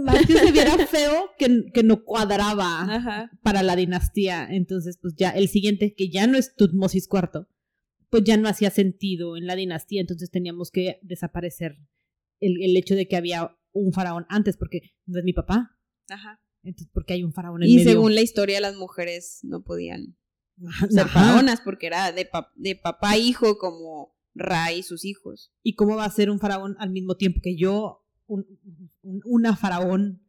Más 0.04 0.26
que 0.26 0.34
se 0.34 0.52
viera 0.52 0.78
feo 0.88 1.30
que, 1.38 1.66
que 1.74 1.84
no 1.84 2.04
cuadraba 2.04 2.82
Ajá. 2.84 3.32
para 3.42 3.64
la 3.64 3.76
dinastía. 3.76 4.48
Entonces, 4.50 4.98
pues 5.02 5.16
ya 5.16 5.30
el 5.32 5.48
siguiente, 5.48 5.94
que 5.96 6.10
ya 6.10 6.28
no 6.28 6.38
es 6.38 6.56
Tutmosis 6.56 7.08
IV, 7.12 7.48
pues 8.10 8.24
ya 8.24 8.38
no 8.38 8.48
hacía 8.50 8.70
sentido 8.70 9.38
en 9.38 9.48
la 9.48 9.56
dinastía. 9.56 10.02
Entonces 10.02 10.30
teníamos 10.32 10.70
que 10.72 11.00
desaparecer 11.02 11.78
el, 12.40 12.62
el 12.62 12.76
hecho 12.78 12.96
de 12.96 13.08
que 13.08 13.16
había 13.16 13.56
un 13.72 13.94
faraón 13.94 14.26
antes, 14.30 14.58
porque 14.58 14.94
no 15.06 15.20
es 15.20 15.26
mi 15.26 15.34
papá. 15.34 15.78
Ajá. 16.10 16.40
Entonces, 16.64 16.90
porque 16.94 17.14
hay 17.14 17.24
un 17.24 17.34
faraón 17.34 17.64
en 17.64 17.70
Y 17.70 17.76
medio. 17.78 17.90
según 17.92 18.16
la 18.16 18.22
historia, 18.22 18.60
las 18.62 18.76
mujeres 18.76 19.40
no 19.44 19.64
podían 19.64 20.18
ser 20.90 21.08
faraonas 21.08 21.60
porque 21.62 21.88
era 21.88 22.12
de, 22.12 22.30
pap- 22.30 22.52
de 22.56 22.76
papá 22.76 23.18
hijo 23.18 23.58
como 23.58 24.14
Ra 24.36 24.72
y 24.72 24.84
sus 24.84 25.06
hijos. 25.06 25.52
¿Y 25.64 25.76
cómo 25.76 25.96
va 25.96 26.06
a 26.06 26.10
ser 26.12 26.30
un 26.30 26.40
faraón 26.40 26.76
al 26.80 26.90
mismo 26.92 27.16
tiempo 27.18 27.40
que 27.42 27.56
yo? 27.58 28.03
Un- 28.28 28.46
un- 29.02 29.22
una 29.26 29.56
faraón 29.56 30.22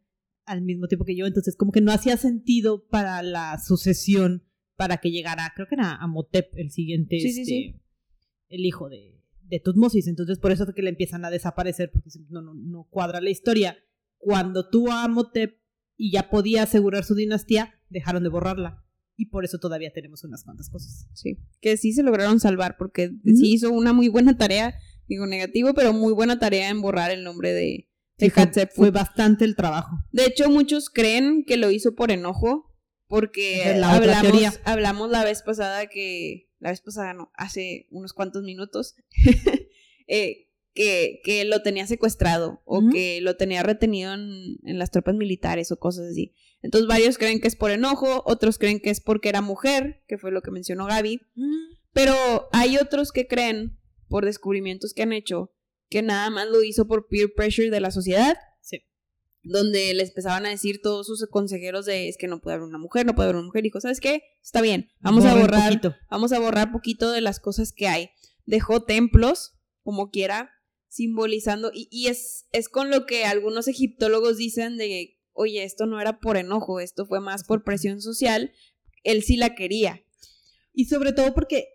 al 0.47 0.63
mismo 0.63 0.89
tiempo 0.89 1.05
que 1.05 1.17
yo. 1.17 1.27
Entonces, 1.27 1.57
como 1.57 1.73
que 1.73 1.81
no 1.81 1.93
hacía 1.93 2.17
sentido 2.17 2.87
para 2.89 3.23
la 3.23 3.59
sucesión, 3.65 4.45
para 4.77 4.99
que 4.99 5.11
llegara, 5.11 5.53
creo 5.55 5.69
que 5.69 5.77
era 5.77 5.95
Amotep, 5.97 6.53
el 6.57 6.71
siguiente, 6.71 7.19
Sí, 7.21 7.29
este, 7.29 7.45
sí. 7.45 7.81
el 8.49 8.67
hijo 8.67 8.89
de, 8.89 9.23
de 9.43 9.61
Tutmosis. 9.61 10.09
Entonces, 10.09 10.39
por 10.39 10.53
eso 10.53 10.65
es 10.65 10.75
que 10.75 10.83
le 10.83 10.91
empiezan 10.91 11.25
a 11.25 11.31
desaparecer, 11.31 11.91
porque 11.93 12.11
no, 12.29 12.43
no, 12.43 12.55
no 12.55 12.85
cuadra 12.91 13.21
la 13.21 13.31
historia. 13.31 13.77
Cuando 14.19 14.69
tuvo 14.69 14.91
a 14.93 15.05
Amotep 15.05 15.59
y 15.97 16.11
ya 16.13 16.29
podía 16.29 16.65
asegurar 16.65 17.05
su 17.05 17.15
dinastía, 17.15 17.75
dejaron 17.89 18.23
de 18.25 18.29
borrarla. 18.31 18.85
Y 19.17 19.27
por 19.27 19.45
eso 19.45 19.59
todavía 19.59 19.93
tenemos 19.93 20.25
unas 20.25 20.43
cuantas 20.43 20.69
cosas. 20.69 21.09
Sí. 21.13 21.39
Que 21.61 21.77
sí 21.77 21.93
se 21.93 22.03
lograron 22.03 22.41
salvar 22.41 22.77
porque 22.77 23.13
sí 23.25 23.53
hizo 23.53 23.71
una 23.71 23.93
muy 23.93 24.09
buena 24.09 24.37
tarea, 24.37 24.75
digo 25.09 25.27
negativo, 25.27 25.75
pero 25.75 25.93
muy 25.93 26.13
buena 26.13 26.39
tarea 26.39 26.69
en 26.69 26.81
borrar 26.81 27.11
el 27.11 27.25
nombre 27.25 27.53
de, 27.53 27.89
de 28.19 28.31
Sí, 28.31 28.61
fue, 28.75 28.91
bastante 28.91 29.45
el 29.45 29.57
trabajo. 29.57 29.97
De 30.13 30.25
hecho, 30.25 30.51
muchos 30.51 30.91
creen 30.91 31.45
que 31.45 31.57
lo 31.57 31.71
hizo 31.71 31.95
por 31.95 32.11
enojo, 32.11 32.75
porque 33.07 33.75
la 33.77 33.95
hablamos, 33.95 34.61
hablamos 34.65 35.11
la 35.11 35.25
vez 35.25 35.43
pasada 35.43 35.87
que, 35.87 36.51
la 36.59 36.71
vez 36.71 36.81
pasada 36.81 37.13
no, 37.15 37.31
hace 37.35 37.87
unos 37.91 38.13
cuantos 38.13 38.43
minutos, 38.43 38.97
eh, 40.07 40.49
que, 40.75 41.21
que 41.23 41.45
lo 41.45 41.63
tenía 41.63 41.87
secuestrado 41.87 42.61
o 42.65 42.89
que 42.91 43.21
lo 43.21 43.37
tenía 43.37 43.63
retenido 43.63 44.13
en, 44.13 44.59
en 44.65 44.79
las 44.79 44.91
tropas 44.91 45.15
militares 45.15 45.71
o 45.71 45.79
cosas 45.79 46.11
así. 46.11 46.35
Entonces 46.65 46.89
varios 46.89 47.19
creen 47.19 47.41
que 47.41 47.47
es 47.47 47.57
por 47.57 47.71
enojo, 47.71 48.23
otros 48.25 48.59
creen 48.59 48.81
que 48.81 48.89
es 48.89 49.01
porque 49.01 49.29
era 49.29 49.43
mujer, 49.43 50.03
que 50.09 50.17
fue 50.17 50.33
lo 50.33 50.41
que 50.41 50.51
mencionó 50.51 50.87
Gaby, 50.87 51.21
pero 51.93 52.49
hay 52.53 52.79
otros 52.79 53.13
que 53.13 53.27
creen, 53.27 53.79
por 54.09 54.25
descubrimientos 54.25 54.93
que 54.95 55.03
han 55.03 55.13
hecho, 55.13 55.53
que 55.89 56.03
nada 56.03 56.31
más 56.31 56.49
lo 56.49 56.63
hizo 56.63 56.87
por 56.87 57.07
peer 57.09 57.33
pressure 57.35 57.71
de 57.71 57.81
la 57.81 57.91
sociedad 57.91 58.37
Sí. 58.61 58.83
donde 59.43 59.93
les 59.95 60.09
empezaban 60.09 60.47
a 60.47 60.51
decir 60.51 60.81
todos 60.83 61.07
sus 61.07 61.27
consejeros 61.29 61.85
de 61.87 62.09
es 62.09 62.17
que 62.17 62.27
no 62.29 62.41
puede 62.41 62.57
haber 62.57 62.67
una 62.69 62.79
mujer, 62.79 63.05
no 63.07 63.15
puede 63.15 63.27
haber 63.29 63.37
una 63.37 63.47
mujer, 63.47 63.63
dijo, 63.63 63.81
¿sabes 63.81 64.01
qué? 64.01 64.23
Está 64.43 64.61
bien, 64.63 64.91
vamos 65.01 65.25
a 65.25 65.35
borrar, 65.35 65.69
poquito. 65.69 65.95
vamos 66.11 66.33
a 66.33 66.39
borrar 66.39 66.73
poquito 66.73 67.11
de 67.13 67.21
las 67.21 67.41
cosas 67.41 67.73
que 67.73 67.87
hay. 67.87 68.11
Dejó 68.47 68.83
templos, 68.85 69.53
como 69.83 70.11
quiera, 70.11 70.51
simbolizando, 70.89 71.71
y, 71.75 71.89
y 71.91 72.07
es, 72.07 72.47
es 72.53 72.69
con 72.69 72.91
lo 72.91 73.05
que 73.05 73.25
algunos 73.27 73.69
egiptólogos 73.69 74.37
dicen 74.39 74.77
de, 74.79 75.19
oye, 75.33 75.65
esto 75.65 75.87
no 75.87 76.01
era 76.01 76.21
por 76.21 76.37
enojo, 76.37 76.81
esto 76.81 77.05
fue 77.05 77.21
más 77.21 77.45
por 77.45 77.65
presión 77.65 78.01
social, 78.01 78.53
él 79.03 79.23
sí 79.23 79.37
la 79.37 79.55
quería. 79.55 80.03
Y 80.73 80.87
sobre 80.87 81.13
todo 81.13 81.35
porque 81.35 81.69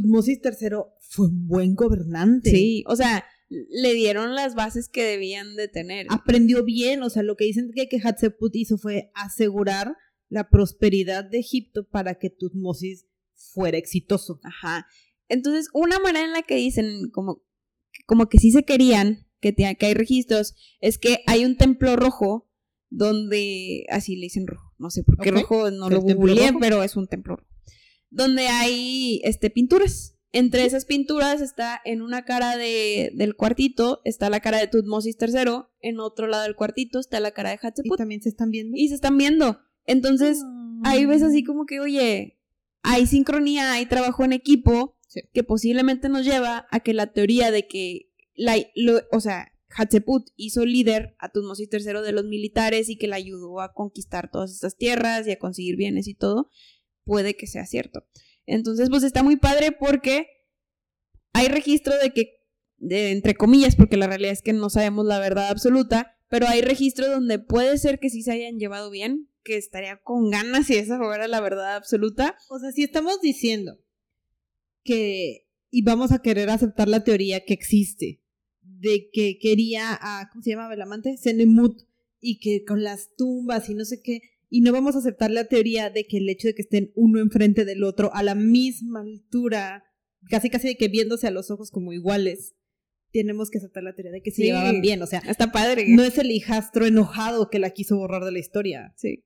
Tutmosis 0.00 0.40
III 0.44 0.68
fue 0.98 1.28
un 1.28 1.46
buen 1.46 1.74
gobernante. 1.74 2.50
Sí, 2.50 2.84
o 2.86 2.96
sea, 2.96 3.24
le 3.48 3.94
dieron 3.94 4.34
las 4.34 4.54
bases 4.54 4.88
que 4.88 5.04
debían 5.04 5.54
de 5.56 5.68
tener. 5.68 6.06
Aprendió 6.10 6.64
bien, 6.64 7.02
o 7.02 7.10
sea, 7.10 7.22
lo 7.22 7.36
que 7.36 7.44
dicen 7.44 7.70
que, 7.74 7.88
que 7.88 8.00
Hatshepsut 8.02 8.54
hizo 8.56 8.76
fue 8.78 9.10
asegurar 9.14 9.96
la 10.28 10.48
prosperidad 10.50 11.24
de 11.24 11.38
Egipto 11.38 11.88
para 11.88 12.16
que 12.16 12.30
Tutmosis 12.30 13.06
fuera 13.34 13.78
exitoso. 13.78 14.40
Ajá. 14.42 14.86
Entonces, 15.28 15.68
una 15.72 15.98
manera 16.00 16.24
en 16.26 16.32
la 16.32 16.42
que 16.42 16.56
dicen 16.56 17.10
como, 17.12 17.42
como 18.06 18.28
que 18.28 18.38
sí 18.38 18.50
se 18.50 18.64
querían, 18.64 19.28
que, 19.40 19.52
te- 19.52 19.76
que 19.76 19.86
hay 19.86 19.94
registros, 19.94 20.54
es 20.80 20.98
que 20.98 21.20
hay 21.26 21.44
un 21.44 21.56
templo 21.56 21.94
rojo 21.96 22.50
donde, 22.90 23.84
así 23.90 24.16
le 24.16 24.22
dicen 24.22 24.46
rojo, 24.46 24.72
no 24.78 24.90
sé 24.90 25.02
por 25.04 25.18
qué 25.18 25.30
rojo, 25.30 25.70
no 25.70 25.88
¿El 25.88 25.94
lo 25.94 26.00
googleé, 26.00 26.52
pero 26.60 26.82
es 26.82 26.96
un 26.96 27.06
templo 27.06 27.36
rojo, 27.36 27.50
donde 28.14 28.46
hay 28.48 29.20
este, 29.24 29.50
pinturas. 29.50 30.12
Entre 30.32 30.64
esas 30.64 30.84
pinturas 30.84 31.40
está 31.40 31.80
en 31.84 32.02
una 32.02 32.24
cara 32.24 32.56
de, 32.56 33.12
del 33.14 33.36
cuartito, 33.36 34.00
está 34.04 34.30
la 34.30 34.40
cara 34.40 34.58
de 34.58 34.66
Tutmosis 34.66 35.16
III, 35.20 35.62
en 35.80 36.00
otro 36.00 36.26
lado 36.26 36.42
del 36.42 36.56
cuartito 36.56 36.98
está 36.98 37.20
la 37.20 37.30
cara 37.30 37.50
de 37.50 37.56
¿Y 37.62 37.66
Hatshepsut, 37.66 37.96
también 37.96 38.20
se 38.20 38.30
están 38.30 38.50
viendo? 38.50 38.76
y 38.76 38.88
se 38.88 38.94
están 38.96 39.16
viendo. 39.16 39.60
Entonces, 39.86 40.42
ahí 40.82 41.06
ves 41.06 41.22
así 41.22 41.44
como 41.44 41.66
que, 41.66 41.78
oye, 41.78 42.40
hay 42.82 43.06
sincronía, 43.06 43.72
hay 43.72 43.86
trabajo 43.86 44.24
en 44.24 44.32
equipo, 44.32 44.96
Sí. 45.06 45.20
que 45.32 45.44
posiblemente 45.44 46.08
nos 46.08 46.24
lleva 46.24 46.66
a 46.72 46.80
que 46.80 46.94
la 46.94 47.12
teoría 47.12 47.52
de 47.52 47.68
que, 47.68 48.10
la, 48.34 48.56
lo- 48.74 49.02
o 49.12 49.20
sea, 49.20 49.52
Hatshepsut 49.68 50.30
hizo 50.36 50.64
líder 50.64 51.14
a 51.20 51.30
Tutmosis 51.30 51.68
III 51.70 52.00
de 52.04 52.12
los 52.12 52.24
militares 52.24 52.88
y 52.88 52.96
que 52.96 53.06
la 53.06 53.16
ayudó 53.16 53.60
a 53.60 53.72
conquistar 53.72 54.30
todas 54.32 54.50
estas 54.52 54.76
tierras 54.76 55.26
y 55.28 55.30
a 55.30 55.38
conseguir 55.38 55.76
bienes 55.76 56.08
y 56.08 56.14
todo, 56.14 56.48
puede 57.04 57.36
que 57.36 57.46
sea 57.46 57.66
cierto. 57.66 58.06
Entonces, 58.46 58.90
pues 58.90 59.02
está 59.02 59.22
muy 59.22 59.36
padre 59.36 59.72
porque 59.72 60.28
hay 61.32 61.48
registro 61.48 61.96
de 61.98 62.12
que, 62.12 62.38
de, 62.76 63.10
entre 63.12 63.34
comillas, 63.34 63.76
porque 63.76 63.96
la 63.96 64.06
realidad 64.06 64.32
es 64.32 64.42
que 64.42 64.52
no 64.52 64.70
sabemos 64.70 65.06
la 65.06 65.18
verdad 65.18 65.48
absoluta, 65.48 66.18
pero 66.28 66.46
hay 66.46 66.62
registro 66.62 67.08
donde 67.08 67.38
puede 67.38 67.78
ser 67.78 67.98
que 67.98 68.10
sí 68.10 68.22
se 68.22 68.32
hayan 68.32 68.58
llevado 68.58 68.90
bien, 68.90 69.30
que 69.42 69.56
estaría 69.56 70.00
con 70.02 70.30
ganas 70.30 70.66
si 70.66 70.76
esa 70.76 70.98
fuera 70.98 71.28
la 71.28 71.40
verdad 71.40 71.76
absoluta. 71.76 72.36
O 72.48 72.58
sea, 72.58 72.72
si 72.72 72.82
estamos 72.82 73.20
diciendo 73.20 73.78
que 74.82 75.44
y 75.70 75.82
vamos 75.82 76.12
a 76.12 76.22
querer 76.22 76.50
aceptar 76.50 76.88
la 76.88 77.02
teoría 77.02 77.44
que 77.44 77.52
existe 77.52 78.22
de 78.62 79.10
que 79.12 79.38
quería 79.40 79.98
a 80.00 80.28
¿cómo 80.30 80.42
se 80.42 80.50
llama 80.50 80.72
el 80.72 80.80
amante? 80.80 81.16
Senemut 81.16 81.82
y 82.20 82.38
que 82.38 82.64
con 82.64 82.84
las 82.84 83.14
tumbas 83.16 83.68
y 83.68 83.74
no 83.74 83.84
sé 83.84 84.00
qué 84.00 84.20
y 84.50 84.60
no 84.60 84.72
vamos 84.72 84.94
a 84.96 84.98
aceptar 84.98 85.30
la 85.30 85.44
teoría 85.46 85.90
de 85.90 86.06
que 86.06 86.18
el 86.18 86.28
hecho 86.28 86.48
de 86.48 86.54
que 86.54 86.62
estén 86.62 86.92
uno 86.94 87.20
enfrente 87.20 87.64
del 87.64 87.82
otro 87.84 88.14
a 88.14 88.22
la 88.22 88.34
misma 88.34 89.00
altura, 89.00 89.84
casi 90.30 90.50
casi 90.50 90.68
de 90.68 90.76
que 90.76 90.88
viéndose 90.88 91.26
a 91.26 91.30
los 91.30 91.50
ojos 91.50 91.70
como 91.70 91.92
iguales, 91.92 92.54
tenemos 93.12 93.50
que 93.50 93.58
aceptar 93.58 93.82
la 93.84 93.94
teoría 93.94 94.12
de 94.12 94.22
que 94.22 94.30
se 94.30 94.36
Sí. 94.38 94.42
llevaban 94.44 94.80
bien, 94.80 95.00
o 95.02 95.06
sea, 95.06 95.20
Está 95.28 95.52
padre. 95.52 95.86
no 95.88 96.02
es 96.02 96.18
el 96.18 96.30
hijastro 96.30 96.84
enojado 96.86 97.48
que 97.50 97.58
la 97.60 97.70
quiso 97.70 97.96
borrar 97.96 98.24
de 98.24 98.32
la 98.32 98.38
historia. 98.40 98.92
Sí. 98.96 99.24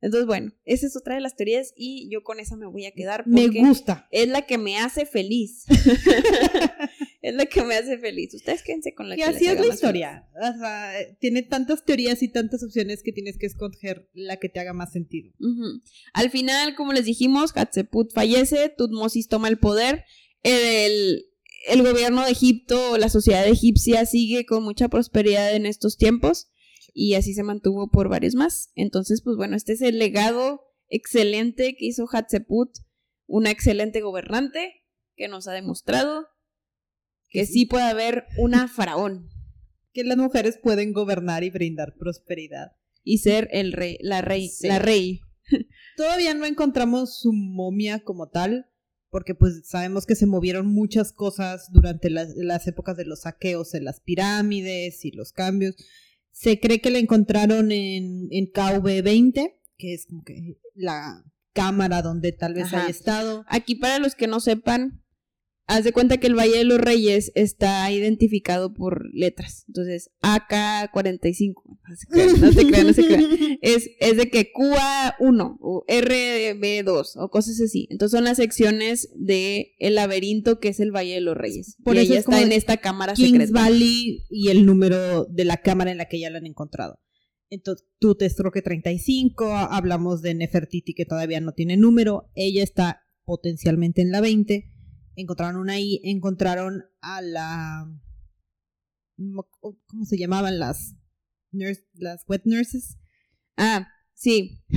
Entonces, 0.00 0.26
bueno, 0.26 0.52
esa 0.64 0.86
es 0.86 0.96
otra 0.96 1.16
de 1.16 1.20
las 1.20 1.34
teorías 1.34 1.72
y 1.76 2.08
yo 2.08 2.22
con 2.22 2.38
esa 2.40 2.56
me 2.56 2.66
voy 2.66 2.86
a 2.86 2.92
quedar 2.92 3.26
Me 3.26 3.42
porque 3.42 3.58
gusta. 3.60 4.06
es 4.12 4.28
la 4.28 4.42
que 4.46 4.56
me 4.56 4.78
hace 4.78 5.04
feliz. 5.06 5.64
es 7.20 7.34
la 7.34 7.46
que 7.46 7.62
me 7.64 7.74
hace 7.74 7.98
feliz. 7.98 8.32
Ustedes 8.34 8.62
quédense 8.62 8.94
con 8.94 9.08
la 9.08 9.16
Y 9.16 9.18
que 9.18 9.24
así 9.24 9.32
les 9.32 9.42
es 9.42 9.48
haga 9.48 9.60
la 9.60 9.66
más 9.66 9.74
historia. 9.76 10.28
O 10.34 10.58
sea, 10.58 10.92
tiene 11.20 11.42
tantas 11.42 11.84
teorías 11.84 12.22
y 12.22 12.28
tantas 12.28 12.62
opciones 12.62 13.02
que 13.02 13.12
tienes 13.12 13.38
que 13.38 13.46
escoger 13.46 14.08
la 14.12 14.36
que 14.36 14.48
te 14.48 14.60
haga 14.60 14.72
más 14.72 14.92
sentido. 14.92 15.32
Al 16.12 16.30
final, 16.30 16.74
como 16.76 16.92
les 16.92 17.04
dijimos, 17.04 17.52
Hatshepsut 17.54 18.12
fallece, 18.12 18.68
Tutmosis 18.68 19.28
toma 19.28 19.48
el 19.48 19.58
poder. 19.58 20.04
El, 20.44 21.24
el 21.66 21.82
gobierno 21.82 22.24
de 22.24 22.30
Egipto 22.30 22.92
o 22.92 22.98
la 22.98 23.08
sociedad 23.08 23.46
egipcia 23.46 24.06
sigue 24.06 24.46
con 24.46 24.62
mucha 24.62 24.88
prosperidad 24.88 25.54
en 25.54 25.66
estos 25.66 25.96
tiempos 25.96 26.48
y 26.94 27.14
así 27.14 27.34
se 27.34 27.42
mantuvo 27.42 27.90
por 27.90 28.08
varios 28.08 28.34
más. 28.34 28.70
Entonces, 28.76 29.22
pues 29.22 29.36
bueno, 29.36 29.56
este 29.56 29.72
es 29.72 29.82
el 29.82 29.98
legado 29.98 30.62
excelente 30.88 31.76
que 31.76 31.86
hizo 31.86 32.06
Hatshepsut, 32.10 32.70
una 33.26 33.50
excelente 33.50 34.00
gobernante 34.00 34.84
que 35.16 35.28
nos 35.28 35.48
ha 35.48 35.52
demostrado 35.52 36.28
que 37.30 37.46
sí 37.46 37.66
puede 37.66 37.84
haber 37.84 38.24
una 38.38 38.68
faraón 38.68 39.28
Que 39.92 40.04
las 40.04 40.16
mujeres 40.16 40.58
pueden 40.62 40.92
gobernar 40.92 41.44
y 41.44 41.50
brindar 41.50 41.94
prosperidad. 41.98 42.72
y 43.04 43.18
ser 43.18 43.48
el 43.52 43.72
rey, 43.72 43.96
la 44.00 44.20
rey, 44.20 44.48
Sí. 44.48 44.68
la 44.68 44.78
rey. 44.78 45.20
Todavía 45.96 46.34
no 46.34 46.44
encontramos 46.44 47.18
su 47.20 47.32
momia 47.32 48.00
como 48.04 48.28
tal, 48.28 48.66
porque 49.10 49.34
pues 49.34 49.62
sabemos 49.66 50.04
que 50.04 50.14
se 50.14 50.26
movieron 50.26 50.66
muchas 50.66 51.12
cosas 51.12 51.70
durante 51.72 52.10
las, 52.10 52.34
las 52.36 52.66
épocas 52.66 52.96
de 52.98 53.06
los 53.06 53.22
saqueos 53.22 53.72
en 53.74 53.84
las 53.84 54.00
pirámides 54.00 55.04
y 55.06 55.10
los 55.12 55.32
cambios. 55.32 55.74
Se 56.32 56.60
cree 56.60 56.80
que 56.82 56.90
la 56.90 56.98
encontraron 56.98 57.72
en, 57.72 58.28
en 58.30 58.46
KV-20, 58.52 59.54
que 59.78 59.94
es 59.94 60.06
como 60.06 60.22
que 60.24 60.58
la 60.74 61.24
cámara 61.54 62.02
donde 62.02 62.32
tal 62.32 62.52
vez 62.54 62.66
Ajá. 62.66 62.82
haya 62.82 62.90
estado. 62.90 63.44
Aquí 63.48 63.74
para 63.74 63.98
los 63.98 64.14
que 64.14 64.26
no 64.26 64.40
sepan, 64.40 65.02
haz 65.68 65.84
de 65.84 65.92
cuenta 65.92 66.16
que 66.16 66.26
el 66.26 66.34
Valle 66.34 66.56
de 66.56 66.64
los 66.64 66.80
Reyes 66.80 67.30
está 67.34 67.90
identificado 67.92 68.72
por 68.72 69.06
letras. 69.12 69.64
Entonces, 69.68 70.10
AK45. 70.22 71.54
No 71.86 71.96
se 71.96 72.06
crean, 72.06 72.40
no 72.40 72.52
se 72.52 72.66
crean, 72.66 72.86
no 72.86 72.92
se 72.92 73.06
crean. 73.06 73.58
Es, 73.60 73.90
es 74.00 74.16
de 74.16 74.30
que 74.30 74.50
QA1 74.52 75.58
o 75.60 75.84
RB2 75.86 77.12
o 77.16 77.28
cosas 77.28 77.60
así. 77.60 77.86
Entonces 77.90 78.16
son 78.16 78.24
las 78.24 78.38
secciones 78.38 79.10
de 79.14 79.74
el 79.78 79.94
laberinto 79.94 80.58
que 80.58 80.68
es 80.68 80.80
el 80.80 80.90
Valle 80.90 81.14
de 81.14 81.20
los 81.20 81.36
Reyes. 81.36 81.76
Por 81.84 81.96
y 81.96 82.00
eso 82.00 82.12
ella 82.12 82.20
es 82.20 82.24
está 82.26 82.40
en 82.40 82.52
esta 82.52 82.78
cámara 82.78 83.12
Kings 83.12 83.30
secreta. 83.30 83.52
Valley 83.52 84.24
y 84.30 84.48
el 84.48 84.64
número 84.64 85.24
de 85.26 85.44
la 85.44 85.58
cámara 85.58 85.90
en 85.90 85.98
la 85.98 86.06
que 86.06 86.18
ya 86.18 86.30
la 86.30 86.38
han 86.38 86.46
encontrado. 86.46 86.98
Entonces, 87.50 87.86
es 88.20 88.36
creo 88.36 88.52
que 88.52 88.62
35, 88.62 89.52
hablamos 89.52 90.22
de 90.22 90.34
Nefertiti 90.34 90.94
que 90.94 91.06
todavía 91.06 91.40
no 91.40 91.52
tiene 91.52 91.76
número, 91.76 92.30
ella 92.34 92.62
está 92.62 93.02
potencialmente 93.24 94.02
en 94.02 94.10
la 94.10 94.20
20, 94.20 94.70
encontraron 95.20 95.60
una 95.60 95.74
ahí, 95.74 96.00
encontraron 96.04 96.84
a 97.00 97.20
la... 97.22 97.86
¿Cómo 99.86 100.04
se 100.04 100.16
llamaban 100.16 100.58
las, 100.58 100.94
nurse- 101.52 101.86
las 101.94 102.24
wet 102.28 102.42
nurses? 102.44 102.96
Ah, 103.56 103.88
sí. 104.14 104.62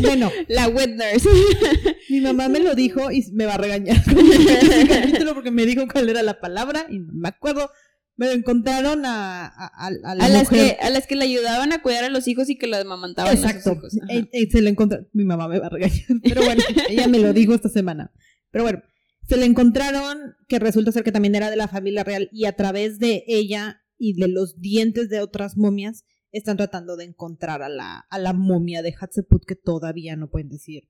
Bueno, 0.00 0.30
La 0.48 0.68
wet 0.68 0.90
nurse. 0.90 1.28
mi 2.08 2.20
mamá 2.20 2.48
me 2.48 2.60
lo 2.60 2.74
dijo 2.76 3.10
y 3.10 3.24
me 3.32 3.46
va 3.46 3.54
a 3.54 3.58
regañar 3.58 3.96
porque 5.34 5.50
me 5.50 5.66
dijo 5.66 5.82
cuál 5.92 6.08
era 6.08 6.22
la 6.22 6.40
palabra 6.40 6.86
y 6.88 7.00
no 7.00 7.12
me 7.12 7.28
acuerdo. 7.28 7.68
Me 8.16 8.30
encontraron 8.32 9.04
a, 9.06 9.46
a, 9.46 9.66
a- 9.66 9.86
a 9.86 10.14
la 10.14 10.24
a, 10.24 10.28
las 10.28 10.44
mujer. 10.50 10.76
que, 10.78 10.82
a 10.86 10.90
las 10.90 11.06
que 11.06 11.16
le 11.16 11.24
ayudaban 11.24 11.72
a 11.72 11.82
cuidar 11.82 12.04
a 12.04 12.10
los 12.10 12.28
hijos 12.28 12.48
y 12.48 12.56
que 12.58 12.66
los 12.68 12.78
amamantaban. 12.80 13.32
a 13.32 13.36
sus 13.36 13.44
Exacto. 13.46 13.72
hijos. 13.72 13.94
Eh, 14.08 14.28
eh, 14.32 14.48
se 14.50 14.60
le 14.62 14.70
encontró. 14.70 15.06
Mi 15.12 15.24
mamá 15.24 15.48
me 15.48 15.58
va 15.58 15.66
a 15.66 15.70
regañar. 15.70 16.04
Pero 16.22 16.42
bueno, 16.44 16.62
ella 16.88 17.08
me 17.08 17.18
lo 17.18 17.32
dijo 17.32 17.54
esta 17.54 17.68
semana. 17.70 18.12
Pero 18.50 18.64
bueno, 18.64 18.82
se 19.30 19.36
le 19.36 19.46
encontraron 19.46 20.34
que 20.48 20.58
resulta 20.58 20.90
ser 20.90 21.04
que 21.04 21.12
también 21.12 21.36
era 21.36 21.50
de 21.50 21.56
la 21.56 21.68
familia 21.68 22.02
real 22.02 22.28
y 22.32 22.46
a 22.46 22.56
través 22.56 22.98
de 22.98 23.22
ella 23.28 23.80
y 23.96 24.14
de 24.14 24.26
los 24.26 24.60
dientes 24.60 25.08
de 25.08 25.20
otras 25.20 25.56
momias 25.56 26.04
están 26.32 26.56
tratando 26.56 26.96
de 26.96 27.04
encontrar 27.04 27.62
a 27.62 27.68
la, 27.68 28.00
a 28.10 28.18
la 28.18 28.32
momia 28.32 28.82
de 28.82 28.92
Hatshepsut 28.92 29.44
que 29.46 29.54
todavía 29.54 30.16
no 30.16 30.30
pueden 30.30 30.48
decir 30.48 30.88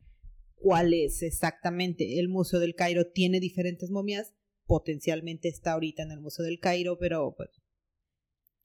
cuál 0.54 0.94
es 0.94 1.20
exactamente. 1.20 2.18
El 2.18 2.30
Museo 2.30 2.60
del 2.60 2.74
Cairo 2.74 3.08
tiene 3.12 3.40
diferentes 3.40 3.90
momias. 3.90 4.32
Potencialmente 4.64 5.48
está 5.48 5.72
ahorita 5.72 6.02
en 6.02 6.12
el 6.12 6.20
Museo 6.20 6.46
del 6.46 6.60
Cairo, 6.60 6.96
pero 6.98 7.34
pues 7.36 7.50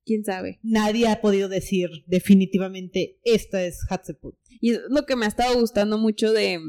¿Quién 0.05 0.23
sabe? 0.23 0.59
nadie 0.63 1.09
ha 1.09 1.19
podido 1.19 1.49
decir 1.49 1.89
definitivamente 2.07 3.19
esta 3.25 3.61
es 3.61 3.81
Hatshepsut. 3.89 4.37
Y 4.61 4.71
es 4.71 4.79
lo 4.87 5.05
que 5.05 5.17
me 5.17 5.25
ha 5.25 5.27
estado 5.27 5.59
gustando 5.59 5.97
mucho 5.97 6.31
de 6.31 6.61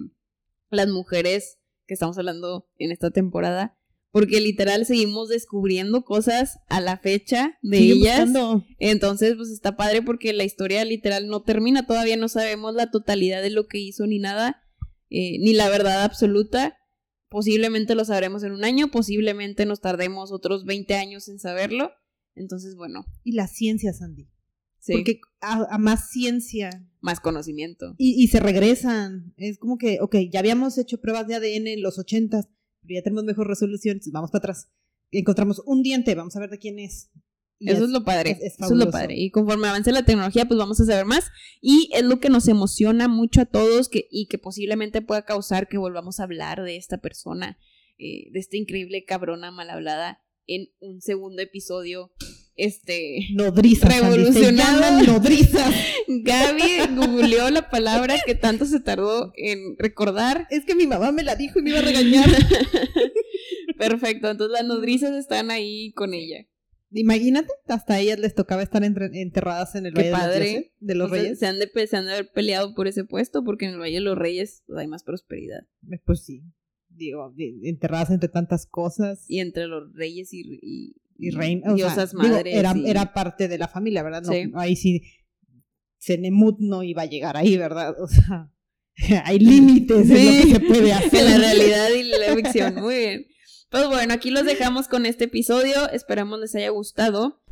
las 0.71 0.89
mujeres 0.89 1.61
que 1.87 1.95
estamos 1.95 2.19
hablando 2.19 2.69
en 2.79 2.93
esta 2.93 3.11
temporada. 3.11 3.79
Porque 4.13 4.41
literal 4.41 4.87
seguimos 4.87 5.29
descubriendo 5.29 6.03
cosas 6.03 6.59
a 6.69 6.81
la 6.81 6.97
fecha 6.97 7.59
de 7.61 7.79
Sigue 7.79 7.93
ellas. 7.93 8.21
buscando. 8.31 8.65
Entonces, 8.79 9.35
pues 9.37 9.51
está 9.51 9.77
padre 9.77 10.01
porque 10.01 10.33
la 10.33 10.45
historia 10.45 10.85
literal 10.87 11.29
no 11.29 11.43
termina. 11.43 11.87
Todavía 11.87 12.17
no 12.17 12.29
sabemos 12.29 12.75
la 12.75 12.91
totalidad 12.91 13.43
de 13.43 13.51
lo 13.51 13.67
que 13.67 13.79
hizo 13.79 14.07
ni 14.07 14.19
nada, 14.19 14.63
eh, 15.11 15.39
ni 15.41 15.53
la 15.53 15.69
verdad 15.69 16.03
absoluta. 16.03 16.79
Posiblemente 17.29 17.95
lo 17.95 18.05
sabremos 18.07 18.43
en 18.45 18.53
un 18.53 18.65
año, 18.65 18.91
posiblemente 18.91 19.67
nos 19.67 19.81
tardemos 19.81 20.33
otros 20.33 20.65
20 20.65 20.95
años 20.95 21.29
en 21.29 21.39
saberlo. 21.39 21.91
Entonces, 22.35 22.75
bueno, 22.77 23.05
Y 23.23 23.33
la 23.33 23.49
ciencia, 23.49 23.93
Sandy. 23.93 24.29
Sí, 24.87 24.93
Porque 24.95 25.21
a, 25.41 25.67
a 25.75 25.79
más 25.79 26.11
ciencia. 26.11 26.71
más 27.01 27.21
conocimiento. 27.21 27.95
Y, 27.99 28.23
y 28.23 28.29
se 28.29 28.41
regresan. 28.41 29.35
Es 29.37 29.59
como 29.59 29.79
que, 29.79 29.99
ok, 30.01 30.17
ya 30.31 30.41
habíamos 30.41 30.79
hecho 30.79 31.01
pruebas 31.01 31.27
de 31.29 31.35
ADN 31.35 31.67
en 31.69 31.83
los 31.83 31.99
ochentas, 31.99 32.49
pero 32.83 32.95
ya 32.99 33.03
tenemos 33.03 33.25
mejor 33.25 33.47
resolución, 33.49 33.93
entonces 33.95 34.13
vamos 34.13 34.31
para 34.31 34.41
atrás. 34.41 34.69
Encontramos 35.11 35.63
un 35.67 35.83
diente, 35.83 36.15
vamos 36.15 36.35
a 36.37 36.41
ver 36.41 36.51
de 36.51 36.59
quién 36.59 36.79
es. 36.79 37.11
Y 37.59 37.71
Eso 37.71 37.85
es 37.85 37.91
lo 37.91 38.05
padre. 38.05 38.33
es- 38.33 38.43
es 38.43 38.55
Eso 38.61 38.65
es 38.75 38.79
lo 38.79 38.91
padre. 38.91 39.15
Y 39.17 39.31
conforme 39.31 39.69
avance 39.69 39.91
la 39.93 40.05
tecnología, 40.05 40.47
pues 40.47 40.59
vamos 40.59 40.79
a 40.81 40.85
saber 40.85 41.07
más. 41.07 41.25
Y 41.63 41.89
es 41.95 42.03
lo 42.05 42.21
que 42.21 42.29
nos 42.29 42.49
emociona 42.49 43.09
mucho 43.09 43.41
a 43.41 43.47
todos 43.47 43.89
que, 43.89 44.07
y 44.11 44.27
que 44.27 44.37
posiblemente 44.39 45.01
pueda 45.01 45.25
causar 45.25 45.67
que 45.69 45.79
volvamos 45.79 46.21
a 46.21 46.25
hablar 46.25 46.63
de 46.63 46.77
esta 46.77 46.99
persona, 46.99 47.59
eh, 47.99 48.31
de 48.33 48.39
esta 48.41 48.57
increíble 48.59 49.05
cabrona 49.07 49.51
mal 49.53 49.71
hablada, 49.71 50.21
en 50.47 50.69
un 50.81 51.01
segundo 51.01 51.41
episodio. 51.41 52.13
Este. 52.57 53.29
Nodrizas. 53.35 54.01
Revolucionado. 54.01 55.03
nodrizas. 55.05 55.75
Gaby 56.09 56.95
googleó 56.97 57.51
la 57.51 57.69
palabra 57.71 58.17
que 58.25 58.35
tanto 58.35 58.65
se 58.65 58.81
tardó 58.81 59.33
en 59.37 59.77
recordar. 59.79 60.47
es 60.51 60.65
que 60.65 60.75
mi 60.75 60.87
mamá 60.87 61.13
me 61.13 61.23
la 61.23 61.37
dijo 61.37 61.59
y 61.59 61.63
me 61.63 61.71
iba 61.71 61.81
a 61.81 61.83
regañar. 61.83 62.29
Perfecto. 63.79 64.31
Entonces 64.31 64.53
las 64.59 64.67
nodrizas 64.67 65.13
están 65.15 65.51
ahí 65.51 65.93
con 65.93 66.15
ella. 66.15 66.47
Imagínate, 66.93 67.49
hasta 67.67 67.95
a 67.95 68.01
ellas 68.01 68.19
les 68.21 68.35
tocaba 68.35 68.63
estar 68.63 68.83
enterradas 68.85 69.75
en 69.75 69.87
el 69.87 69.93
Qué 69.95 70.11
Valle 70.11 70.11
de 70.11 70.13
los 70.13 70.21
padre. 70.21 70.49
Dioses, 70.51 70.73
de 70.81 70.95
los 70.95 71.05
Entonces, 71.07 71.23
Reyes. 71.25 71.39
Se 71.41 71.47
han, 71.47 71.59
de, 71.59 71.67
pe- 71.67 71.87
se 71.89 71.97
han 71.97 72.07
de 72.07 72.13
haber 72.13 72.31
peleado 72.33 72.75
por 72.75 72.87
ese 72.87 73.05
puesto 73.05 73.45
porque 73.45 73.67
en 73.67 73.73
el 73.73 73.81
Valle 73.81 73.97
de 73.97 74.01
los 74.01 74.17
Reyes 74.17 74.63
pues, 74.67 74.79
hay 74.79 74.87
más 74.87 75.03
prosperidad. 75.03 75.67
Pues 76.07 76.25
sí. 76.25 76.43
Digo, 76.89 77.33
de- 77.37 77.69
enterradas 77.69 78.11
entre 78.11 78.29
tantas 78.31 78.67
cosas. 78.67 79.25
Y 79.29 79.41
entre 79.41 79.67
los 79.67 79.93
reyes 79.95 80.33
y, 80.33 80.41
y, 80.63 80.97
y 81.19 81.31
reina, 81.31 81.73
o 81.73 81.75
diosas 81.75 82.11
sea, 82.11 82.21
digo, 82.23 82.35
madres. 82.35 82.55
era, 82.55 82.75
y- 82.77 82.89
era 82.91 83.13
parte 83.13 83.49
de 83.49 83.59
la 83.59 83.69
familia, 83.69 84.03
¿verdad? 84.03 84.23
No, 84.23 84.33
Sí. 84.33 84.51
Ahí 84.55 84.77
sí, 84.77 85.03
Senemut 85.99 86.57
no 86.61 86.83
iba 86.83 87.03
a 87.03 87.07
llegar 87.07 87.37
ahí, 87.37 87.57
¿verdad? 87.57 87.95
O 88.01 88.09
sea, 88.09 88.51
hay 89.27 89.39
límites 89.39 90.09
en 90.11 90.17
Sí. 90.17 90.39
lo 90.39 90.43
que 90.45 90.53
se 90.53 90.61
puede 90.61 90.93
hacer. 90.93 91.21
en 91.27 91.33
la 91.33 91.39
realidad 91.39 91.89
y 91.91 92.03
la 92.05 92.35
ficción. 92.35 92.75
Muy 92.83 92.97
bien. 92.97 93.27
Pues 93.69 93.89
bueno, 93.89 94.15
aquí 94.15 94.31
los 94.31 94.45
dejamos 94.45 94.89
con 94.89 95.05
este 95.07 95.25
episodio. 95.25 95.91
Esperamos 95.91 96.41
les 96.41 96.55
haya 96.55 96.71
gustado. 96.71 97.43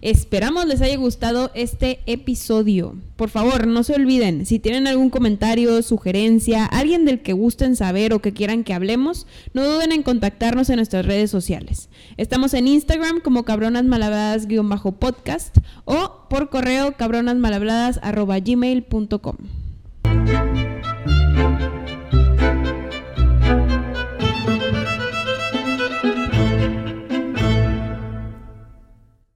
Esperamos 0.00 0.66
les 0.66 0.80
haya 0.80 0.96
gustado 0.96 1.50
este 1.54 2.00
episodio. 2.06 2.96
Por 3.16 3.28
favor, 3.30 3.66
no 3.66 3.82
se 3.84 3.94
olviden, 3.94 4.46
si 4.46 4.58
tienen 4.58 4.86
algún 4.86 5.10
comentario, 5.10 5.82
sugerencia, 5.82 6.64
alguien 6.66 7.04
del 7.04 7.20
que 7.22 7.32
gusten 7.32 7.76
saber 7.76 8.12
o 8.12 8.20
que 8.20 8.32
quieran 8.32 8.64
que 8.64 8.74
hablemos, 8.74 9.26
no 9.52 9.64
duden 9.64 9.92
en 9.92 10.02
contactarnos 10.02 10.68
en 10.70 10.76
nuestras 10.76 11.06
redes 11.06 11.30
sociales. 11.30 11.88
Estamos 12.16 12.54
en 12.54 12.66
Instagram 12.68 13.20
como 13.20 13.44
cabronasmalhabladas-podcast 13.44 15.58
o 15.84 16.26
por 16.28 16.48
correo 16.50 16.96
cabronasmalhabladas.gmail.com. 16.96 19.36